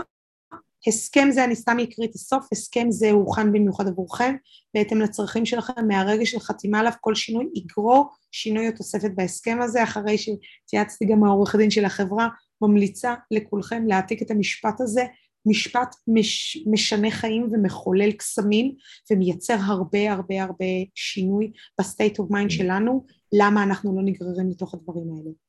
הסכם 0.87 1.27
זה, 1.31 1.43
אני 1.43 1.55
סתם 1.55 1.77
אקריא 1.79 2.07
את 2.07 2.15
הסוף, 2.15 2.47
הסכם 2.51 2.91
זה 2.91 3.11
הוכן 3.11 3.51
במיוחד 3.53 3.87
עבורכם, 3.87 4.35
בהתאם 4.73 5.01
לצרכים 5.01 5.45
שלכם, 5.45 5.87
מהרגע 5.87 6.25
של 6.25 6.39
חתימה 6.39 6.79
עליו 6.79 6.91
כל 7.01 7.15
שינוי 7.15 7.49
יגרור 7.55 8.09
שינוי 8.31 8.67
או 8.67 8.71
תוספת 8.71 9.11
בהסכם 9.15 9.59
הזה, 9.61 9.83
אחרי 9.83 10.17
שהתייעצתי 10.17 11.05
גם 11.05 11.19
מהעורך 11.19 11.55
הדין 11.55 11.69
של 11.69 11.85
החברה, 11.85 12.27
ממליצה 12.61 13.13
לכולכם 13.31 13.87
להעתיק 13.87 14.21
את 14.21 14.31
המשפט 14.31 14.81
הזה, 14.81 15.05
משפט 15.45 15.95
מש, 16.07 16.57
משנה 16.71 17.11
חיים 17.11 17.49
ומחולל 17.51 18.11
קסמים 18.11 18.75
ומייצר 19.11 19.57
הרבה 19.59 20.11
הרבה 20.11 20.43
הרבה 20.43 20.65
שינוי 20.95 21.51
ב 21.79 21.86
state 21.86 22.19
of 22.19 22.31
mind 22.31 22.51
שלנו, 22.51 23.05
למה 23.33 23.63
אנחנו 23.63 23.95
לא 23.95 24.01
נגררים 24.03 24.49
לתוך 24.49 24.73
הדברים 24.73 25.07
האלה. 25.09 25.42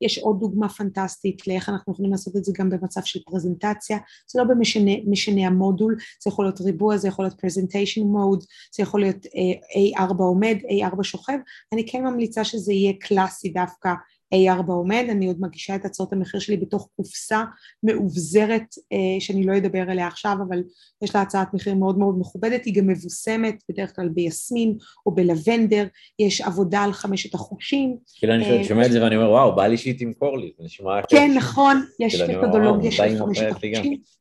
יש 0.00 0.18
עוד 0.18 0.40
דוגמה 0.40 0.68
פנטסטית 0.68 1.46
לאיך 1.46 1.68
אנחנו 1.68 1.92
יכולים 1.92 2.10
לעשות 2.10 2.36
את 2.36 2.44
זה 2.44 2.52
גם 2.58 2.70
במצב 2.70 3.00
של 3.04 3.20
פרזנטציה, 3.26 3.98
זה 4.30 4.42
לא 4.42 4.44
במשנה 4.44 4.92
משנה 5.06 5.46
המודול, 5.46 5.96
זה 6.24 6.28
יכול 6.30 6.44
להיות 6.44 6.60
ריבוע, 6.60 6.96
זה 6.96 7.08
יכול 7.08 7.24
להיות 7.24 7.40
פרזנטיישן 7.40 8.02
מוד, 8.02 8.44
זה 8.76 8.82
יכול 8.82 9.00
להיות 9.00 9.26
uh, 9.26 9.98
A4 9.98 10.18
עומד, 10.18 10.56
A4 10.62 11.02
שוכב, 11.02 11.38
אני 11.74 11.86
כן 11.86 12.04
ממליצה 12.04 12.44
שזה 12.44 12.72
יהיה 12.72 12.92
קלאסי 13.00 13.48
דווקא 13.48 13.90
A4 14.34 14.66
עומד, 14.66 15.06
אני 15.10 15.26
עוד 15.26 15.36
מגישה 15.40 15.74
את 15.74 15.84
הצעות 15.84 16.12
המחיר 16.12 16.40
שלי 16.40 16.56
בתוך 16.56 16.88
קופסה 16.96 17.44
מאובזרת 17.82 18.74
אה, 18.92 19.20
שאני 19.20 19.44
לא 19.44 19.56
אדבר 19.56 19.90
עליה 19.90 20.06
עכשיו, 20.06 20.36
אבל 20.48 20.62
יש 21.02 21.14
לה 21.14 21.22
הצעת 21.22 21.54
מחיר 21.54 21.74
מאוד 21.74 21.98
מאוד 21.98 22.18
מכובדת, 22.18 22.64
היא 22.64 22.74
גם 22.74 22.86
מבוסמת 22.86 23.62
בדרך 23.68 23.96
כלל 23.96 24.08
ביסמין 24.08 24.76
או 25.06 25.14
בלבנדר, 25.14 25.86
יש 26.18 26.40
עבודה 26.40 26.82
על 26.82 26.92
חמשת 26.92 27.34
החושים. 27.34 27.96
כאילו 28.14 28.34
אני 28.34 28.64
שומע 28.64 28.86
את 28.86 28.92
זה 28.92 29.02
ואני 29.02 29.16
אומר 29.16 29.30
וואו, 29.30 29.56
בא 29.56 29.66
לי 29.66 29.76
שהיא 29.78 29.98
תמכור 29.98 30.38
לי, 30.38 30.52
זה 30.58 30.64
נשמע... 30.64 31.02
כן 31.08 31.30
נכון, 31.36 31.84
יש 32.00 32.20
מתודולוגיה 32.20 32.90
של 32.90 33.18
חמשת 33.18 33.50
החושים. 33.50 34.17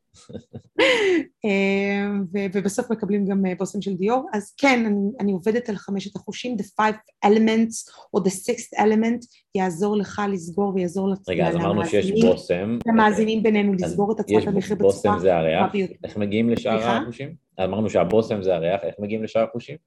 אה, 1.45 2.07
ובסוף 2.53 2.91
מקבלים 2.91 3.26
גם 3.26 3.45
אה, 3.45 3.53
בושם 3.57 3.82
של 3.82 3.93
דיור, 3.93 4.30
אז 4.34 4.53
כן, 4.57 4.86
אני, 4.86 5.09
אני 5.20 5.32
עובדת 5.32 5.70
על 5.70 5.76
חמשת 5.76 6.15
החושים, 6.15 6.55
the 6.59 6.63
five 6.82 7.26
elements 7.26 7.91
או 8.13 8.20
the 8.20 8.32
sixth 8.32 8.80
element 8.80 9.28
יעזור 9.55 9.97
לך 9.97 10.22
לסגור 10.32 10.74
ויעזור 10.76 11.13
רגע, 11.28 11.47
אז 11.47 11.55
אמרנו 11.55 11.86
שיש 11.86 12.11
בושם. 12.22 12.78
למאזינים 12.88 13.43
בינינו 13.43 13.74
לסגור 13.74 14.11
את 14.11 14.20
הצעת 14.20 14.47
המחיר 14.47 14.76
בצורה... 14.76 14.93
בושם 14.93 15.20
זה 15.22 15.36
הריח, 15.36 15.72
איך 16.03 16.18
מגיעים 16.18 16.49
לשאר 16.49 16.80
החושים? 16.80 17.36
אמרנו 17.63 17.89
שהבושם 17.89 18.43
זה 18.43 18.55
הריח, 18.55 18.80
איך 18.84 18.95
מגיעים 18.99 19.24
לשאר 19.24 19.43
החושים? 19.43 19.78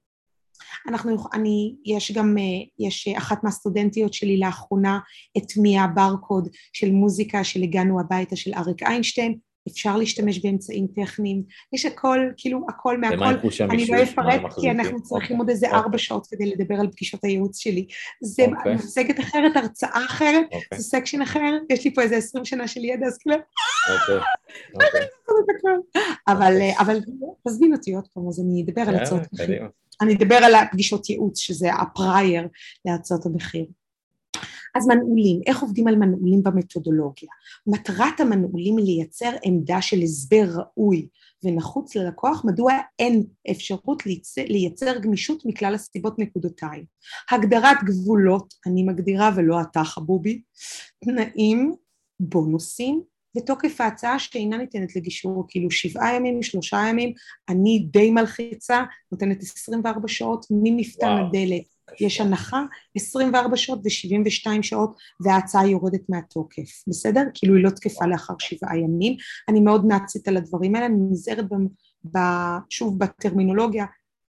אנחנו, 0.89 1.17
אני, 1.33 1.75
יש 1.85 2.13
גם, 2.13 2.37
אה, 2.39 2.87
יש 2.87 3.09
אחת 3.09 3.45
מהסטודנטיות 3.45 4.15
שלי 4.15 4.39
לאחרונה 4.39 4.99
הטמיעה 5.37 5.87
ברקוד 5.87 6.49
של 6.73 6.91
מוזיקה 6.91 7.45
של 7.45 7.63
הגענו 7.63 8.01
הביתה 8.01 8.37
של 8.37 8.51
אריק 8.57 8.83
איינשטיין, 8.83 9.39
אפשר 9.73 9.97
להשתמש 9.97 10.39
באמצעים 10.39 10.87
טכניים, 10.87 11.43
יש 11.73 11.87
הכל, 11.87 12.19
כאילו 12.37 12.67
הכל 12.69 12.99
מהכל, 12.99 13.25
אני 13.71 13.87
לא 13.87 14.03
אפרט 14.03 14.41
כי 14.61 14.71
אנחנו 14.71 15.03
צריכים 15.03 15.37
עוד 15.37 15.49
איזה 15.49 15.71
ארבע 15.71 15.99
שעות 15.99 16.27
כדי 16.27 16.47
לדבר 16.47 16.75
על 16.75 16.89
פגישות 16.93 17.25
הייעוץ 17.25 17.59
שלי, 17.59 17.87
זה 18.23 18.47
אוקיי. 18.59 18.75
מצגת 18.75 19.21
אחרת, 19.21 19.57
הרצאה 19.57 20.05
אחרת, 20.05 20.45
אוקיי. 20.45 20.79
זה 20.79 20.85
section 20.85 21.23
אחר, 21.23 21.59
יש 21.71 21.85
לי 21.85 21.95
פה 21.95 22.03
איזה 22.03 22.17
עשרים 22.17 22.45
שנה 22.45 22.69
של 22.69 22.85
ידע, 22.85 23.07
אז 23.07 23.19
כאילו, 23.19 23.37
אוקיי. 23.93 24.19
אבל 26.81 27.01
תזמין 27.49 27.73
אותי 27.73 27.95
עוד 27.95 28.09
פעם, 28.15 28.29
אז 28.29 28.41
אני 28.41 28.63
אדבר 28.63 28.83
על 28.83 28.95
הצעות 28.97 29.23
מחיר, 29.33 29.63
אני 30.01 30.15
אדבר 30.15 30.35
על 30.35 30.55
הפגישות 30.55 31.11
ייעוץ, 31.11 31.39
שזה 31.39 31.75
הפרייר 31.75 32.49
להצעות 32.85 33.27
המחיר. 33.27 33.67
אז 34.75 34.87
מנעולים, 34.89 35.41
איך 35.47 35.63
עובדים 35.63 35.89
על 35.89 35.97
מנעולים 35.97 36.43
במתודולוגיה? 36.43 37.29
מטרת 37.67 38.21
המנעולים 38.21 38.77
היא 38.77 38.87
לייצר 38.87 39.31
עמדה 39.45 39.83
של 39.83 39.99
הסבר 40.03 40.45
ראוי 40.55 41.09
ונחוץ 41.45 41.97
ללקוח 41.97 42.45
מדוע 42.45 42.73
אין 42.99 43.25
אפשרות 43.51 44.07
לייצר, 44.07 44.43
לייצר 44.47 44.99
גמישות 44.99 45.43
מכלל 45.47 45.75
הסיבות 45.75 46.19
נקודותיים. 46.19 46.85
הגדרת 47.31 47.77
גבולות, 47.85 48.55
אני 48.67 48.83
מגדירה 48.83 49.31
ולא 49.37 49.61
אתה 49.61 49.85
חבובי, 49.85 50.43
תנאים, 51.05 51.75
בונוסים, 52.21 53.03
ותוקף 53.37 53.81
ההצעה 53.81 54.19
שאינה 54.19 54.57
ניתנת 54.57 54.97
לגישור, 54.97 55.45
כאילו 55.49 55.71
שבעה 55.71 56.15
ימים, 56.15 56.43
שלושה 56.43 56.79
ימים, 56.89 57.13
אני 57.49 57.87
די 57.91 58.11
מלחיצה, 58.11 58.85
נותנת 59.13 59.43
24 59.43 60.09
שעות 60.09 60.47
ממפתן 60.51 61.07
הדלת 61.07 61.70
יש 62.01 62.21
הנחה 62.21 62.65
24 62.95 63.57
שעות 63.57 63.79
ו-72 63.79 64.63
שעות 64.63 64.97
וההצעה 65.21 65.69
יורדת 65.69 66.09
מהתוקף, 66.09 66.85
בסדר? 66.89 67.23
כאילו 67.35 67.57
היא 67.57 67.65
לא 67.65 67.71
תקפה 67.71 68.07
לאחר 68.07 68.35
שבעה 68.39 68.79
ימים. 68.79 69.17
אני 69.49 69.61
מאוד 69.61 69.85
נאצית 69.87 70.29
על 70.29 70.37
הדברים 70.37 70.75
האלה, 70.75 70.87
אני 70.87 70.97
נזהרת 71.11 71.45
שוב 72.71 72.99
בטרמינולוגיה, 72.99 73.87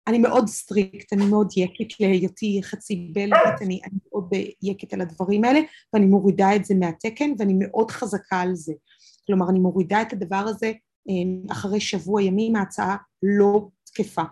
אני 0.07 0.19
מאוד 0.19 0.47
strict, 0.49 1.13
אני 1.13 1.27
מאוד 1.27 1.53
יקית 1.57 2.01
להיותי 2.01 2.61
חצי 2.63 3.11
בלגית, 3.13 3.63
אני, 3.63 3.81
אני 3.85 3.99
מאוד 4.11 4.31
יקית 4.63 4.95
על 4.95 5.01
הדברים 5.01 5.45
האלה 5.45 5.61
ואני 5.93 6.07
מורידה 6.07 6.57
את 6.57 6.65
זה 6.65 6.75
מהתקן 6.75 7.31
ואני 7.39 7.55
מאוד 7.59 7.91
חזקה 7.91 8.41
על 8.41 8.55
זה. 8.55 8.73
כלומר 9.27 9.51
אני 9.51 9.59
מורידה 9.59 10.03
את 10.03 10.13
הדבר 10.13 10.37
הזה 10.37 10.73
אה, 11.09 11.53
אחרי 11.53 11.81
שבוע 11.81 12.23
ימים 12.23 12.57
ההצעה 12.57 12.97
לא 13.23 13.69
תקפה. 13.85 14.23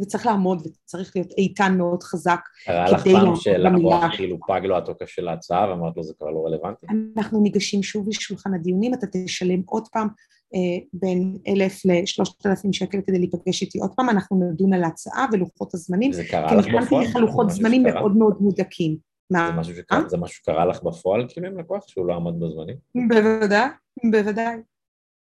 וצריך 0.00 0.26
לעמוד 0.26 0.66
וצריך 0.66 1.12
להיות 1.16 1.32
איתן 1.38 1.74
מאוד 1.78 2.02
חזק 2.02 2.40
קרה 2.64 2.90
לך 2.90 3.04
פעם 3.04 3.36
שלקוח 3.36 4.04
כאילו 4.16 4.38
פג 4.48 4.60
לו 4.64 4.78
התוקף 4.78 5.08
של 5.08 5.28
ההצעה 5.28 5.70
ואמרת 5.70 5.96
לו 5.96 6.02
זה 6.02 6.14
כבר 6.18 6.30
לא 6.30 6.46
רלוונטי? 6.46 6.86
אנחנו 7.16 7.40
ניגשים 7.40 7.82
שוב 7.82 8.08
לשולחן 8.08 8.54
הדיונים, 8.54 8.94
אתה 8.94 9.06
תשלם 9.12 9.60
עוד 9.66 9.88
פעם 9.92 10.08
אה, 10.54 10.84
בין 10.92 11.36
אלף 11.48 11.80
לשלושת 11.84 12.46
אלפים 12.46 12.72
שקל 12.72 13.00
כדי 13.06 13.18
להיפגש 13.18 13.62
איתי 13.62 13.78
עוד 13.78 13.90
פעם, 13.96 14.08
אנחנו 14.08 14.50
נדון 14.52 14.72
על 14.72 14.84
ההצעה 14.84 15.26
ולוחות 15.32 15.74
הזמנים. 15.74 16.12
זה 16.12 16.24
קרה 16.24 16.54
לך 16.54 16.66
בפועל? 16.66 16.70
כי 16.70 16.76
נכנסתי 16.76 17.10
לך 17.10 17.16
לוחות 17.16 17.50
זמנים 17.50 17.82
מאוד 17.82 18.16
מאוד 18.16 18.36
מודקים. 18.40 19.10
זה 19.32 19.38
משהו, 19.56 19.74
שקרה, 19.74 20.08
זה 20.08 20.16
משהו 20.16 20.36
שקרה 20.36 20.64
לך 20.64 20.82
בפועל 20.82 21.26
כאילו 21.28 21.46
עם 21.46 21.58
לקוח 21.58 21.88
שהוא 21.88 22.06
לא 22.06 22.14
עמד 22.14 22.32
בזמנים? 22.40 22.76
בוודאי, 23.08 23.68
בוודאי. 24.12 24.56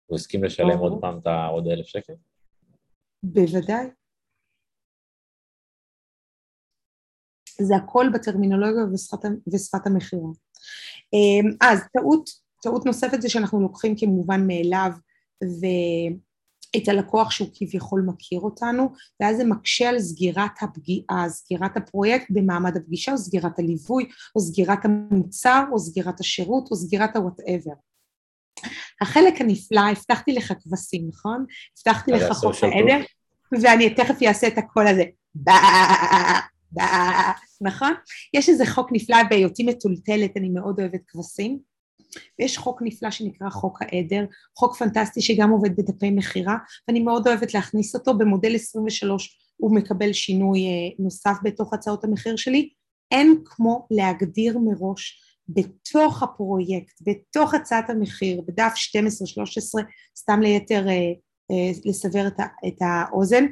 הוא 0.06 0.16
הסכים 0.16 0.44
לשלם 0.44 0.78
עוד 0.78 1.02
פעם 1.02 1.18
את 1.18 1.28
העוד 1.28 1.68
אלף 1.68 1.86
שקל? 1.86 2.14
בוודאי. 3.24 3.86
זה 7.62 7.76
הכל 7.76 8.10
בטרמינולוגיה 8.14 8.84
ושפת, 8.94 9.20
ושפת 9.54 9.88
המכירה. 9.88 10.30
אמ, 11.14 11.52
אז 11.62 11.80
טעות, 11.94 12.30
טעות 12.64 12.86
נוספת 12.86 13.22
זה 13.22 13.30
שאנחנו 13.30 13.62
לוקחים 13.62 13.96
כמובן 13.98 14.48
מאליו 14.48 14.92
ואת 15.44 16.88
הלקוח 16.88 17.32
שהוא 17.32 17.50
כביכול 17.54 18.02
מכיר 18.02 18.40
אותנו 18.40 18.94
ואז 19.20 19.38
זה 19.38 19.46
מקשה 19.46 19.90
על 19.90 20.00
סגירת 20.00 20.52
הפגיעה, 20.62 21.30
סגירת 21.30 21.78
הפרויקט 21.78 22.26
במעמד 22.30 22.78
הפגישה 22.78 23.12
או 23.12 23.18
סגירת 23.18 23.60
הליווי 23.60 24.10
או 24.36 24.42
סגירת 24.42 24.86
המוצר 24.86 25.64
או 25.72 25.80
סגירת 25.80 26.20
השירות 26.20 26.72
או 26.72 26.76
סגירת 26.76 27.16
ה-whatever. 27.16 27.76
החלק 29.02 29.42
הנפלא, 29.42 29.82
הבטחתי 29.92 30.34
לך 30.34 30.54
כבשים, 30.64 31.08
נכון? 31.10 31.46
הבטחתי 31.78 32.12
לך 32.12 32.32
חוק 32.32 32.56
העדר 32.62 33.04
ואני 33.62 33.96
תכף 33.96 34.24
אעשה 34.24 34.48
את 34.48 34.58
הקול 34.58 34.88
הזה 34.88 35.04
נכון? 37.62 37.94
יש 38.34 38.50
איזה 38.50 38.66
חוק 38.66 38.90
נפלא 38.92 39.18
בהיותי 39.30 39.64
מטולטלת, 39.64 40.38
אני 40.38 40.50
מאוד 40.50 40.80
אוהבת 40.80 41.02
כבשים, 41.08 41.60
ויש 42.40 42.58
חוק 42.58 42.82
נפלא 42.82 43.12
שנקרא 43.12 43.50
חוק 43.50 43.82
העדר, 43.82 44.26
חוק 44.58 44.76
פנטסטי 44.76 45.22
שגם 45.22 45.50
עובד 45.50 45.76
בדפי 45.76 46.12
מכירה, 46.12 46.58
ואני 46.88 47.00
מאוד 47.00 47.28
אוהבת 47.28 47.54
להכניס 47.54 47.96
אותו, 47.96 48.18
במודל 48.18 48.56
23 48.56 49.38
הוא 49.58 49.76
מקבל 49.76 50.14
שינוי 50.14 50.60
אה, 50.60 50.96
נוסף 51.00 51.36
בתוך 51.44 51.74
הצעות 51.74 52.04
המחיר 52.04 52.36
שלי, 52.36 52.70
אין 53.12 53.36
כמו 53.46 53.88
להגדיר 53.92 54.60
מראש 54.60 55.22
בתוך 55.50 56.24
הפרויקט, 56.24 57.02
בתוך 57.02 57.54
הצעת 57.54 57.90
המחיר, 57.90 58.42
בדף 58.48 58.74
12-13, 59.80 59.84
סתם 60.18 60.42
ליתר 60.42 60.88
אה, 60.88 60.94
אה, 61.52 61.72
לסבר 61.86 62.28
את 62.68 62.82
האוזן, 62.82 63.46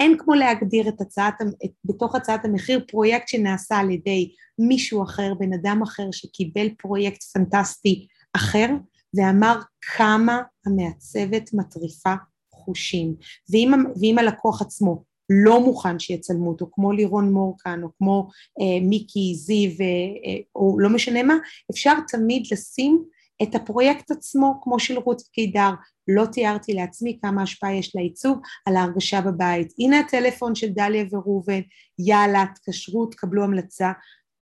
אין 0.00 0.16
כמו 0.18 0.34
להגדיר 0.34 0.88
את 0.88 1.00
הצעת, 1.00 1.34
את, 1.64 1.70
בתוך 1.84 2.14
הצעת 2.14 2.44
המחיר 2.44 2.84
פרויקט 2.88 3.28
שנעשה 3.28 3.76
על 3.76 3.90
ידי 3.90 4.32
מישהו 4.58 5.02
אחר, 5.02 5.34
בן 5.38 5.52
אדם 5.52 5.82
אחר 5.82 6.08
שקיבל 6.12 6.68
פרויקט 6.78 7.22
פנטסטי 7.22 8.06
אחר 8.32 8.68
ואמר 9.14 9.60
כמה 9.96 10.42
המעצבת 10.66 11.50
מטריפה 11.52 12.14
חושים. 12.50 13.14
ואם, 13.50 13.72
ואם 14.00 14.18
הלקוח 14.18 14.62
עצמו 14.62 15.04
לא 15.30 15.60
מוכן 15.60 15.98
שיצלמו 15.98 16.48
אותו, 16.48 16.68
כמו 16.72 16.92
לירון 16.92 17.32
מורקן 17.32 17.80
או 17.82 17.88
כמו 17.98 18.28
אה, 18.60 18.88
מיקי, 18.88 19.34
זיו 19.34 19.70
אה, 19.70 19.86
אה, 20.26 20.38
או 20.54 20.78
לא 20.78 20.88
משנה 20.88 21.22
מה, 21.22 21.34
אפשר 21.70 21.92
תמיד 22.08 22.42
לשים 22.52 23.04
את 23.42 23.54
הפרויקט 23.54 24.10
עצמו 24.10 24.60
כמו 24.62 24.78
של 24.78 24.98
רות 24.98 25.22
קידר, 25.32 25.70
לא 26.08 26.26
תיארתי 26.26 26.74
לעצמי 26.74 27.18
כמה 27.22 27.42
השפעה 27.42 27.74
יש 27.74 27.96
לעיצוב 27.96 28.38
על 28.66 28.76
ההרגשה 28.76 29.20
בבית. 29.20 29.72
הנה 29.78 30.00
הטלפון 30.00 30.54
של 30.54 30.68
דליה 30.68 31.04
וראובן, 31.10 31.60
יאללה, 31.98 32.44
תקשרו, 32.54 33.06
תקבלו 33.06 33.44
המלצה. 33.44 33.92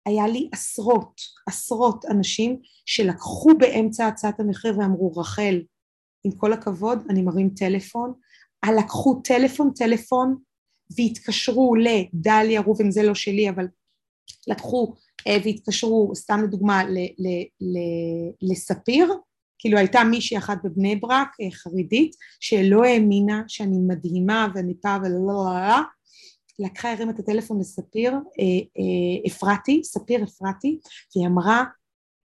היה 0.06 0.28
לי 0.28 0.48
עשרות, 0.52 1.20
עשרות 1.48 2.04
אנשים 2.04 2.60
שלקחו 2.86 3.50
באמצע 3.58 4.06
הצעת 4.06 4.40
המחיר 4.40 4.78
ואמרו, 4.78 5.12
רחל, 5.16 5.60
עם 6.24 6.32
כל 6.32 6.52
הכבוד, 6.52 6.98
אני 7.10 7.22
מרים 7.22 7.50
טלפון, 7.50 8.12
לקחו 8.78 9.20
טלפון, 9.24 9.70
טלפון, 9.76 10.36
והתקשרו 10.96 11.74
לדליה 11.74 12.60
ראובן, 12.60 12.90
זה 12.90 13.02
לא 13.02 13.14
שלי, 13.14 13.50
אבל 13.50 13.66
לקחו 14.48 14.94
אה, 14.94 15.09
והתקשרו, 15.28 16.12
סתם 16.14 16.40
לדוגמה, 16.44 16.82
לספיר, 18.42 19.14
כאילו 19.58 19.78
הייתה 19.78 20.04
מישהי 20.04 20.38
אחת 20.38 20.58
בבני 20.64 20.96
ברק, 20.96 21.28
אה, 21.40 21.50
חרדית, 21.50 22.16
שלא 22.40 22.84
האמינה 22.84 23.42
שאני 23.48 23.78
מדהימה 23.78 24.48
ואני 24.54 24.74
פעם 24.82 25.02
ולא 25.02 25.10
לא 25.10 25.34
לא 25.34 25.82
לקחה, 26.58 26.92
הרימה 26.92 27.10
את 27.10 27.18
הטלפון 27.18 27.60
לספיר, 27.60 28.12
אה, 28.12 29.30
אפרתי, 29.32 29.80
ספיר 29.84 30.24
אפרתי, 30.24 30.78
והיא 31.16 31.26
אמרה, 31.26 31.64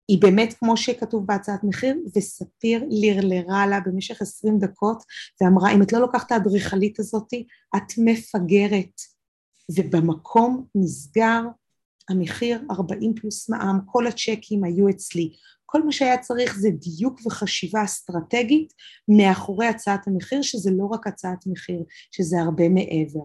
היא 0.08 0.22
באמת 0.22 0.54
כמו 0.54 0.78
שכתוב 0.78 1.26
בהצעת 1.26 1.64
מחיר, 1.64 1.98
וספיר 2.16 2.84
לרלרה 2.90 3.68
לה 3.68 3.80
במשך 3.80 4.22
עשרים 4.22 4.60
דקות, 4.60 5.04
ואמרה, 5.42 5.74
אם 5.74 5.82
את 5.82 5.94
לא 5.94 6.00
לוקחת 6.00 6.26
את 6.28 6.32
האדריכלית 6.32 7.00
הזאתי, 7.00 7.48
את 7.76 7.94
מפגרת. 7.98 9.02
ובמקום 9.76 10.66
נסגר 10.76 11.42
המחיר 12.12 12.62
40 12.72 13.14
פלוס 13.16 13.50
מע"מ, 13.50 13.80
כל 13.86 14.08
הצ'קים 14.08 14.64
היו 14.64 14.90
אצלי. 14.90 15.34
כל 15.66 15.84
מה 15.84 15.92
שהיה 15.92 16.18
צריך 16.18 16.58
זה 16.58 16.70
דיוק 16.70 17.20
וחשיבה 17.26 17.84
אסטרטגית 17.84 18.74
מאחורי 19.08 19.68
הצעת 19.68 20.08
המחיר, 20.08 20.42
שזה 20.42 20.72
לא 20.74 20.86
רק 20.86 21.08
הצעת 21.08 21.48
מחיר, 21.48 21.84
שזה 22.12 22.42
הרבה 22.42 22.70
מעבר. 22.70 23.24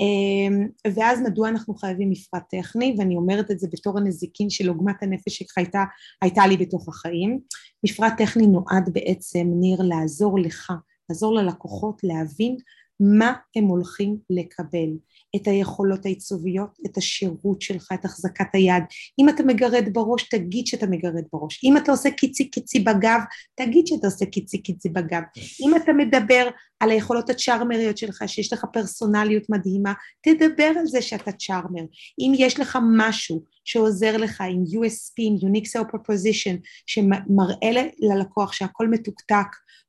אמ, 0.00 0.68
ואז 0.94 1.20
מדוע 1.20 1.48
אנחנו 1.48 1.74
חייבים 1.74 2.10
מפרט 2.10 2.42
טכני, 2.50 2.94
ואני 2.98 3.16
אומרת 3.16 3.50
את 3.50 3.58
זה 3.58 3.68
בתור 3.72 3.98
הנזיקין 3.98 4.50
של 4.50 4.68
עוגמת 4.68 5.02
הנפש 5.02 5.42
שהייתה 5.42 6.46
לי 6.46 6.56
בתוך 6.56 6.88
החיים. 6.88 7.40
מפרט 7.84 8.12
טכני 8.18 8.46
נועד 8.46 8.90
בעצם, 8.92 9.46
ניר, 9.60 9.82
לעזור 9.82 10.38
לך, 10.38 10.72
לעזור 11.10 11.34
ללקוחות 11.34 12.00
להבין 12.04 12.56
מה 13.00 13.32
הם 13.56 13.64
הולכים 13.64 14.16
לקבל. 14.30 14.88
את 15.36 15.46
היכולות 15.46 16.06
העיצוביות, 16.06 16.78
את 16.86 16.96
השירות 16.96 17.62
שלך, 17.62 17.88
את 17.94 18.04
החזקת 18.04 18.46
היד. 18.52 18.82
אם 19.18 19.28
אתה 19.28 19.42
מגרד 19.42 19.84
בראש, 19.92 20.28
תגיד 20.28 20.66
שאתה 20.66 20.86
מגרד 20.86 21.24
בראש. 21.32 21.60
אם 21.64 21.76
אתה 21.76 21.92
עושה 21.92 22.10
קיצי 22.10 22.50
קיצי 22.50 22.80
בגב, 22.80 23.20
תגיד 23.54 23.86
שאתה 23.86 24.06
עושה 24.06 24.26
קיצי 24.26 24.58
קיצי 24.58 24.88
בגב. 24.88 25.22
אם 25.66 25.76
אתה 25.76 25.92
מדבר 25.92 26.48
על 26.80 26.90
היכולות 26.90 27.30
הצ'ארמריות 27.30 27.98
שלך, 27.98 28.24
שיש 28.26 28.52
לך 28.52 28.64
פרסונליות 28.72 29.50
מדהימה, 29.50 29.92
תדבר 30.22 30.72
על 30.78 30.86
זה 30.86 31.02
שאתה 31.02 31.32
צ'ארמר. 31.32 31.82
אם 32.20 32.32
יש 32.38 32.60
לך 32.60 32.78
משהו 32.96 33.42
שעוזר 33.64 34.16
לך 34.16 34.40
עם 34.40 34.62
USP, 34.62 35.14
עם 35.18 35.36
Unique 35.36 35.66
Sale 35.66 35.94
Proposition, 35.94 36.56
שמראה 36.86 37.82
ללקוח 37.98 38.52
שהכל 38.52 38.88
מתוקתק 38.88 39.46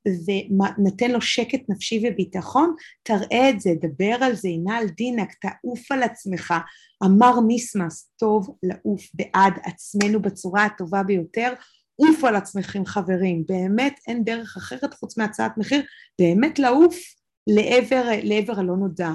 ונותן 0.07 1.11
לו 1.11 1.21
שקט 1.21 1.61
נפשי 1.69 2.03
וביטחון, 2.03 2.75
תראה 3.03 3.49
את 3.49 3.61
זה, 3.61 3.69
דבר 3.81 4.15
על 4.21 4.35
זה, 4.35 4.49
ינעל 4.49 4.87
דינק, 4.87 5.32
תעוף 5.41 5.91
על 5.91 6.03
עצמך. 6.03 6.53
אמר 7.03 7.39
מיסמס, 7.39 8.11
טוב 8.17 8.57
לעוף 8.63 9.01
בעד 9.13 9.53
עצמנו 9.63 10.21
בצורה 10.21 10.65
הטובה 10.65 11.03
ביותר, 11.03 11.53
עופו 11.95 12.27
על 12.27 12.35
עצמכם 12.35 12.85
חברים, 12.85 13.43
באמת 13.47 13.99
אין 14.07 14.23
דרך 14.23 14.57
אחרת 14.57 14.93
חוץ 14.93 15.17
מהצעת 15.17 15.57
מחיר, 15.57 15.81
באמת 16.19 16.59
לעוף 16.59 16.95
לעבר, 17.47 18.09
לעבר 18.23 18.59
הלא 18.59 18.77
נודע. 18.77 19.09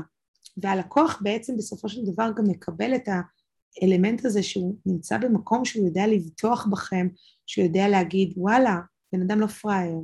והלקוח 0.62 1.18
בעצם 1.22 1.56
בסופו 1.56 1.88
של 1.88 2.00
דבר 2.12 2.30
גם 2.36 2.44
מקבל 2.48 2.94
את 2.94 3.08
האלמנט 3.82 4.24
הזה 4.24 4.42
שהוא 4.42 4.76
נמצא 4.86 5.18
במקום 5.18 5.64
שהוא 5.64 5.86
יודע 5.86 6.06
לבטוח 6.06 6.66
בכם, 6.66 7.08
שהוא 7.46 7.64
יודע 7.64 7.88
להגיד 7.88 8.32
וואלה, 8.36 8.76
בן 9.12 9.22
אדם 9.22 9.40
לא 9.40 9.46
פראייר. 9.46 9.98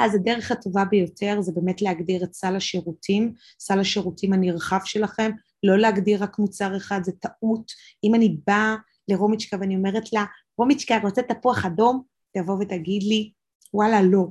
אז 0.00 0.14
הדרך 0.14 0.50
הטובה 0.50 0.84
ביותר 0.84 1.40
זה 1.40 1.52
באמת 1.54 1.82
להגדיר 1.82 2.24
את 2.24 2.34
סל 2.34 2.56
השירותים, 2.56 3.32
סל 3.60 3.80
השירותים 3.80 4.32
הנרחב 4.32 4.80
שלכם, 4.84 5.30
לא 5.62 5.78
להגדיר 5.78 6.22
רק 6.22 6.38
מוצר 6.38 6.76
אחד, 6.76 7.00
זה 7.04 7.12
טעות. 7.12 7.72
אם 8.04 8.14
אני 8.14 8.36
באה 8.46 8.76
לרומיצ'קה 9.08 9.56
ואני 9.60 9.76
אומרת 9.76 10.12
לה, 10.12 10.24
רומיצ'קה, 10.58 10.98
רוצה 11.02 11.22
תפוח 11.22 11.64
אדום? 11.66 12.02
תבוא 12.32 12.54
ותגיד 12.60 13.02
לי, 13.02 13.32
וואלה, 13.74 14.02
לא. 14.02 14.26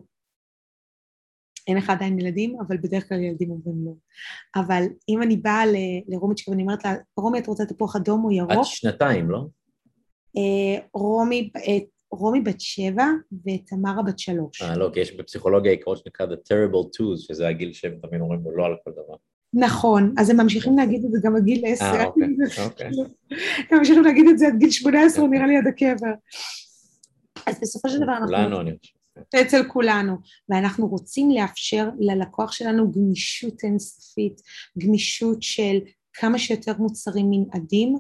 אין 1.67 1.77
לך 1.77 1.89
עדיין 1.89 2.19
ילדים, 2.19 2.57
אבל 2.67 2.77
בדרך 2.77 3.09
כלל 3.09 3.23
ילדים 3.23 3.51
אומרים 3.51 3.85
לא. 3.85 3.91
אבל 4.55 4.83
אם 5.09 5.21
אני 5.21 5.37
באה 5.37 5.63
לרומיצ'קה 6.07 6.51
ואני 6.51 6.63
אומרת 6.63 6.85
לה, 6.85 6.93
רומי, 7.17 7.39
את 7.39 7.47
רוצה 7.47 7.65
תפוח 7.65 7.95
אדום 7.95 8.25
או 8.25 8.31
ירוק? 8.31 8.51
עד 8.51 8.63
שנתיים, 8.63 9.31
לא? 9.31 9.45
אה, 10.37 10.85
רומי, 10.93 11.51
רומי 12.11 12.41
בת 12.41 12.61
שבע 12.61 13.05
ותמרה 13.31 14.03
בת 14.03 14.19
שלוש. 14.19 14.61
אה, 14.61 14.77
לא, 14.77 14.89
כי 14.93 14.99
יש 14.99 15.15
בפסיכולוגיה 15.15 15.71
עיקרון 15.71 15.97
שנקרא 15.97 16.25
The 16.25 16.29
Terrible 16.29 16.85
Twos, 16.85 17.17
שזה 17.27 17.47
הגיל 17.47 17.73
שהם 17.73 17.99
תמיד 18.01 18.21
אומרים 18.21 18.41
לו 18.43 18.57
לא 18.57 18.65
על 18.65 18.75
כל 18.83 18.91
דבר. 18.91 19.15
נכון, 19.53 20.13
אז 20.17 20.29
הם 20.29 20.37
ממשיכים 20.37 20.77
להגיד 20.77 21.05
את 21.05 21.11
זה 21.11 21.19
גם 21.23 21.35
עד 21.35 21.43
גיל 21.43 21.63
עשר. 21.67 21.85
אה, 21.85 22.05
אוקיי, 22.05 22.27
אוקיי. 22.65 22.87
הם 23.71 23.77
ממשיכים 23.77 24.03
להגיד 24.03 24.27
את 24.27 24.39
זה 24.39 24.47
עד 24.47 24.55
גיל 24.59 24.71
שמונה 24.71 25.05
עשרה, 25.05 25.27
נראה 25.27 25.47
לי 25.47 25.57
עד 25.57 25.67
הקבר. 25.67 26.13
אז 27.45 27.59
בסופו 27.61 27.89
של 27.89 27.97
דבר 27.97 28.11
אנחנו... 28.11 28.27
כולנו, 28.27 28.61
אני 28.61 28.71
חושב. 28.79 28.97
אצל 29.41 29.63
כולנו, 29.67 30.15
ואנחנו 30.49 30.87
רוצים 30.87 31.31
לאפשר 31.31 31.89
ללקוח 31.99 32.51
שלנו 32.51 32.91
גמישות 32.91 33.63
אינסופית, 33.63 34.41
גמישות 34.77 35.43
של 35.43 35.77
כמה 36.13 36.39
שיותר 36.39 36.73
מוצרים 36.79 37.25
מנעדים 37.29 37.97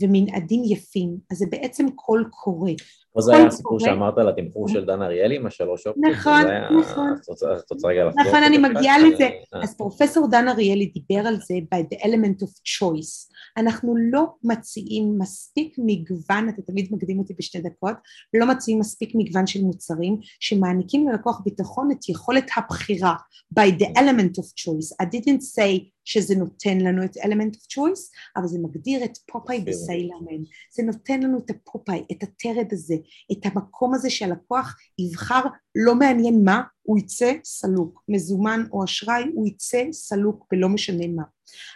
ומנעדים 0.00 0.62
יפים, 0.64 1.18
אז 1.30 1.38
זה 1.38 1.46
בעצם 1.50 1.90
קול 1.90 2.28
קורא. 2.30 2.70
פה 3.12 3.20
זה 3.20 3.36
היה 3.36 3.46
הסיפור 3.46 3.80
שאמרת 3.80 4.18
על 4.18 4.28
התמחור 4.28 4.68
של 4.68 4.84
דן 4.84 5.02
אריאלי 5.02 5.36
עם 5.36 5.46
השלוש 5.46 5.86
אופציות. 5.86 6.06
נכון, 6.12 6.42
נכון. 6.80 7.14
את 7.58 7.70
רוצה 7.70 7.88
רגע 7.88 8.04
לחזור? 8.04 8.22
נכון, 8.22 8.42
אני 8.42 8.58
מגיעה 8.58 8.98
לזה. 8.98 9.28
אה. 9.54 9.62
אז 9.62 9.76
פרופסור 9.76 10.28
דן 10.30 10.48
אריאלי 10.48 10.86
דיבר 10.86 11.28
על 11.28 11.36
זה 11.36 11.54
by 11.74 11.78
the 11.94 11.98
element 12.00 12.42
of 12.42 12.48
choice. 12.48 13.32
אנחנו 13.56 13.94
לא 13.96 14.26
מציעים 14.44 15.18
מספיק 15.18 15.74
מגוון, 15.78 16.48
אתה 16.48 16.62
תמיד 16.62 16.88
מקדים 16.90 17.18
אותי 17.18 17.34
בשתי 17.38 17.60
דקות, 17.60 17.94
לא 18.34 18.46
מציעים 18.46 18.80
מספיק 18.80 19.12
מגוון 19.14 19.46
של 19.46 19.62
מוצרים 19.62 20.18
שמעניקים 20.40 21.08
ללקוח 21.08 21.40
ביטחון 21.44 21.90
את 21.90 22.08
יכולת 22.08 22.50
הבחירה 22.56 23.14
by 23.58 23.68
the 23.80 23.86
element 23.98 24.40
of 24.40 24.44
choice. 24.44 25.04
I 25.04 25.06
didn't 25.06 25.42
say 25.42 25.90
שזה 26.08 26.34
נותן 26.34 26.78
לנו 26.78 27.04
את 27.04 27.16
element 27.16 27.54
of 27.56 27.64
choice, 27.74 28.02
אבל 28.36 28.46
זה 28.46 28.58
מגדיר 28.62 29.04
את 29.04 29.18
פופאי 29.32 29.60
בסיילרמן, 29.60 30.42
זה 30.72 30.82
נותן 30.82 31.22
לנו 31.22 31.38
את 31.38 31.50
הפופאי, 31.50 32.04
את 32.12 32.22
הטרד 32.22 32.66
הזה, 32.72 32.94
את 33.32 33.46
המקום 33.46 33.94
הזה 33.94 34.10
שהלקוח 34.10 34.76
יבחר 34.98 35.40
לא 35.74 35.94
מעניין 35.94 36.44
מה, 36.44 36.62
הוא 36.82 36.98
יצא 36.98 37.32
סלוק, 37.44 38.02
מזומן 38.08 38.60
או 38.72 38.84
אשראי, 38.84 39.24
הוא 39.34 39.46
יצא 39.46 39.82
סלוק 39.92 40.46
ולא 40.52 40.68
משנה 40.68 41.06
מה. 41.06 41.22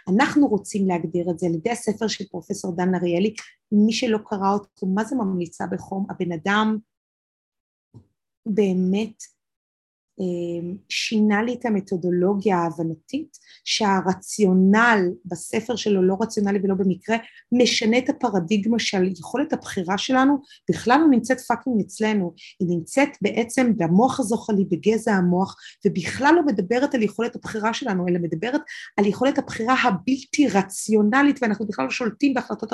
אנחנו 0.09 0.47
רוצים 0.47 0.87
להגדיר 0.87 1.31
את 1.31 1.39
זה 1.39 1.47
על 1.47 1.53
ידי 1.55 1.71
הספר 1.71 2.07
של 2.07 2.25
פרופסור 2.31 2.75
דן 2.75 2.95
אריאלי, 2.95 3.35
מי 3.71 3.93
שלא 3.93 4.17
קרא 4.25 4.53
אותו, 4.53 4.87
מה 4.87 5.03
זה 5.03 5.15
ממליצה 5.15 5.65
בחום? 5.71 6.05
הבן 6.09 6.31
אדם 6.31 6.77
באמת 8.45 9.13
אמ, 9.13 9.32
שינה 10.89 11.43
לי 11.43 11.53
את 11.53 11.65
המתודולוגיה 11.65 12.57
ההבנתית 12.57 13.37
שהרציונל 13.63 14.99
בספר 15.25 15.75
שלו 15.75 16.01
לא 16.01 16.17
רציונלי 16.21 16.59
ולא 16.63 16.75
במקרה 16.75 17.17
משנה 17.51 17.97
את 17.97 18.09
הפרדיגמה 18.09 18.79
של 18.79 19.03
יכולת 19.19 19.53
הבחירה 19.53 19.97
שלנו. 19.97 20.41
בכלל 20.69 20.99
לא 20.99 21.07
נמצאת 21.07 21.39
פאקינג 21.39 21.81
אצלנו. 21.81 22.33
היא 22.59 22.67
נמצאת 22.69 23.09
בעצם 23.21 23.73
במוח 23.77 24.19
הזוחלי 24.19 24.65
בגזע 24.69 25.13
המוח 25.13 25.55
ובכלל 25.85 26.33
לא 26.35 26.45
מדברת 26.45 26.95
על 26.95 27.03
יכולת 27.03 27.35
הבחירה 27.35 27.73
שלנו 27.73 28.07
אלא 28.07 28.19
מדברת 28.19 28.61
על 28.97 29.05
יכולת 29.05 29.37
הבחירה 29.37 29.75
הבלתי 29.83 30.47
רציונלית 30.53 31.39
ואנחנו 31.41 31.67
בכלל 31.67 31.85
לא 31.85 31.91
שולטים 31.91 32.33
בהחלטות 32.33 32.73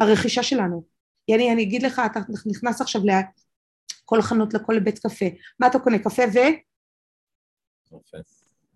הרכישה 0.00 0.42
שלנו. 0.42 0.84
יעני 1.28 1.52
אני 1.52 1.62
אגיד 1.62 1.82
לך 1.82 2.02
אתה 2.06 2.20
נכנס 2.46 2.80
עכשיו 2.80 3.02
לכל 3.04 4.22
חנות 4.22 4.54
לכל 4.54 4.78
בית 4.78 4.98
קפה. 4.98 5.26
מה 5.60 5.66
אתה 5.66 5.78
קונה 5.78 5.98
קפה 5.98 6.22
ו? 6.34 6.38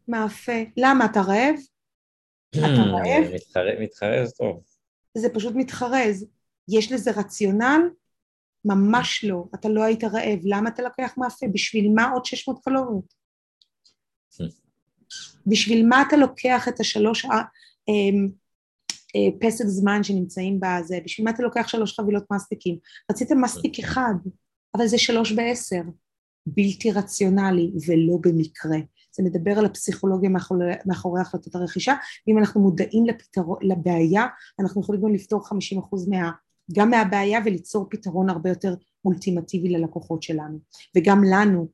מאפה. 0.08 0.52
למה? 0.76 1.04
אתה 1.04 1.20
רעב? 1.20 1.54
אתה 2.50 2.64
רעב? 2.66 3.80
מתחרז 3.80 4.32
טוב. 4.32 4.62
זה 5.18 5.28
פשוט 5.34 5.54
מתחרז. 5.56 6.26
יש 6.68 6.92
לזה 6.92 7.10
רציונל? 7.10 7.80
ממש 8.64 9.24
לא. 9.24 9.44
אתה 9.54 9.68
לא 9.68 9.84
היית 9.84 10.04
רעב. 10.04 10.38
למה 10.44 10.70
אתה 10.70 10.82
לוקח 10.82 11.14
מאפה? 11.18 11.46
בשביל 11.52 11.92
מה 11.94 12.10
עוד 12.10 12.24
600 12.24 12.64
קלוריות? 12.64 13.14
בשביל 15.50 15.86
מה 15.86 16.02
אתה 16.08 16.16
לוקח 16.16 16.68
את 16.68 16.80
השלוש 16.80 17.24
אמ, 17.24 18.28
אה, 19.16 19.40
פסק 19.40 19.64
זמן 19.66 20.02
שנמצאים 20.02 20.60
בזה, 20.60 20.98
בשביל 21.04 21.24
מה 21.24 21.30
אתה 21.30 21.42
לוקח 21.42 21.68
שלוש 21.68 22.00
חבילות 22.00 22.24
מסטיקים? 22.32 22.78
רצית 23.10 23.28
מסטיק 23.32 23.78
אחד, 23.78 24.14
אבל 24.76 24.86
זה 24.86 24.98
שלוש 24.98 25.32
בעשר, 25.32 25.82
בלתי 26.46 26.92
רציונלי 26.92 27.70
ולא 27.86 28.18
במקרה. 28.20 28.78
זה 29.18 29.24
מדבר 29.24 29.58
על 29.58 29.66
הפסיכולוגיה 29.66 30.30
מאחורי, 30.30 30.64
מאחורי 30.86 31.20
החלטות 31.20 31.54
הרכישה, 31.54 31.94
ואם 32.26 32.38
אנחנו 32.38 32.60
מודעים 32.60 33.06
לפתרון, 33.06 33.58
לבעיה, 33.62 34.26
אנחנו 34.60 34.80
יכולים 34.80 35.02
גם 35.02 35.14
לפתור 35.14 35.40
50% 35.40 35.50
מה, 36.08 36.30
גם 36.72 36.90
מהבעיה 36.90 37.40
וליצור 37.44 37.86
פתרון 37.90 38.30
הרבה 38.30 38.48
יותר 38.48 38.74
אולטימטיבי 39.04 39.68
ללקוחות 39.68 40.22
שלנו, 40.22 40.58
וגם 40.96 41.24
לנו 41.24 41.68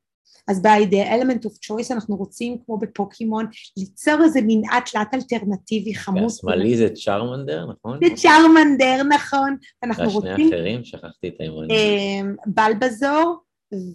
אז 0.49 0.62
by 0.66 0.84
the 0.90 1.09
element 1.09 1.47
of 1.47 1.53
choice 1.53 1.92
אנחנו 1.92 2.16
רוצים 2.16 2.59
כמו 2.66 2.78
בפוקימון 2.78 3.47
ליצור 3.76 4.14
איזה 4.24 4.40
מנעד 4.47 4.82
תלת 4.92 5.14
אלטרנטיבי 5.14 5.95
חמוד. 5.95 6.22
והשמאלי 6.22 6.76
זה 6.76 6.88
צ'רמנדר 6.95 7.66
נכון? 7.66 7.99
זה 8.05 8.14
צ'רמנדר 8.14 9.03
נכון. 9.03 9.57
אנחנו 9.82 10.11
רוצים... 10.11 10.30
והשני 10.30 10.49
אחרים 10.49 10.84
שכחתי 10.84 11.28
את 11.28 11.34
הימני. 11.38 11.74
אמ, 11.74 12.34
בלבזור. 12.47 13.36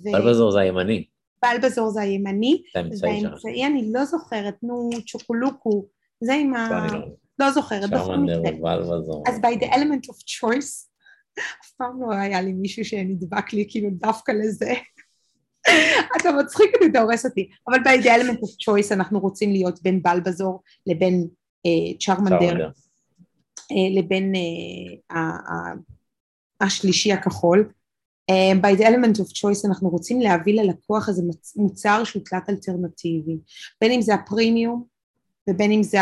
בלבזור 0.04 0.52
זה 0.52 0.60
הימני. 0.60 1.06
בלבזור 1.42 1.90
זה 1.90 2.02
הימני. 2.02 2.62
והאמצעי 2.76 3.66
אני 3.66 3.92
לא 3.94 4.06
זוכרת 4.06 4.56
נו 4.64 4.90
צ'וקולוקו 5.08 5.86
זה 6.22 6.34
עם 6.34 6.54
ה... 6.54 6.88
לא, 6.92 7.00
לא 7.40 7.52
זוכרת. 7.52 7.90
צ'רמנדר 7.90 8.42
ובלבזור. 8.42 9.24
אז 9.28 9.36
by 9.36 9.60
the 9.60 9.68
element 9.68 10.12
of 10.12 10.18
choice 10.18 10.90
אף 11.64 11.72
פעם 11.78 12.02
לא 12.02 12.16
היה 12.16 12.42
לי 12.42 12.54
מישהו 12.54 12.86
שנדבק 12.86 13.54
לי 13.54 13.66
כאילו 13.70 13.90
דווקא 13.92 14.32
לזה. 14.32 14.74
אתה 16.22 16.32
מצחיק 16.32 16.72
אותי, 16.76 16.86
אתה 16.92 17.02
הורס 17.02 17.26
אותי. 17.26 17.50
אבל 17.68 17.80
ב-The 17.80 18.06
element 18.06 18.40
of 18.40 18.50
choice 18.66 18.94
אנחנו 18.94 19.20
רוצים 19.20 19.52
להיות 19.52 19.84
בין 19.84 20.04
בלבזור 20.04 20.62
לבין 20.88 21.28
אה, 21.66 21.98
צ'רמנדר, 22.00 22.70
אה, 23.72 24.02
לבין 24.02 24.34
אה, 25.12 25.74
השלישי 26.62 27.14
הכחול. 27.14 27.72
By 28.62 28.80
the 28.80 28.84
element 28.84 29.20
of 29.20 29.28
choice 29.34 29.68
אנחנו 29.68 29.90
רוצים 29.90 30.22
להביא 30.22 30.62
ללקוח 30.62 31.10
איזה 31.10 31.22
מוצר 31.56 32.04
שהוא 32.04 32.24
תלת 32.26 32.50
אלטרנטיבי, 32.50 33.38
בין 33.82 33.92
אם 33.92 34.02
זה 34.02 34.14
הפרימיום 34.14 34.84
ובין 35.50 35.72
אם 35.72 35.84
זה 35.84 36.00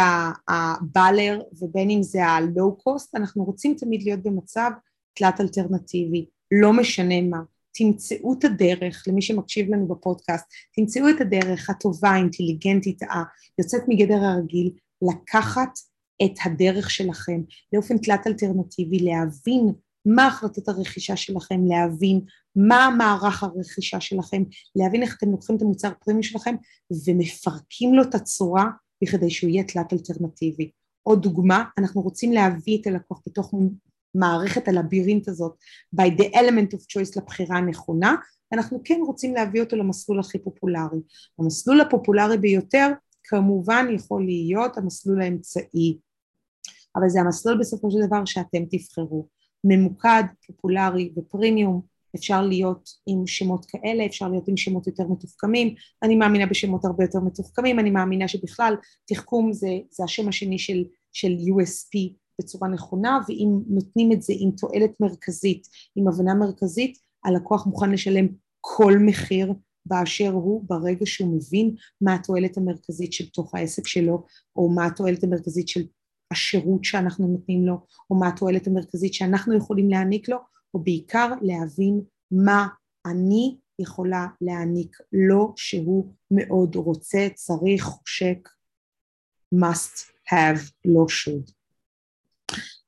הבאלר 0.47 1.41
ובין 1.61 1.89
אם 1.89 2.03
זה 2.03 2.25
הלואו 2.25 2.75
קוסט, 2.75 3.15
אנחנו 3.15 3.43
רוצים 3.43 3.75
תמיד 3.77 4.03
להיות 4.03 4.23
במצב 4.23 4.71
תלת 5.13 5.41
אלטרנטיבי, 5.41 6.25
לא 6.51 6.73
משנה 6.73 7.21
מה. 7.21 7.39
תמצאו 7.73 8.33
את 8.33 8.43
הדרך, 8.43 9.03
למי 9.07 9.21
שמקשיב 9.21 9.73
לנו 9.73 9.87
בפודקאסט, 9.87 10.45
תמצאו 10.75 11.09
את 11.09 11.21
הדרך 11.21 11.69
הטובה, 11.69 12.09
האינטליגנטית, 12.09 12.99
היוצאת 13.57 13.81
מגדר 13.87 14.23
הרגיל, 14.23 14.71
לקחת 15.01 15.79
את 16.23 16.31
הדרך 16.45 16.89
שלכם 16.89 17.41
לאופן 17.73 17.97
תלת 17.97 18.27
אלטרנטיבי, 18.27 18.99
להבין 18.99 19.71
מה 20.15 20.27
החלטות 20.27 20.67
הרכישה 20.67 21.15
שלכם, 21.15 21.65
להבין 21.67 22.21
מה 22.55 22.89
מערך 22.97 23.43
הרכישה 23.43 24.01
שלכם, 24.01 24.43
להבין 24.75 25.03
איך 25.03 25.15
אתם 25.17 25.31
לוקחים 25.31 25.55
את 25.55 25.61
המוצר 25.61 25.89
פרימי 26.05 26.23
שלכם 26.23 26.55
ומפרקים 27.07 27.93
לו 27.93 28.03
את 28.03 28.15
הצורה 28.15 28.65
בכדי 29.03 29.29
שהוא 29.29 29.49
יהיה 29.49 29.63
תלת 29.63 29.93
אלטרנטיבי. 29.93 30.71
עוד 31.03 31.21
דוגמה, 31.21 31.63
אנחנו 31.77 32.01
רוצים 32.01 32.31
להביא 32.31 32.81
את 32.81 32.87
הלקוח 32.87 33.21
בתוך 33.27 33.53
מערכת 34.15 34.67
הלבירינט 34.67 35.27
הזאת 35.27 35.55
by 35.95 36.05
the 36.19 36.33
element 36.33 36.73
of 36.73 36.79
choice 36.79 37.21
לבחירה 37.21 37.57
הנכונה, 37.57 38.15
אנחנו 38.53 38.81
כן 38.83 38.99
רוצים 39.05 39.33
להביא 39.33 39.61
אותו 39.61 39.75
למסלול 39.75 40.19
הכי 40.19 40.39
פופולרי. 40.39 40.99
המסלול 41.39 41.81
הפופולרי 41.81 42.37
ביותר 42.37 42.91
כמובן 43.23 43.85
יכול 43.95 44.25
להיות 44.25 44.77
המסלול 44.77 45.21
האמצעי, 45.21 45.99
אבל 46.95 47.09
זה 47.09 47.19
המסלול 47.21 47.59
בסופו 47.59 47.91
של 47.91 47.97
דבר 48.07 48.25
שאתם 48.25 48.65
תבחרו. 48.71 49.36
ממוקד, 49.67 50.23
פופולרי 50.47 51.13
ופרימיום, 51.17 51.81
אפשר 52.15 52.41
להיות 52.41 52.89
עם 53.07 53.27
שמות 53.27 53.65
כאלה, 53.65 54.05
אפשר 54.05 54.29
להיות 54.29 54.47
עם 54.47 54.57
שמות 54.57 54.87
יותר 54.87 55.07
מתוחכמים, 55.07 55.75
אני 56.03 56.15
מאמינה 56.15 56.45
בשמות 56.45 56.85
הרבה 56.85 57.03
יותר 57.03 57.19
מתוחכמים, 57.19 57.79
אני 57.79 57.91
מאמינה 57.91 58.27
שבכלל 58.27 58.75
תחכום 59.07 59.53
זה, 59.53 59.79
זה 59.91 60.03
השם 60.03 60.27
השני 60.27 60.59
של, 60.59 60.83
של 61.13 61.31
USP 61.31 62.13
בצורה 62.41 62.69
נכונה 62.69 63.19
ואם 63.27 63.49
נותנים 63.67 64.11
את 64.11 64.21
זה 64.21 64.33
עם 64.37 64.51
תועלת 64.51 64.91
מרכזית, 64.99 65.67
עם 65.95 66.07
הבנה 66.07 66.33
מרכזית, 66.33 66.97
הלקוח 67.25 67.67
מוכן 67.67 67.91
לשלם 67.91 68.27
כל 68.61 68.93
מחיר 68.99 69.53
באשר 69.85 70.31
הוא 70.31 70.63
ברגע 70.67 71.05
שהוא 71.05 71.35
מבין 71.35 71.75
מה 72.01 72.13
התועלת 72.13 72.57
המרכזית 72.57 73.13
של 73.13 73.29
תוך 73.29 73.55
העסק 73.55 73.87
שלו 73.87 74.25
או 74.55 74.69
מה 74.69 74.85
התועלת 74.85 75.23
המרכזית 75.23 75.67
של 75.67 75.81
השירות 76.31 76.83
שאנחנו 76.83 77.27
נותנים 77.27 77.65
לו 77.65 77.85
או 78.09 78.15
מה 78.15 78.27
התועלת 78.27 78.67
המרכזית 78.67 79.13
שאנחנו 79.13 79.57
יכולים 79.57 79.89
להעניק 79.89 80.29
לו 80.29 80.37
או 80.73 80.79
בעיקר 80.79 81.33
להבין 81.41 82.01
מה 82.31 82.67
אני 83.05 83.57
יכולה 83.79 84.27
להעניק 84.41 84.97
לו 85.13 85.53
שהוא 85.55 86.13
מאוד 86.31 86.75
רוצה, 86.75 87.27
צריך, 87.35 87.83
חושק, 87.83 88.49
must 89.55 90.11
have, 90.29 90.71
לא 90.85 91.05
should. 91.09 91.56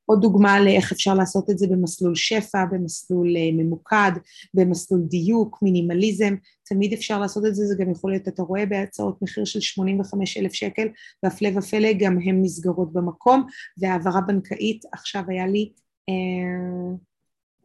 עוד 0.09 0.21
דוגמה 0.21 0.59
לאיך 0.59 0.91
אפשר 0.91 1.13
לעשות 1.13 1.49
את 1.49 1.57
זה 1.57 1.67
במסלול 1.67 2.15
שפע, 2.15 2.65
במסלול 2.65 3.37
אה, 3.37 3.49
ממוקד, 3.53 4.11
במסלול 4.53 5.01
דיוק, 5.01 5.59
מינימליזם, 5.61 6.35
תמיד 6.65 6.93
אפשר 6.93 7.19
לעשות 7.19 7.45
את 7.45 7.55
זה, 7.55 7.65
זה 7.65 7.75
גם 7.79 7.91
יכול 7.91 8.11
להיות, 8.11 8.27
אתה 8.27 8.41
רואה 8.41 8.65
בהצעות 8.65 9.21
מחיר 9.21 9.45
של 9.45 9.59
85 9.59 10.37
אלף 10.37 10.53
שקל, 10.53 10.87
והפלא 11.23 11.49
ופלא 11.55 11.93
גם 11.99 12.19
הן 12.19 12.41
נסגרות 12.41 12.93
במקום, 12.93 13.45
והעברה 13.77 14.21
בנקאית, 14.21 14.85
עכשיו 14.93 15.23
היה 15.27 15.47
לי 15.47 15.71
אה, 16.09 16.95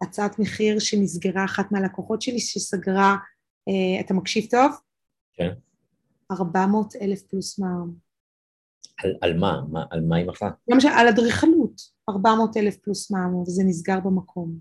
הצעת 0.02 0.38
מחיר 0.38 0.78
שנסגרה 0.78 1.44
אחת 1.44 1.72
מהלקוחות 1.72 2.22
שלי, 2.22 2.40
שסגרה, 2.40 3.16
אה, 3.68 4.00
אתה 4.00 4.14
מקשיב 4.14 4.46
טוב? 4.50 4.72
כן. 5.34 5.50
400 6.30 6.96
אלף 6.96 7.22
פלוס 7.22 7.58
מע"מ. 7.58 8.03
על, 8.96 9.14
על 9.20 9.38
מה? 9.38 9.62
מה? 9.72 9.84
על 9.90 10.00
מה 10.00 10.16
היא 10.16 10.26
מכרה? 10.26 10.50
למשל, 10.68 10.88
על 10.88 11.08
אדריכלות, 11.08 11.80
400 12.08 12.56
אלף 12.56 12.76
פלוס 12.76 13.10
מע"מ, 13.10 13.36
וזה 13.36 13.62
נסגר 13.66 14.00
במקום. 14.00 14.58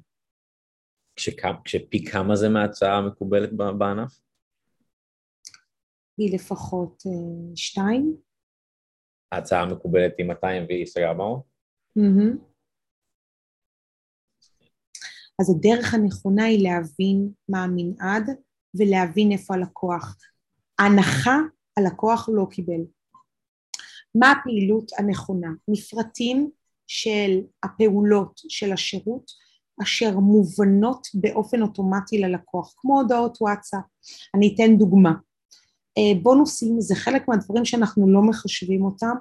כשכמה, 1.15 1.61
כשפי 1.65 2.05
כמה 2.05 2.35
זה 2.35 2.49
מההצעה 2.49 2.97
המקובלת 2.97 3.49
בענף? 3.53 4.19
היא 6.17 6.35
לפחות 6.35 7.03
אה, 7.05 7.55
שתיים. 7.55 8.15
ההצעה 9.31 9.61
המקובלת 9.61 10.13
היא 10.17 10.25
200 10.25 10.65
והיא 10.67 10.85
סגרה 10.85 11.09
400? 11.09 11.41
Mm-hmm. 11.99 12.53
אז 15.41 15.55
הדרך 15.55 15.93
הנכונה 15.93 16.43
היא 16.43 16.69
להבין 16.69 17.29
מה 17.49 17.63
המנעד 17.63 18.29
ולהבין 18.79 19.31
איפה 19.31 19.53
הלקוח. 19.53 20.17
ההנחה 20.79 21.37
הלקוח 21.77 22.29
לא 22.33 22.47
קיבל. 22.51 22.81
מה 24.15 24.31
הפעילות 24.31 24.91
הנכונה, 24.97 25.47
מפרטים 25.67 26.49
של 26.87 27.41
הפעולות 27.63 28.41
של 28.49 28.73
השירות 28.73 29.31
אשר 29.83 30.19
מובנות 30.19 31.07
באופן 31.13 31.61
אוטומטי 31.61 32.17
ללקוח, 32.17 32.73
כמו 32.77 33.01
הודעות 33.01 33.37
וואטסאפ. 33.41 33.83
אני 34.35 34.55
אתן 34.55 34.77
דוגמה. 34.77 35.13
אה, 35.97 36.19
בונוסים 36.21 36.81
זה 36.81 36.95
חלק 36.95 37.27
מהדברים 37.27 37.65
שאנחנו 37.65 38.09
לא 38.13 38.21
מחשבים 38.21 38.85
אותם 38.85 39.15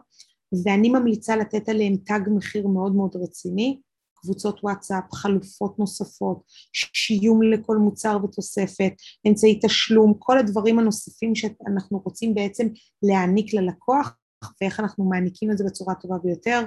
ואני 0.64 0.88
ממליצה 0.88 1.36
לתת 1.36 1.68
עליהם 1.68 1.96
תג 1.96 2.20
מחיר 2.36 2.66
מאוד 2.66 2.94
מאוד 2.94 3.16
רציני, 3.16 3.80
קבוצות 4.14 4.60
וואטסאפ, 4.64 5.04
חלופות 5.12 5.78
נוספות, 5.78 6.42
שיום 6.72 7.42
לכל 7.42 7.76
מוצר 7.76 8.18
ותוספת, 8.24 8.92
אמצעי 9.28 9.60
תשלום, 9.62 10.14
כל 10.18 10.38
הדברים 10.38 10.78
הנוספים 10.78 11.34
שאנחנו 11.34 12.02
רוצים 12.04 12.34
בעצם 12.34 12.66
להעניק 13.02 13.54
ללקוח 13.54 14.16
ואיך 14.60 14.80
אנחנו 14.80 15.04
מעניקים 15.04 15.50
את 15.50 15.58
זה 15.58 15.64
בצורה 15.64 15.94
טובה 15.94 16.18
ביותר, 16.18 16.60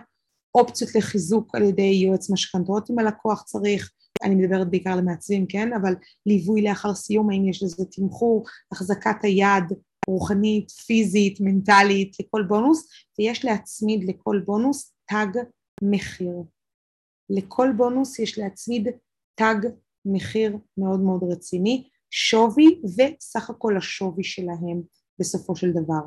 אופציות 0.55 0.95
לחיזוק 0.95 1.55
על 1.55 1.63
ידי 1.63 2.01
יועץ 2.05 2.29
משכנתאות 2.29 2.89
אם 2.89 2.99
הלקוח 2.99 3.43
צריך, 3.43 3.91
אני 4.23 4.35
מדברת 4.35 4.69
בעיקר 4.69 4.95
למעצבים, 4.95 5.45
כן, 5.47 5.73
אבל 5.73 5.93
ליווי 6.25 6.61
לאחר 6.61 6.93
סיום, 6.93 7.29
האם 7.29 7.49
יש 7.49 7.63
לזה 7.63 7.85
תמחור, 7.91 8.45
החזקת 8.71 9.23
היד, 9.23 9.63
רוחנית, 10.07 10.71
פיזית, 10.71 11.39
מנטלית, 11.41 12.15
לכל 12.19 12.43
בונוס, 12.47 12.87
ויש 13.19 13.45
להצמיד 13.45 14.09
לכל 14.09 14.41
בונוס 14.45 14.93
תג 15.09 15.41
מחיר. 15.83 16.35
לכל 17.29 17.69
בונוס 17.77 18.19
יש 18.19 18.37
להצמיד 18.39 18.87
תג 19.35 19.69
מחיר 20.05 20.57
מאוד 20.77 20.99
מאוד 20.99 21.23
רציני, 21.31 21.89
שווי 22.11 22.81
וסך 22.85 23.49
הכל 23.49 23.77
השווי 23.77 24.23
שלהם 24.23 24.81
בסופו 25.19 25.55
של 25.55 25.71
דבר. 25.71 26.05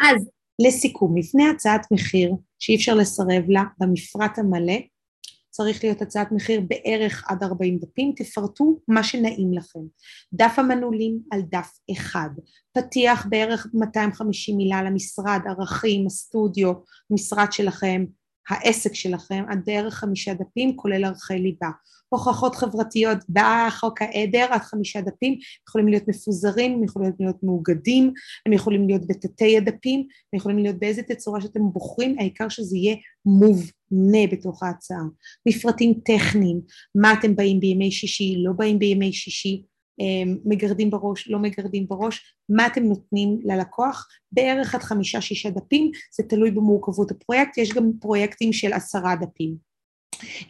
אז 0.00 0.30
לסיכום, 0.66 1.16
לפני 1.16 1.48
הצעת 1.48 1.86
מחיר 1.90 2.34
שאי 2.58 2.76
אפשר 2.76 2.94
לסרב 2.94 3.44
לה 3.48 3.62
במפרט 3.78 4.38
המלא, 4.38 4.78
צריך 5.50 5.84
להיות 5.84 6.02
הצעת 6.02 6.32
מחיר 6.32 6.60
בערך 6.60 7.24
עד 7.28 7.42
40 7.42 7.78
דפים, 7.78 8.12
תפרטו 8.16 8.78
מה 8.88 9.04
שנעים 9.04 9.52
לכם. 9.54 9.80
דף 10.32 10.54
המנעולים 10.58 11.18
על 11.30 11.40
דף 11.50 11.78
אחד, 11.92 12.30
פתיח 12.72 13.26
בערך 13.30 13.66
250 13.74 14.56
מילה 14.56 14.82
למשרד, 14.82 15.40
ערכים, 15.46 16.06
הסטודיו, 16.06 16.72
משרד 17.10 17.52
שלכם, 17.52 18.04
העסק 18.48 18.94
שלכם 18.94 19.44
עד 19.48 19.58
בערך 19.66 19.94
חמישה 19.94 20.34
דפים 20.34 20.76
כולל 20.76 21.04
ערכי 21.04 21.38
ליבה. 21.38 21.70
הוכחות 22.08 22.54
חברתיות 22.54 23.18
בחוק 23.28 24.02
העדר 24.02 24.46
עד 24.50 24.60
חמישה 24.60 25.00
דפים 25.00 25.38
יכולים 25.68 25.88
להיות 25.88 26.08
מפוזרים, 26.08 26.72
הם 26.72 26.84
יכולים 26.84 27.12
להיות 27.20 27.42
מאוגדים, 27.42 28.12
הם 28.46 28.52
יכולים 28.52 28.88
להיות 28.88 29.06
בתתי 29.06 29.56
הדפים, 29.56 30.00
הם 30.00 30.36
יכולים 30.36 30.58
להיות 30.58 30.78
באיזה 30.78 31.02
תצורה 31.02 31.40
שאתם 31.40 31.60
בוחרים, 31.72 32.16
העיקר 32.18 32.48
שזה 32.48 32.76
יהיה 32.76 32.96
מובנה 33.26 34.26
בתוך 34.32 34.62
ההצעה. 34.62 35.02
מפרטים 35.48 35.94
טכניים, 36.04 36.60
מה 36.94 37.12
אתם 37.12 37.36
באים 37.36 37.60
בימי 37.60 37.90
שישי, 37.90 38.34
לא 38.44 38.52
באים 38.52 38.78
בימי 38.78 39.12
שישי, 39.12 39.62
מגרדים 40.44 40.90
בראש, 40.90 41.28
לא 41.28 41.38
מגרדים 41.38 41.86
בראש, 41.88 42.34
מה 42.48 42.66
אתם 42.66 42.82
נותנים 42.82 43.38
ללקוח, 43.44 44.08
בערך 44.32 44.74
עד 44.74 44.82
חמישה 44.82 45.20
שישה 45.20 45.50
דפים, 45.50 45.90
זה 46.16 46.22
תלוי 46.22 46.50
במורכבות 46.50 47.10
הפרויקט, 47.10 47.58
יש 47.58 47.72
גם 47.72 47.90
פרויקטים 48.00 48.52
של 48.52 48.72
עשרה 48.72 49.16
דפים. 49.16 49.72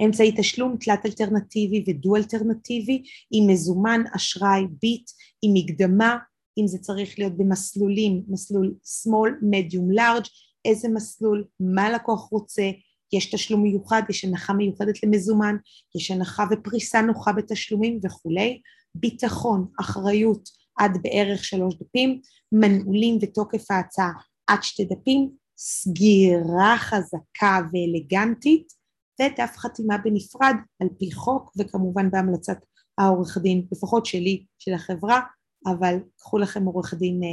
אמצעי 0.05 0.33
תשלום 0.37 0.77
תלת 0.81 1.07
אלטרנטיבי 1.07 1.85
ודו 1.87 2.17
אלטרנטיבי, 2.17 3.03
עם 3.31 3.51
מזומן, 3.51 4.01
אשראי, 4.17 4.63
ביט, 4.83 5.11
עם 5.43 5.51
מקדמה, 5.55 6.17
אם 6.59 6.67
זה 6.67 6.79
צריך 6.79 7.19
להיות 7.19 7.37
במסלולים, 7.37 8.23
מסלול 8.29 8.75
small, 8.85 9.31
medium, 9.43 9.99
large, 9.99 10.29
איזה 10.65 10.89
מסלול, 10.89 11.45
מה 11.61 11.91
לקוח 11.91 12.29
רוצה, 12.31 12.71
יש 13.13 13.35
תשלום 13.35 13.63
מיוחד, 13.63 14.03
יש 14.11 14.25
הנחה 14.25 14.53
מיוחדת 14.53 15.03
למזומן, 15.03 15.57
יש 15.97 16.11
הנחה 16.11 16.45
ופריסה 16.51 17.01
נוחה 17.01 17.33
בתשלומים 17.33 18.01
וכולי. 18.05 18.61
ביטחון, 18.95 19.67
אחריות 19.81 20.49
עד 20.79 20.99
בערך 21.03 21.45
שלוש 21.45 21.75
דפים, 21.75 22.21
מנעולים 22.53 23.19
ותוקף 23.23 23.71
ההצעה 23.71 24.13
עד 24.47 24.63
שתי 24.63 24.85
דפים, 24.85 25.31
סגירה 25.59 26.77
חזקה 26.79 27.61
ואלגנטית 27.73 28.73
ודף 29.21 29.55
חתימה 29.57 29.99
בנפרד 29.99 30.55
על 30.81 30.89
פי 30.99 31.13
חוק 31.13 31.53
וכמובן 31.59 32.11
בהמלצת 32.11 32.59
העורך 32.99 33.39
דין, 33.39 33.67
לפחות 33.73 34.07
שלי, 34.07 34.45
של 34.59 34.75
החברה, 34.75 35.21
אבל 35.67 35.97
קחו 36.17 36.39
לכם 36.39 36.65
עורך 36.65 36.95
דין 36.95 37.21
אה, 37.23 37.29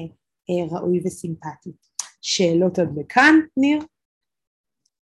אה, 0.49 0.77
ראוי 0.79 1.01
וסימפטי. 1.05 1.69
שאלות 2.21 2.79
עד 2.79 2.89
לכאן, 2.97 3.35
ניר? 3.57 3.79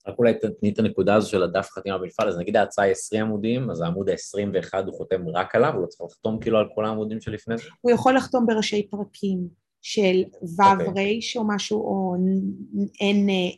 רק 0.06 0.18
אולי 0.18 0.34
תתני 0.34 0.70
את 0.70 0.78
הנקודה 0.78 1.14
הזו 1.14 1.30
של 1.30 1.42
הדף 1.42 1.68
חתימה 1.70 1.98
בנפרד, 1.98 2.28
אז 2.28 2.38
נגיד 2.38 2.56
ההצעה 2.56 2.84
היא 2.84 2.92
20 2.92 3.24
עמודים, 3.24 3.70
אז 3.70 3.80
העמוד 3.80 4.08
ה-21 4.08 4.84
הוא 4.86 4.94
חותם 4.94 5.28
רק 5.28 5.54
עליו, 5.54 5.72
הוא 5.74 5.82
לא 5.82 5.86
צריך 5.86 6.10
לחתום 6.10 6.40
כאילו 6.40 6.58
על 6.58 6.68
כל 6.74 6.84
העמודים 6.84 7.20
שלפני 7.20 7.58
זה? 7.58 7.64
הוא 7.80 7.92
יכול 7.92 8.16
לחתום 8.16 8.46
בראשי 8.46 8.88
פרקים 8.90 9.48
של 9.82 10.22
ו' 10.42 10.62
okay. 10.62 10.86
אוקיי. 10.86 11.18
ר' 11.18 11.38
או 11.38 11.48
משהו, 11.48 11.78
או 11.78 12.16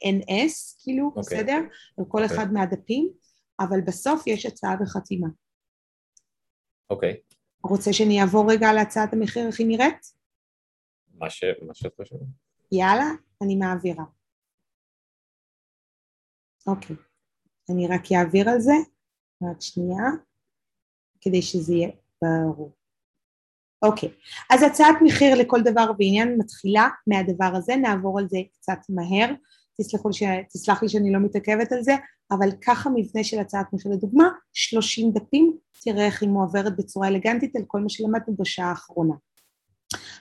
NS, 0.04 0.82
כאילו, 0.82 1.10
okay. 1.14 1.18
אוקיי. 1.18 1.38
בסדר? 1.38 1.58
על 1.98 2.04
כל 2.08 2.18
okay. 2.18 2.22
אוקיי. 2.22 2.36
אחד 2.36 2.52
מהדפים, 2.52 3.10
אבל 3.60 3.80
בסוף 3.80 4.26
יש 4.26 4.46
הצעה 4.46 4.76
וחתימה. 4.82 5.28
אוקיי. 6.90 7.12
Okay. 7.12 7.68
רוצה 7.68 7.92
שאני 7.92 8.20
אעבור 8.20 8.50
רגע 8.50 8.68
על 8.68 8.78
הצעת 8.78 9.12
המחיר, 9.12 9.46
איך 9.46 9.60
היא 9.60 9.66
נראית? 9.66 10.22
מה 11.14 11.30
שאת 11.30 11.94
חושבת. 11.96 12.20
יאללה, 12.72 13.10
אני 13.42 13.56
מעבירה. 13.56 14.04
אוקיי, 16.66 16.96
אני 17.70 17.88
רק 17.88 18.12
אעביר 18.12 18.50
על 18.50 18.60
זה, 18.60 18.74
רק 19.42 19.60
שנייה, 19.60 20.04
כדי 21.20 21.42
שזה 21.42 21.74
יהיה 21.74 21.90
ברור. 22.22 22.70
אוקיי, 23.82 24.08
אז 24.50 24.62
הצעת 24.62 24.94
מחיר 25.04 25.34
לכל 25.34 25.60
דבר 25.64 25.90
ועניין 25.98 26.38
מתחילה 26.38 26.88
מהדבר 27.06 27.50
הזה, 27.56 27.76
נעבור 27.76 28.18
על 28.18 28.28
זה 28.28 28.38
קצת 28.52 28.78
מהר, 28.88 29.34
תסלחו 29.80 30.12
ש... 30.12 30.22
תסלח 30.52 30.82
לי 30.82 30.88
שאני 30.88 31.12
לא 31.12 31.18
מתעכבת 31.18 31.72
על 31.72 31.82
זה, 31.82 31.92
אבל 32.30 32.48
ככה 32.66 32.90
מבנה 32.90 33.24
של 33.24 33.38
הצעת 33.38 33.72
מחיר. 33.72 33.92
לדוגמה, 33.92 34.28
30 34.52 35.12
דפים, 35.12 35.56
תראה 35.84 36.06
איך 36.06 36.22
היא 36.22 36.30
מועברת 36.30 36.76
בצורה 36.76 37.08
אלגנטית 37.08 37.56
על 37.56 37.62
כל 37.66 37.80
מה 37.80 37.88
שלמדנו 37.88 38.36
בשעה 38.38 38.68
האחרונה. 38.68 39.14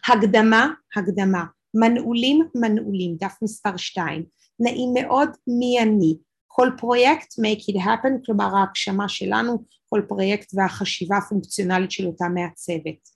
הקדמה, 0.08 0.74
הקדמה, 0.96 1.46
מנעולים, 1.74 2.48
מנעולים, 2.56 3.16
דף 3.20 3.38
מספר 3.42 3.78
2, 3.78 4.26
נעים 4.60 4.90
מאוד 4.94 5.30
מי 5.48 5.80
אני, 5.82 6.18
כל 6.56 6.70
פרויקט 6.78 7.34
make 7.34 7.74
it 7.74 7.80
happen, 7.80 8.26
כלומר 8.26 8.56
ההגשמה 8.56 9.10
שלנו, 9.10 9.64
כל 9.90 10.02
פרויקט 10.08 10.52
והחשיבה 10.54 11.18
הפונקציונלית 11.18 11.92
של 11.92 12.08
אותה 12.08 12.26
מעצבת. 12.26 13.10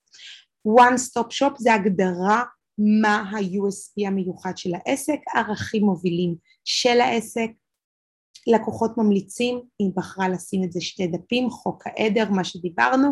one 0.68 0.98
stop 0.98 1.28
shop 1.28 1.56
זה 1.58 1.74
הגדרה 1.74 2.44
מה 2.78 3.16
ה-USP 3.16 4.08
המיוחד 4.08 4.58
של 4.58 4.70
העסק, 4.76 5.20
ערכים 5.36 5.86
מובילים 5.86 6.36
של 6.66 7.02
העסק, 7.02 7.50
לקוחות 8.48 8.98
ממליצים, 8.98 9.62
היא 9.80 9.92
בחרה 9.96 10.30
לשים 10.30 10.64
את 10.64 10.72
זה 10.72 10.82
שתי 10.82 11.08
דפים, 11.08 11.50
חוק 11.50 11.88
העדר, 11.88 12.32
מה 12.32 12.44
שדיברנו, 12.44 13.12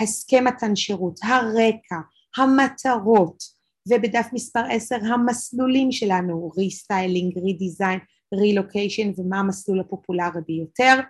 הסכם 0.00 0.44
מתן 0.44 0.76
שירות, 0.76 1.20
הרקע, 1.22 1.96
המטרות, 2.36 3.42
ובדף 3.88 4.26
מספר 4.32 4.62
10 4.70 4.96
המסלולים 4.96 5.92
שלנו, 5.92 6.50
restyling, 6.56 7.38
redesign, 7.38 7.98
relocation 8.34 9.10
ומה 9.16 9.38
המסלול 9.38 9.80
הפופולרי 9.80 10.40
ביותר. 10.46 11.00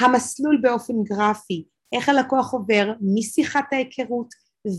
המסלול 0.00 0.60
באופן 0.62 0.94
גרפי, 1.02 1.64
איך 1.92 2.08
הלקוח 2.08 2.52
עובר 2.52 2.92
משיחת 3.14 3.64
ההיכרות 3.72 4.28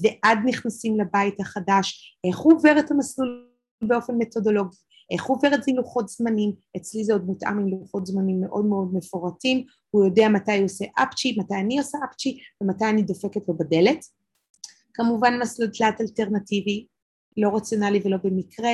ועד 0.04 0.38
נכנסים 0.46 1.00
לבית 1.00 1.40
החדש, 1.40 2.18
איך 2.28 2.38
הוא 2.38 2.54
עובר 2.54 2.80
את 2.80 2.92
המסלול 2.92 3.48
באופן 3.84 4.14
מתודולוגי, 4.18 4.78
איך 5.12 5.24
הוא 5.24 5.38
עובר 5.38 5.54
את 5.54 5.64
זה 5.64 5.72
עם 5.72 5.78
לוחות 5.78 6.10
זמנים, 6.10 6.54
אצלי 6.78 7.04
זה 7.04 7.14
עוד 7.14 7.26
מותאם 7.26 7.60
עם 7.60 7.68
לוחות 7.68 8.06
זמנים 8.06 8.42
מאוד 8.42 8.66
מאוד 8.66 8.94
מפורטים, 8.94 9.66
הוא 9.90 10.06
יודע 10.06 10.30
מתי 10.30 10.58
הוא 10.58 10.66
עושה 10.66 10.86
אפצ'י, 10.96 11.36
מתי 11.40 11.56
אני 11.56 11.78
עושה 11.80 11.98
אפצ'י 12.10 12.40
ומתי 12.62 12.86
אני 12.86 13.02
דופקת 13.02 13.42
לו 13.48 13.58
בדלת. 13.58 14.06
כמובן 14.94 15.40
מסלול 15.42 15.70
תלת 15.70 16.02
אלטרנטיבי, 16.02 16.88
לא 17.38 17.56
רציונלי 17.56 18.02
ולא 18.06 18.18
במקרה, 18.24 18.72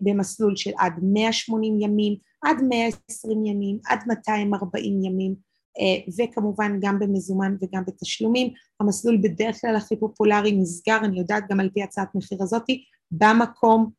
במסלול 0.00 0.56
של 0.56 0.70
עד 0.78 0.92
180 1.02 1.80
ימים, 1.80 2.16
עד 2.44 2.56
120 2.68 3.46
ימים, 3.46 3.78
עד 3.86 3.98
240 4.06 5.04
ימים, 5.04 5.34
אה, 5.80 6.24
וכמובן 6.24 6.78
גם 6.80 6.98
במזומן 6.98 7.56
וגם 7.62 7.82
בתשלומים. 7.86 8.52
המסלול 8.80 9.18
בדרך 9.22 9.60
כלל 9.60 9.76
הכי 9.76 9.96
פופולרי 9.96 10.52
נסגר, 10.52 10.98
אני 11.04 11.18
יודעת 11.18 11.44
גם 11.50 11.60
על 11.60 11.70
פי 11.74 11.82
הצעת 11.82 12.08
מחיר 12.14 12.42
הזאתי, 12.42 12.84
במקום, 13.10 13.90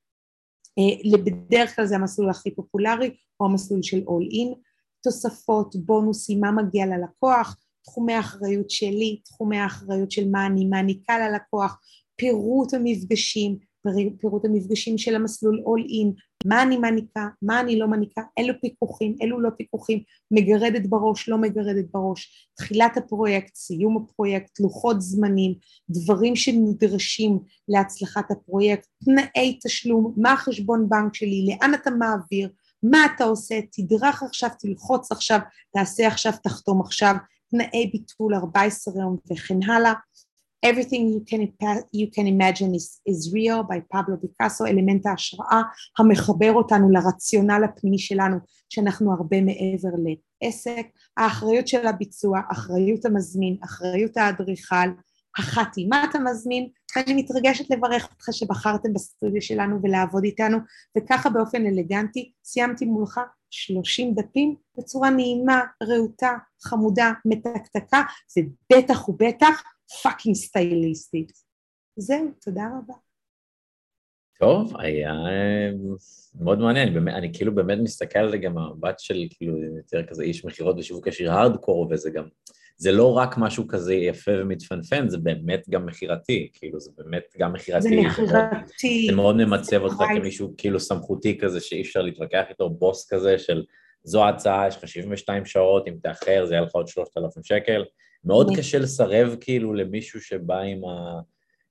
אה, 0.77 1.17
בדרך 1.23 1.75
כלל 1.75 1.85
זה 1.85 1.95
המסלול 1.95 2.29
הכי 2.29 2.55
פופולרי, 2.55 3.15
או 3.39 3.45
המסלול 3.45 3.83
של 3.83 4.03
אול 4.07 4.27
אין, 4.31 4.53
תוספות, 5.03 5.75
בונוסים, 5.75 6.39
מה 6.39 6.51
מגיע 6.51 6.85
ללקוח, 6.85 7.57
תחומי 7.85 8.13
האחריות 8.13 8.69
שלי, 8.69 9.19
תחומי 9.25 9.57
האחריות 9.57 10.11
של 10.11 10.29
מה 10.29 10.45
אני 10.45 10.65
מעניקה 10.65 11.19
ללקוח, 11.19 11.79
פירוט 12.15 12.73
המפגשים, 12.73 13.57
פירוט 14.19 14.45
המפגשים 14.45 14.97
של 14.97 15.15
המסלול 15.15 15.63
all 15.65 15.83
in, 15.83 16.21
מה 16.45 16.63
אני 16.63 16.77
מעניקה, 16.77 17.27
מה 17.41 17.59
אני 17.59 17.79
לא 17.79 17.87
מעניקה, 17.87 18.21
אילו 18.37 18.53
פיקוחים, 18.61 19.15
אילו 19.21 19.41
לא 19.41 19.49
פיקוחים, 19.57 19.99
מגרדת 20.31 20.87
בראש, 20.89 21.29
לא 21.29 21.37
מגרדת 21.37 21.85
בראש, 21.93 22.49
תחילת 22.57 22.97
הפרויקט, 22.97 23.55
סיום 23.55 23.97
הפרויקט, 23.97 24.59
לוחות 24.59 25.01
זמנים, 25.01 25.53
דברים 25.89 26.35
שנדרשים 26.35 27.39
להצלחת 27.67 28.31
הפרויקט, 28.31 28.87
תנאי 29.05 29.59
תשלום, 29.63 30.13
מה 30.17 30.33
החשבון 30.33 30.89
בנק 30.89 31.15
שלי, 31.15 31.47
לאן 31.47 31.73
אתה 31.73 31.91
מעביר, 31.91 32.49
מה 32.83 33.05
אתה 33.15 33.23
עושה, 33.23 33.59
תדרך 33.71 34.23
עכשיו, 34.23 34.49
תלחוץ 34.59 35.11
עכשיו, 35.11 35.39
תעשה 35.73 36.07
עכשיו, 36.07 36.31
תחתום 36.43 36.81
עכשיו, 36.81 37.15
תנאי 37.51 37.89
ביטול 37.91 38.35
14 38.35 38.93
יום 39.01 39.17
וכן 39.31 39.63
הלאה. 39.63 39.93
Everything 40.71 41.03
you 41.15 41.21
can, 41.29 41.41
you 41.93 42.07
can 42.15 42.25
imagine 42.35 42.73
is, 42.73 42.99
is 43.05 43.31
real 43.33 43.63
by 43.63 43.79
פבלו 43.89 44.21
פיקאסו, 44.21 44.65
אלמנט 44.65 45.05
ההשראה 45.05 45.61
המחבר 45.99 46.53
אותנו 46.53 46.89
לרציונל 46.89 47.63
הפנימי 47.63 47.99
שלנו 47.99 48.37
שאנחנו 48.69 49.13
הרבה 49.13 49.41
מעבר 49.41 49.89
לעסק, 50.43 50.87
האחריות 51.17 51.67
של 51.67 51.87
הביצוע, 51.87 52.39
אחריות 52.51 53.05
המזמין, 53.05 53.57
אחריות 53.63 54.17
האדריכל, 54.17 54.87
החתימת 55.37 56.15
המזמין, 56.15 56.69
אני 56.97 57.13
מתרגשת 57.13 57.69
לברך 57.69 58.07
אותך 58.11 58.27
שבחרתם 58.31 58.93
בסטודיו 58.93 59.41
שלנו 59.41 59.79
ולעבוד 59.83 60.23
איתנו 60.23 60.57
וככה 60.97 61.29
באופן 61.29 61.65
אלגנטי 61.65 62.31
סיימתי 62.43 62.85
מולך 62.85 63.19
30 63.49 64.13
דפים 64.13 64.55
בצורה 64.77 65.09
נעימה, 65.09 65.61
רהוטה, 65.83 66.31
חמודה, 66.63 67.11
מתקתקה 67.25 68.01
ובטח 68.37 69.09
ובטח 69.09 69.63
fucking 70.03 70.35
סטייליסטית. 70.35 71.31
זהו, 71.97 72.31
תודה 72.41 72.63
רבה. 72.77 72.93
טוב, 74.39 74.73
היה 74.79 75.11
אה, 75.11 75.69
מאוד 76.39 76.59
מעניין, 76.59 76.87
אני, 76.87 76.95
באמת, 76.95 77.13
אני 77.13 77.33
כאילו 77.33 77.55
באמת 77.55 77.77
מסתכל 77.83 78.19
על 78.19 78.31
זה 78.31 78.37
גם 78.37 78.57
המבט 78.57 78.99
של 78.99 79.23
כאילו 79.29 79.57
יותר 79.63 80.03
כזה 80.03 80.23
איש 80.23 80.45
מכירות 80.45 80.75
ושיווק 80.77 81.07
ישיר 81.07 81.31
הארדקור, 81.31 81.87
וזה 81.91 82.09
גם, 82.09 82.23
זה 82.77 82.91
לא 82.91 83.13
רק 83.13 83.37
משהו 83.37 83.67
כזה 83.67 83.93
יפה 83.93 84.31
ומתפנפן, 84.41 85.09
זה 85.09 85.17
באמת 85.17 85.69
גם 85.69 85.85
מכירתי, 85.85 86.49
כאילו 86.53 86.79
זה 86.79 86.91
באמת 86.97 87.23
גם 87.37 87.53
מכירתי. 87.53 87.89
זה 87.89 87.89
מכירתי. 87.89 89.07
זה 89.09 89.15
מאוד 89.15 89.35
ממצב 89.35 89.81
אותך 89.81 90.03
כמישהו 90.17 90.53
כאילו 90.57 90.79
סמכותי 90.79 91.37
כזה 91.37 91.59
שאי 91.59 91.81
אפשר 91.81 92.01
להתווכח 92.01 92.43
איתו, 92.49 92.69
בוס 92.69 93.13
כזה 93.13 93.39
של 93.39 93.63
זו 94.03 94.23
ההצעה, 94.23 94.67
יש 94.67 94.77
לך 94.77 94.87
72 94.87 95.45
שעות, 95.45 95.87
אם 95.87 95.93
תאחר 96.01 96.45
זה 96.45 96.53
יהיה 96.53 96.63
לך 96.63 96.71
עוד 96.71 96.87
3,000 96.87 97.43
שקל. 97.43 97.83
מאוד 98.25 98.51
קשה 98.57 98.79
לסרב 98.79 99.35
כאילו 99.41 99.73
למישהו 99.73 100.21
שבא 100.21 100.59
עם 100.59 100.81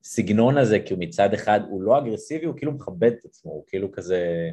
הסגנון 0.04 0.58
הזה, 0.58 0.78
כי 0.86 0.94
הוא 0.94 1.00
מצד 1.00 1.34
אחד 1.34 1.60
הוא 1.68 1.82
לא 1.82 1.98
אגרסיבי, 1.98 2.46
הוא 2.46 2.54
כאילו 2.56 2.72
מכבד 2.72 3.12
את 3.12 3.24
עצמו, 3.24 3.52
הוא 3.52 3.64
כאילו 3.66 3.92
כזה... 3.92 4.50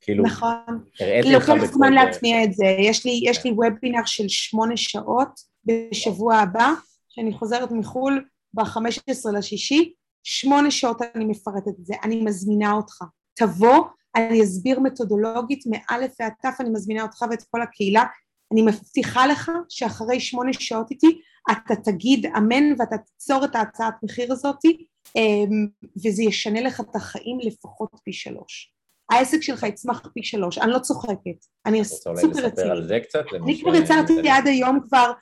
כאילו, 0.00 0.24
נכון, 0.24 0.84
לוקח 1.32 1.64
זמן 1.64 1.92
להטמיע 1.92 2.44
את 2.44 2.52
זה, 2.52 2.64
יש 2.78 3.06
לי, 3.06 3.20
יש 3.24 3.44
לי 3.44 3.50
וובינר 3.50 4.04
של 4.06 4.28
שמונה 4.28 4.76
שעות 4.76 5.28
בשבוע 5.64 6.36
הבא, 6.36 6.72
שאני 7.08 7.32
חוזרת 7.32 7.70
מחו"ל 7.70 8.24
ב-15 8.54 9.32
לשישי, 9.38 9.92
שמונה 10.22 10.70
שעות 10.70 11.02
אני 11.14 11.24
מפרטת 11.24 11.68
את 11.68 11.86
זה, 11.86 11.94
אני 12.04 12.22
מזמינה 12.22 12.72
אותך, 12.72 13.02
תבוא, 13.34 13.84
אני 14.16 14.42
אסביר 14.42 14.80
מתודולוגית 14.80 15.64
מאלף 15.66 16.14
ועד 16.20 16.32
תף, 16.42 16.56
אני 16.60 16.70
מזמינה 16.70 17.02
אותך 17.02 17.22
ואת 17.30 17.42
כל 17.50 17.62
הקהילה, 17.62 18.04
אני 18.52 18.62
מבטיחה 18.62 19.26
לך 19.26 19.50
שאחרי 19.68 20.20
שמונה 20.20 20.52
שעות 20.52 20.90
איתי 20.90 21.20
אתה 21.52 21.74
תגיד 21.76 22.26
אמן 22.26 22.64
ואתה 22.78 22.98
תיצור 22.98 23.44
את 23.44 23.56
ההצעת 23.56 23.94
מחיר 24.02 24.32
הזאתי 24.32 24.86
אמ, 25.16 25.66
וזה 26.06 26.22
ישנה 26.22 26.60
לך 26.60 26.80
את 26.80 26.96
החיים 26.96 27.38
לפחות 27.40 27.88
פי 28.04 28.12
שלוש. 28.12 28.72
העסק 29.12 29.42
שלך 29.42 29.62
יצמח 29.62 30.02
פי 30.14 30.22
שלוש, 30.22 30.58
אני 30.58 30.70
לא 30.70 30.78
צוחקת, 30.78 31.46
אני 31.66 31.84
סופר 31.84 32.10
רצינית. 32.10 32.34
רוצה 32.34 32.40
אולי 32.40 32.52
לספר 32.52 32.70
על 32.70 32.88
זה 32.88 33.00
קצת? 33.00 33.24
אני 33.44 33.60
כבר 33.60 33.74
יצרתי 33.74 34.30
עד 34.30 34.46
היום 34.46 34.80
כבר 34.88 35.12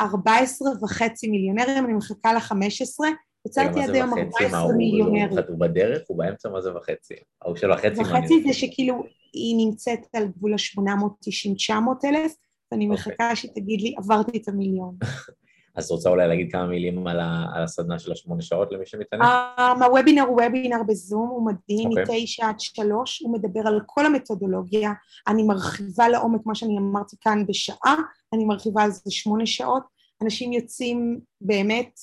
14 0.00 0.68
וחצי 0.82 1.28
מיליונרים, 1.28 1.84
אני 1.84 1.92
מחכה 1.92 2.32
ל-15, 2.32 3.04
יצרתי 3.46 3.80
עד 3.80 3.94
היום 3.94 4.18
14 4.18 4.72
מיליונרים. 4.76 5.38
הוא 5.48 5.60
בדרך, 5.60 6.02
הוא 6.08 6.18
באמצע, 6.18 6.48
מה 6.48 6.60
זה 6.60 6.76
וחצי? 6.76 7.14
ההוא 7.42 7.56
של 7.56 7.72
וחצי 7.72 8.00
וחצי 8.00 8.42
זה 8.46 8.52
שכאילו 8.52 9.02
היא 9.32 9.66
נמצאת 9.66 10.00
על 10.12 10.28
גבול 10.28 10.52
ה-890-900 10.54 12.08
אלף, 12.08 12.32
ואני 12.72 12.88
אוקיי. 12.90 13.12
מחכה 13.12 13.36
שתגיד 13.36 13.80
לי, 13.80 13.94
עברתי 13.98 14.38
את 14.38 14.48
המיליון. 14.48 14.96
אז 15.76 15.90
רוצה 15.90 16.10
אולי 16.10 16.28
להגיד 16.28 16.52
כמה 16.52 16.66
מילים 16.66 17.06
על, 17.06 17.20
ה, 17.20 17.46
על 17.54 17.62
הסדנה 17.62 17.98
של 17.98 18.12
השמונה 18.12 18.42
שעות 18.42 18.72
למי 18.72 18.86
שמתעניין? 18.86 19.28
Um, 19.58 19.84
הוובינר 19.84 20.22
הוא 20.22 20.42
וובינר 20.42 20.82
בזום, 20.88 21.28
הוא 21.28 21.46
מדהים, 21.46 21.88
okay. 21.88 22.00
אוקיי. 22.00 22.22
מתשע 22.22 22.48
עד 22.48 22.60
שלוש, 22.60 23.20
הוא 23.22 23.32
מדבר 23.32 23.60
על 23.66 23.80
כל 23.86 24.06
המתודולוגיה, 24.06 24.92
אני 25.28 25.42
מרחיבה 25.42 26.08
לעומק 26.08 26.46
מה 26.46 26.54
שאני 26.54 26.78
אמרתי 26.78 27.16
כאן 27.20 27.46
בשעה, 27.46 27.96
אני 28.32 28.44
מרחיבה 28.44 28.82
על 28.82 28.90
זה 28.90 29.10
שמונה 29.10 29.46
שעות, 29.46 29.82
אנשים 30.22 30.52
יוצאים 30.52 31.20
באמת 31.40 32.00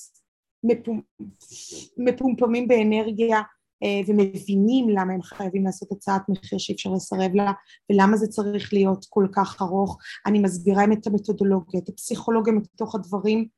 מפומ... 0.64 1.00
מפומפמים 1.96 2.68
באנרגיה 2.68 3.42
ומבינים 4.06 4.88
למה 4.88 5.12
הם 5.12 5.22
חייבים 5.22 5.64
לעשות 5.64 5.92
הצעת 5.92 6.22
מחיר 6.28 6.58
שאי 6.58 6.74
אפשר 6.74 6.90
לסרב 6.90 7.34
לה 7.34 7.52
ולמה 7.92 8.16
זה 8.16 8.26
צריך 8.26 8.72
להיות 8.72 9.06
כל 9.08 9.26
כך 9.32 9.62
ארוך, 9.62 9.98
אני 10.26 10.38
מסבירה 10.38 10.84
את 10.92 11.06
המתודולוגיה, 11.06 11.80
את 11.80 11.88
הפסיכולוגיה 11.88 12.52
מתוך 12.52 12.94
הדברים. 12.94 13.48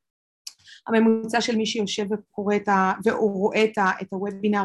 הממוצע 0.87 1.41
של 1.41 1.55
מי 1.55 1.65
שיושב 1.65 2.05
וקורא 2.11 2.55
את 2.55 2.67
ה... 2.67 2.91
ורואה 3.05 3.63
את, 3.63 3.77
ה... 3.77 3.91
את 4.01 4.07
הוובינר 4.13 4.63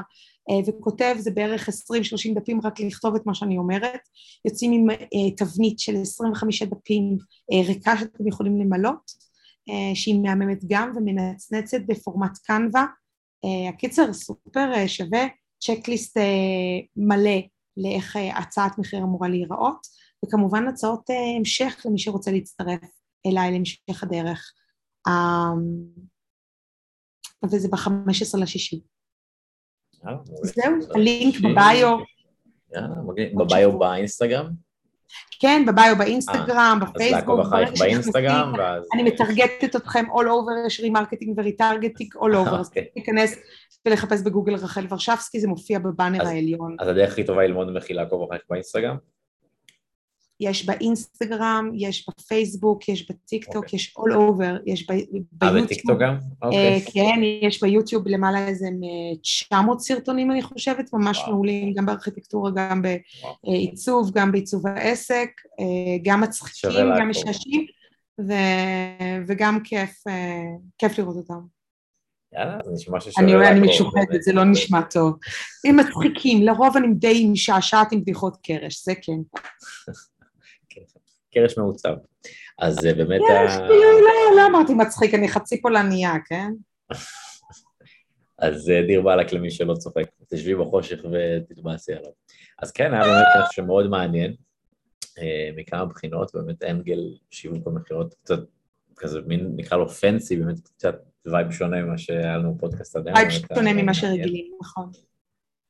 אה, 0.50 0.54
וכותב 0.66 1.14
זה 1.18 1.30
בערך 1.30 1.68
20-30 1.68 1.72
דפים 2.34 2.60
רק 2.64 2.80
לכתוב 2.80 3.14
את 3.14 3.26
מה 3.26 3.34
שאני 3.34 3.58
אומרת, 3.58 4.00
יוצאים 4.44 4.72
עם 4.72 4.90
אה, 4.90 5.30
תבנית 5.36 5.78
של 5.78 5.96
25 6.02 6.62
דפים 6.62 7.16
ריקה 7.66 7.96
שאתם 7.96 8.28
יכולים 8.28 8.60
למלות 8.60 9.22
שהיא 9.94 10.20
מהממת 10.20 10.58
גם 10.66 10.92
ומנצנצת 10.96 11.78
בפורמט 11.86 12.38
קנווה, 12.38 12.86
הקיצר 13.68 14.12
סופר 14.12 14.86
שווה 14.86 15.26
צ'קליסט 15.62 16.16
אה, 16.16 16.22
מלא 16.96 17.40
לאיך 17.76 18.16
אה, 18.16 18.38
הצעת 18.38 18.78
מחיר 18.78 18.98
אמורה 18.98 19.28
להיראות, 19.28 19.86
וכמובן 20.24 20.68
הצעות 20.68 21.10
אה, 21.10 21.36
המשך 21.38 21.82
למי 21.84 21.98
שרוצה 21.98 22.30
להצטרף 22.30 22.90
אליי 23.26 23.52
להמשך 23.52 24.02
הדרך. 24.02 24.52
אמ, 25.08 26.02
וזה 27.44 27.68
ב-15 27.68 28.38
לשישי. 28.40 28.80
זהו, 30.42 30.72
הלינק 30.94 31.34
בביו. 31.40 31.98
בביו 33.38 33.78
באינסטגרם? 33.78 34.46
כן, 35.40 35.64
בביו 35.66 35.94
באינסטגרם, 35.98 36.78
בפייסבוק. 36.82 37.02
אז 37.02 37.12
לעקוב 37.12 37.40
אחריך 37.40 37.70
באינסטגרם, 37.78 38.52
ואז... 38.58 38.84
אני 38.94 39.02
מטרגטת 39.02 39.76
אתכם 39.76 40.04
all 40.10 40.24
over, 40.24 40.66
יש 40.66 40.80
remarketing 40.80 41.38
ו 41.38 41.44
retargeting 41.44 42.14
all 42.14 42.34
over, 42.46 42.54
אז 42.60 42.68
אוקיי. 42.68 42.84
תיכנס 42.94 43.36
ולחפש 43.86 44.20
בגוגל 44.20 44.54
רחל 44.54 44.86
ורשבסקי, 44.90 45.40
זה 45.40 45.48
מופיע 45.48 45.78
בבאנר 45.78 46.26
העליון. 46.26 46.76
אז 46.80 46.88
הדרך 46.88 47.12
הכי 47.12 47.24
טובה 47.24 47.42
ללמוד 47.42 47.70
ממך 47.70 47.84
היא 47.88 47.96
לעקוב 47.96 48.22
אחריך 48.22 48.42
באינסטגרם? 48.50 48.96
יש 50.42 50.66
באינסטגרם, 50.66 51.70
יש 51.74 52.08
בפייסבוק, 52.08 52.88
יש 52.88 53.10
בטיקטוק, 53.10 53.54
okay. 53.54 53.56
אוקיי. 53.56 53.76
יש 53.76 53.94
all 53.98 54.12
over, 54.12 54.62
יש 54.66 54.90
ב- 54.90 54.92
ביוטיוב. 54.92 55.56
אה, 55.56 55.62
בטיקטוק 55.62 56.00
גם? 56.00 56.16
אוקיי. 56.42 56.82
Okay. 56.86 56.92
כן, 56.92 57.20
יש 57.42 57.62
ביוטיוב 57.62 58.08
למעלה 58.08 58.48
איזה 58.48 58.68
900 59.22 59.80
סרטונים 59.80 60.30
אני 60.30 60.42
חושבת, 60.42 60.92
ממש 60.92 61.18
wow. 61.18 61.30
מעולים, 61.30 61.72
גם 61.74 61.86
בארכיטקטורה, 61.86 62.50
גם 62.50 62.82
בעיצוב, 62.82 64.10
גם 64.14 64.32
בעיצוב 64.32 64.66
העסק, 64.66 65.30
אה, 65.60 65.96
גם 66.02 66.20
מצחיקים, 66.20 66.86
גם 66.98 67.10
משעשים, 67.10 67.66
ו- 68.20 69.26
וגם 69.26 69.58
כיף, 69.64 70.06
אה, 70.08 70.42
כיף 70.78 70.98
לראות 70.98 71.16
אותם. 71.16 71.40
יאללה, 72.34 72.58
זה 72.64 72.72
נשמע 72.72 73.00
ששווה 73.00 73.26
לעקוב. 73.26 73.46
אני 73.46 73.60
משוחדת, 73.68 74.22
זה 74.22 74.32
לא 74.32 74.44
נשמע 74.44 74.82
טוב. 74.82 75.18
הם 75.68 75.76
מצחיקים, 75.76 76.42
לרוב 76.42 76.76
אני 76.76 76.94
די 76.94 77.28
משעשעת 77.32 77.92
עם 77.92 78.00
בדיחות 78.00 78.36
קרש, 78.42 78.84
זה 78.84 78.92
כן. 79.02 79.38
קרש 81.32 81.58
מעוצב. 81.58 81.94
אז 82.58 82.86
אה, 82.86 82.94
באמת... 82.94 83.20
קרש, 83.28 83.56
כאילו, 83.56 84.00
לא, 84.00 84.36
לא 84.36 84.46
אמרתי 84.46 84.74
מצחיק, 84.74 85.14
אני 85.14 85.28
חצי 85.28 85.62
פולניה, 85.62 86.12
כן? 86.26 86.52
אז 88.38 88.70
אה, 88.70 88.82
דיר 88.86 89.00
באלק 89.00 89.32
למי 89.32 89.50
שלא 89.50 89.74
צוחק, 89.74 90.04
תשבי 90.30 90.54
בחושך 90.54 91.04
ותתבאסי 91.04 91.92
עליו. 91.92 92.10
אז 92.58 92.72
כן, 92.72 92.94
היה 92.94 93.02
באמת 93.02 93.26
משהו 93.38 93.52
שמאוד 93.52 93.86
מעניין, 93.86 94.34
אה, 95.18 95.50
מכמה 95.56 95.84
בחינות, 95.84 96.30
באמת 96.34 96.64
angle 96.64 97.00
שיווק 97.30 97.66
המכירות 97.66 98.14
קצת 98.14 98.38
כזה 98.96 99.20
מין, 99.26 99.52
נקרא 99.56 99.78
לו 99.78 99.88
fancy, 99.88 100.36
באמת 100.36 100.60
קצת 100.60 100.94
vibe 101.26 101.50
שונה 101.50 101.82
ממה 101.82 101.98
שהיה 101.98 102.36
לנו 102.36 102.54
בפודקאסט 102.54 102.96
עד 102.96 103.08
היום. 103.08 103.16
וייב 103.16 103.30
שונה 103.30 103.72
ממה 103.72 103.94
שרגילים, 103.94 104.52
נכון. 104.60 104.90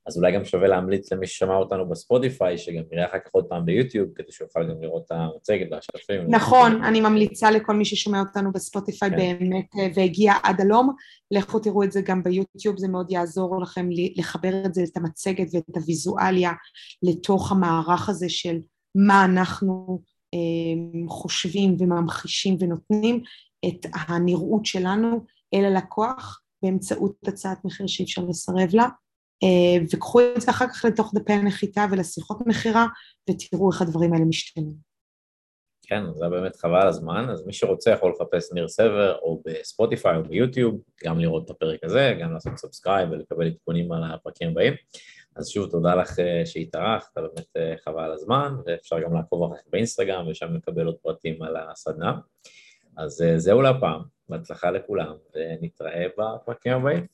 אז 0.06 0.16
אולי 0.16 0.32
גם 0.32 0.44
שווה 0.44 0.68
להמליץ 0.68 1.12
למי 1.12 1.26
ששמע 1.26 1.56
אותנו 1.56 1.88
בספוטיפיי, 1.88 2.58
שגם 2.58 2.82
יראה 2.92 3.06
אחר 3.06 3.18
כך 3.18 3.30
עוד 3.32 3.44
פעם 3.44 3.64
ביוטיוב, 3.64 4.08
כדי 4.14 4.32
שיוכל 4.32 4.70
גם 4.70 4.82
לראות 4.82 5.02
את 5.06 5.12
המצגת 5.12 5.66
והשקפים. 5.70 6.20
נכון, 6.28 6.84
אני 6.84 7.00
ממליצה 7.00 7.50
לכל 7.50 7.74
מי 7.74 7.84
ששומע 7.84 8.20
אותנו 8.20 8.52
בספוטיפיי 8.52 9.10
כן. 9.10 9.16
באמת 9.16 9.66
אה, 9.78 9.88
והגיע 9.94 10.32
עד 10.42 10.60
הלום, 10.60 10.94
לכו 11.30 11.58
תראו 11.58 11.82
את 11.84 11.92
זה 11.92 12.00
גם 12.00 12.22
ביוטיוב, 12.22 12.78
זה 12.78 12.88
מאוד 12.88 13.12
יעזור 13.12 13.60
לכם 13.62 13.88
לחבר 14.16 14.66
את 14.66 14.74
זה, 14.74 14.82
את 14.84 14.96
המצגת 14.96 15.46
ואת 15.52 15.76
הוויזואליה 15.76 16.52
לתוך 17.02 17.52
המערך 17.52 18.08
הזה 18.08 18.28
של 18.28 18.58
מה 18.94 19.24
אנחנו 19.24 20.00
אה, 20.34 21.08
חושבים 21.08 21.76
וממחישים 21.78 22.56
ונותנים 22.60 23.22
את 23.68 23.86
הנראות 23.94 24.66
שלנו 24.66 25.24
אל 25.54 25.64
הלקוח 25.64 26.42
באמצעות 26.62 27.28
הצעת 27.28 27.64
מחיר 27.64 27.86
שאי 27.86 28.04
אפשר 28.04 28.22
לסרב 28.28 28.68
לה 28.74 28.88
וקחו 29.92 30.20
את 30.20 30.40
זה 30.40 30.50
אחר 30.50 30.68
כך 30.68 30.84
לתוך 30.84 31.12
דפי 31.14 31.32
הנחיתה 31.32 31.86
ולשיחות 31.90 32.38
מכירה 32.46 32.86
ותראו 33.30 33.70
איך 33.72 33.82
הדברים 33.82 34.12
האלה 34.12 34.24
משתנים. 34.24 34.92
כן, 35.86 36.02
זה 36.14 36.28
באמת 36.28 36.56
חבל 36.56 36.86
הזמן, 36.88 37.26
אז 37.30 37.46
מי 37.46 37.52
שרוצה 37.52 37.90
יכול 37.90 38.12
לחפש 38.12 38.52
ניר 38.52 38.68
סבר 38.68 39.18
או 39.22 39.42
בספוטיפיי 39.44 40.16
או 40.16 40.22
ביוטיוב, 40.22 40.80
גם 41.04 41.18
לראות 41.18 41.44
את 41.44 41.50
הפרק 41.50 41.84
הזה, 41.84 42.14
גם 42.20 42.32
לעשות 42.32 42.56
subscribe 42.56 43.10
ולקבל 43.10 43.46
עדכונים 43.46 43.92
על 43.92 44.04
הפרקים 44.04 44.48
הבאים. 44.48 44.74
אז 45.36 45.48
שוב, 45.48 45.70
תודה 45.70 45.94
לך 45.94 46.18
אה, 46.18 46.42
שהתארחת, 46.46 47.10
באמת 47.16 47.56
אה, 47.56 47.74
חבל 47.84 48.12
הזמן, 48.12 48.54
ואפשר 48.66 49.00
גם 49.00 49.14
לעקוב 49.14 49.42
אחריך 49.42 49.66
באינסטגרם 49.70 50.28
ושם 50.28 50.54
לקבל 50.54 50.86
עוד 50.86 50.96
פרטים 51.02 51.42
על 51.42 51.56
הסדנה. 51.56 52.12
אז 52.96 53.24
זהו 53.36 53.62
להפעם, 53.62 54.02
בהצלחה 54.28 54.70
לכולם, 54.70 55.14
ונתראה 55.34 56.06
בפרקים 56.18 56.72
הבאים. 56.72 57.06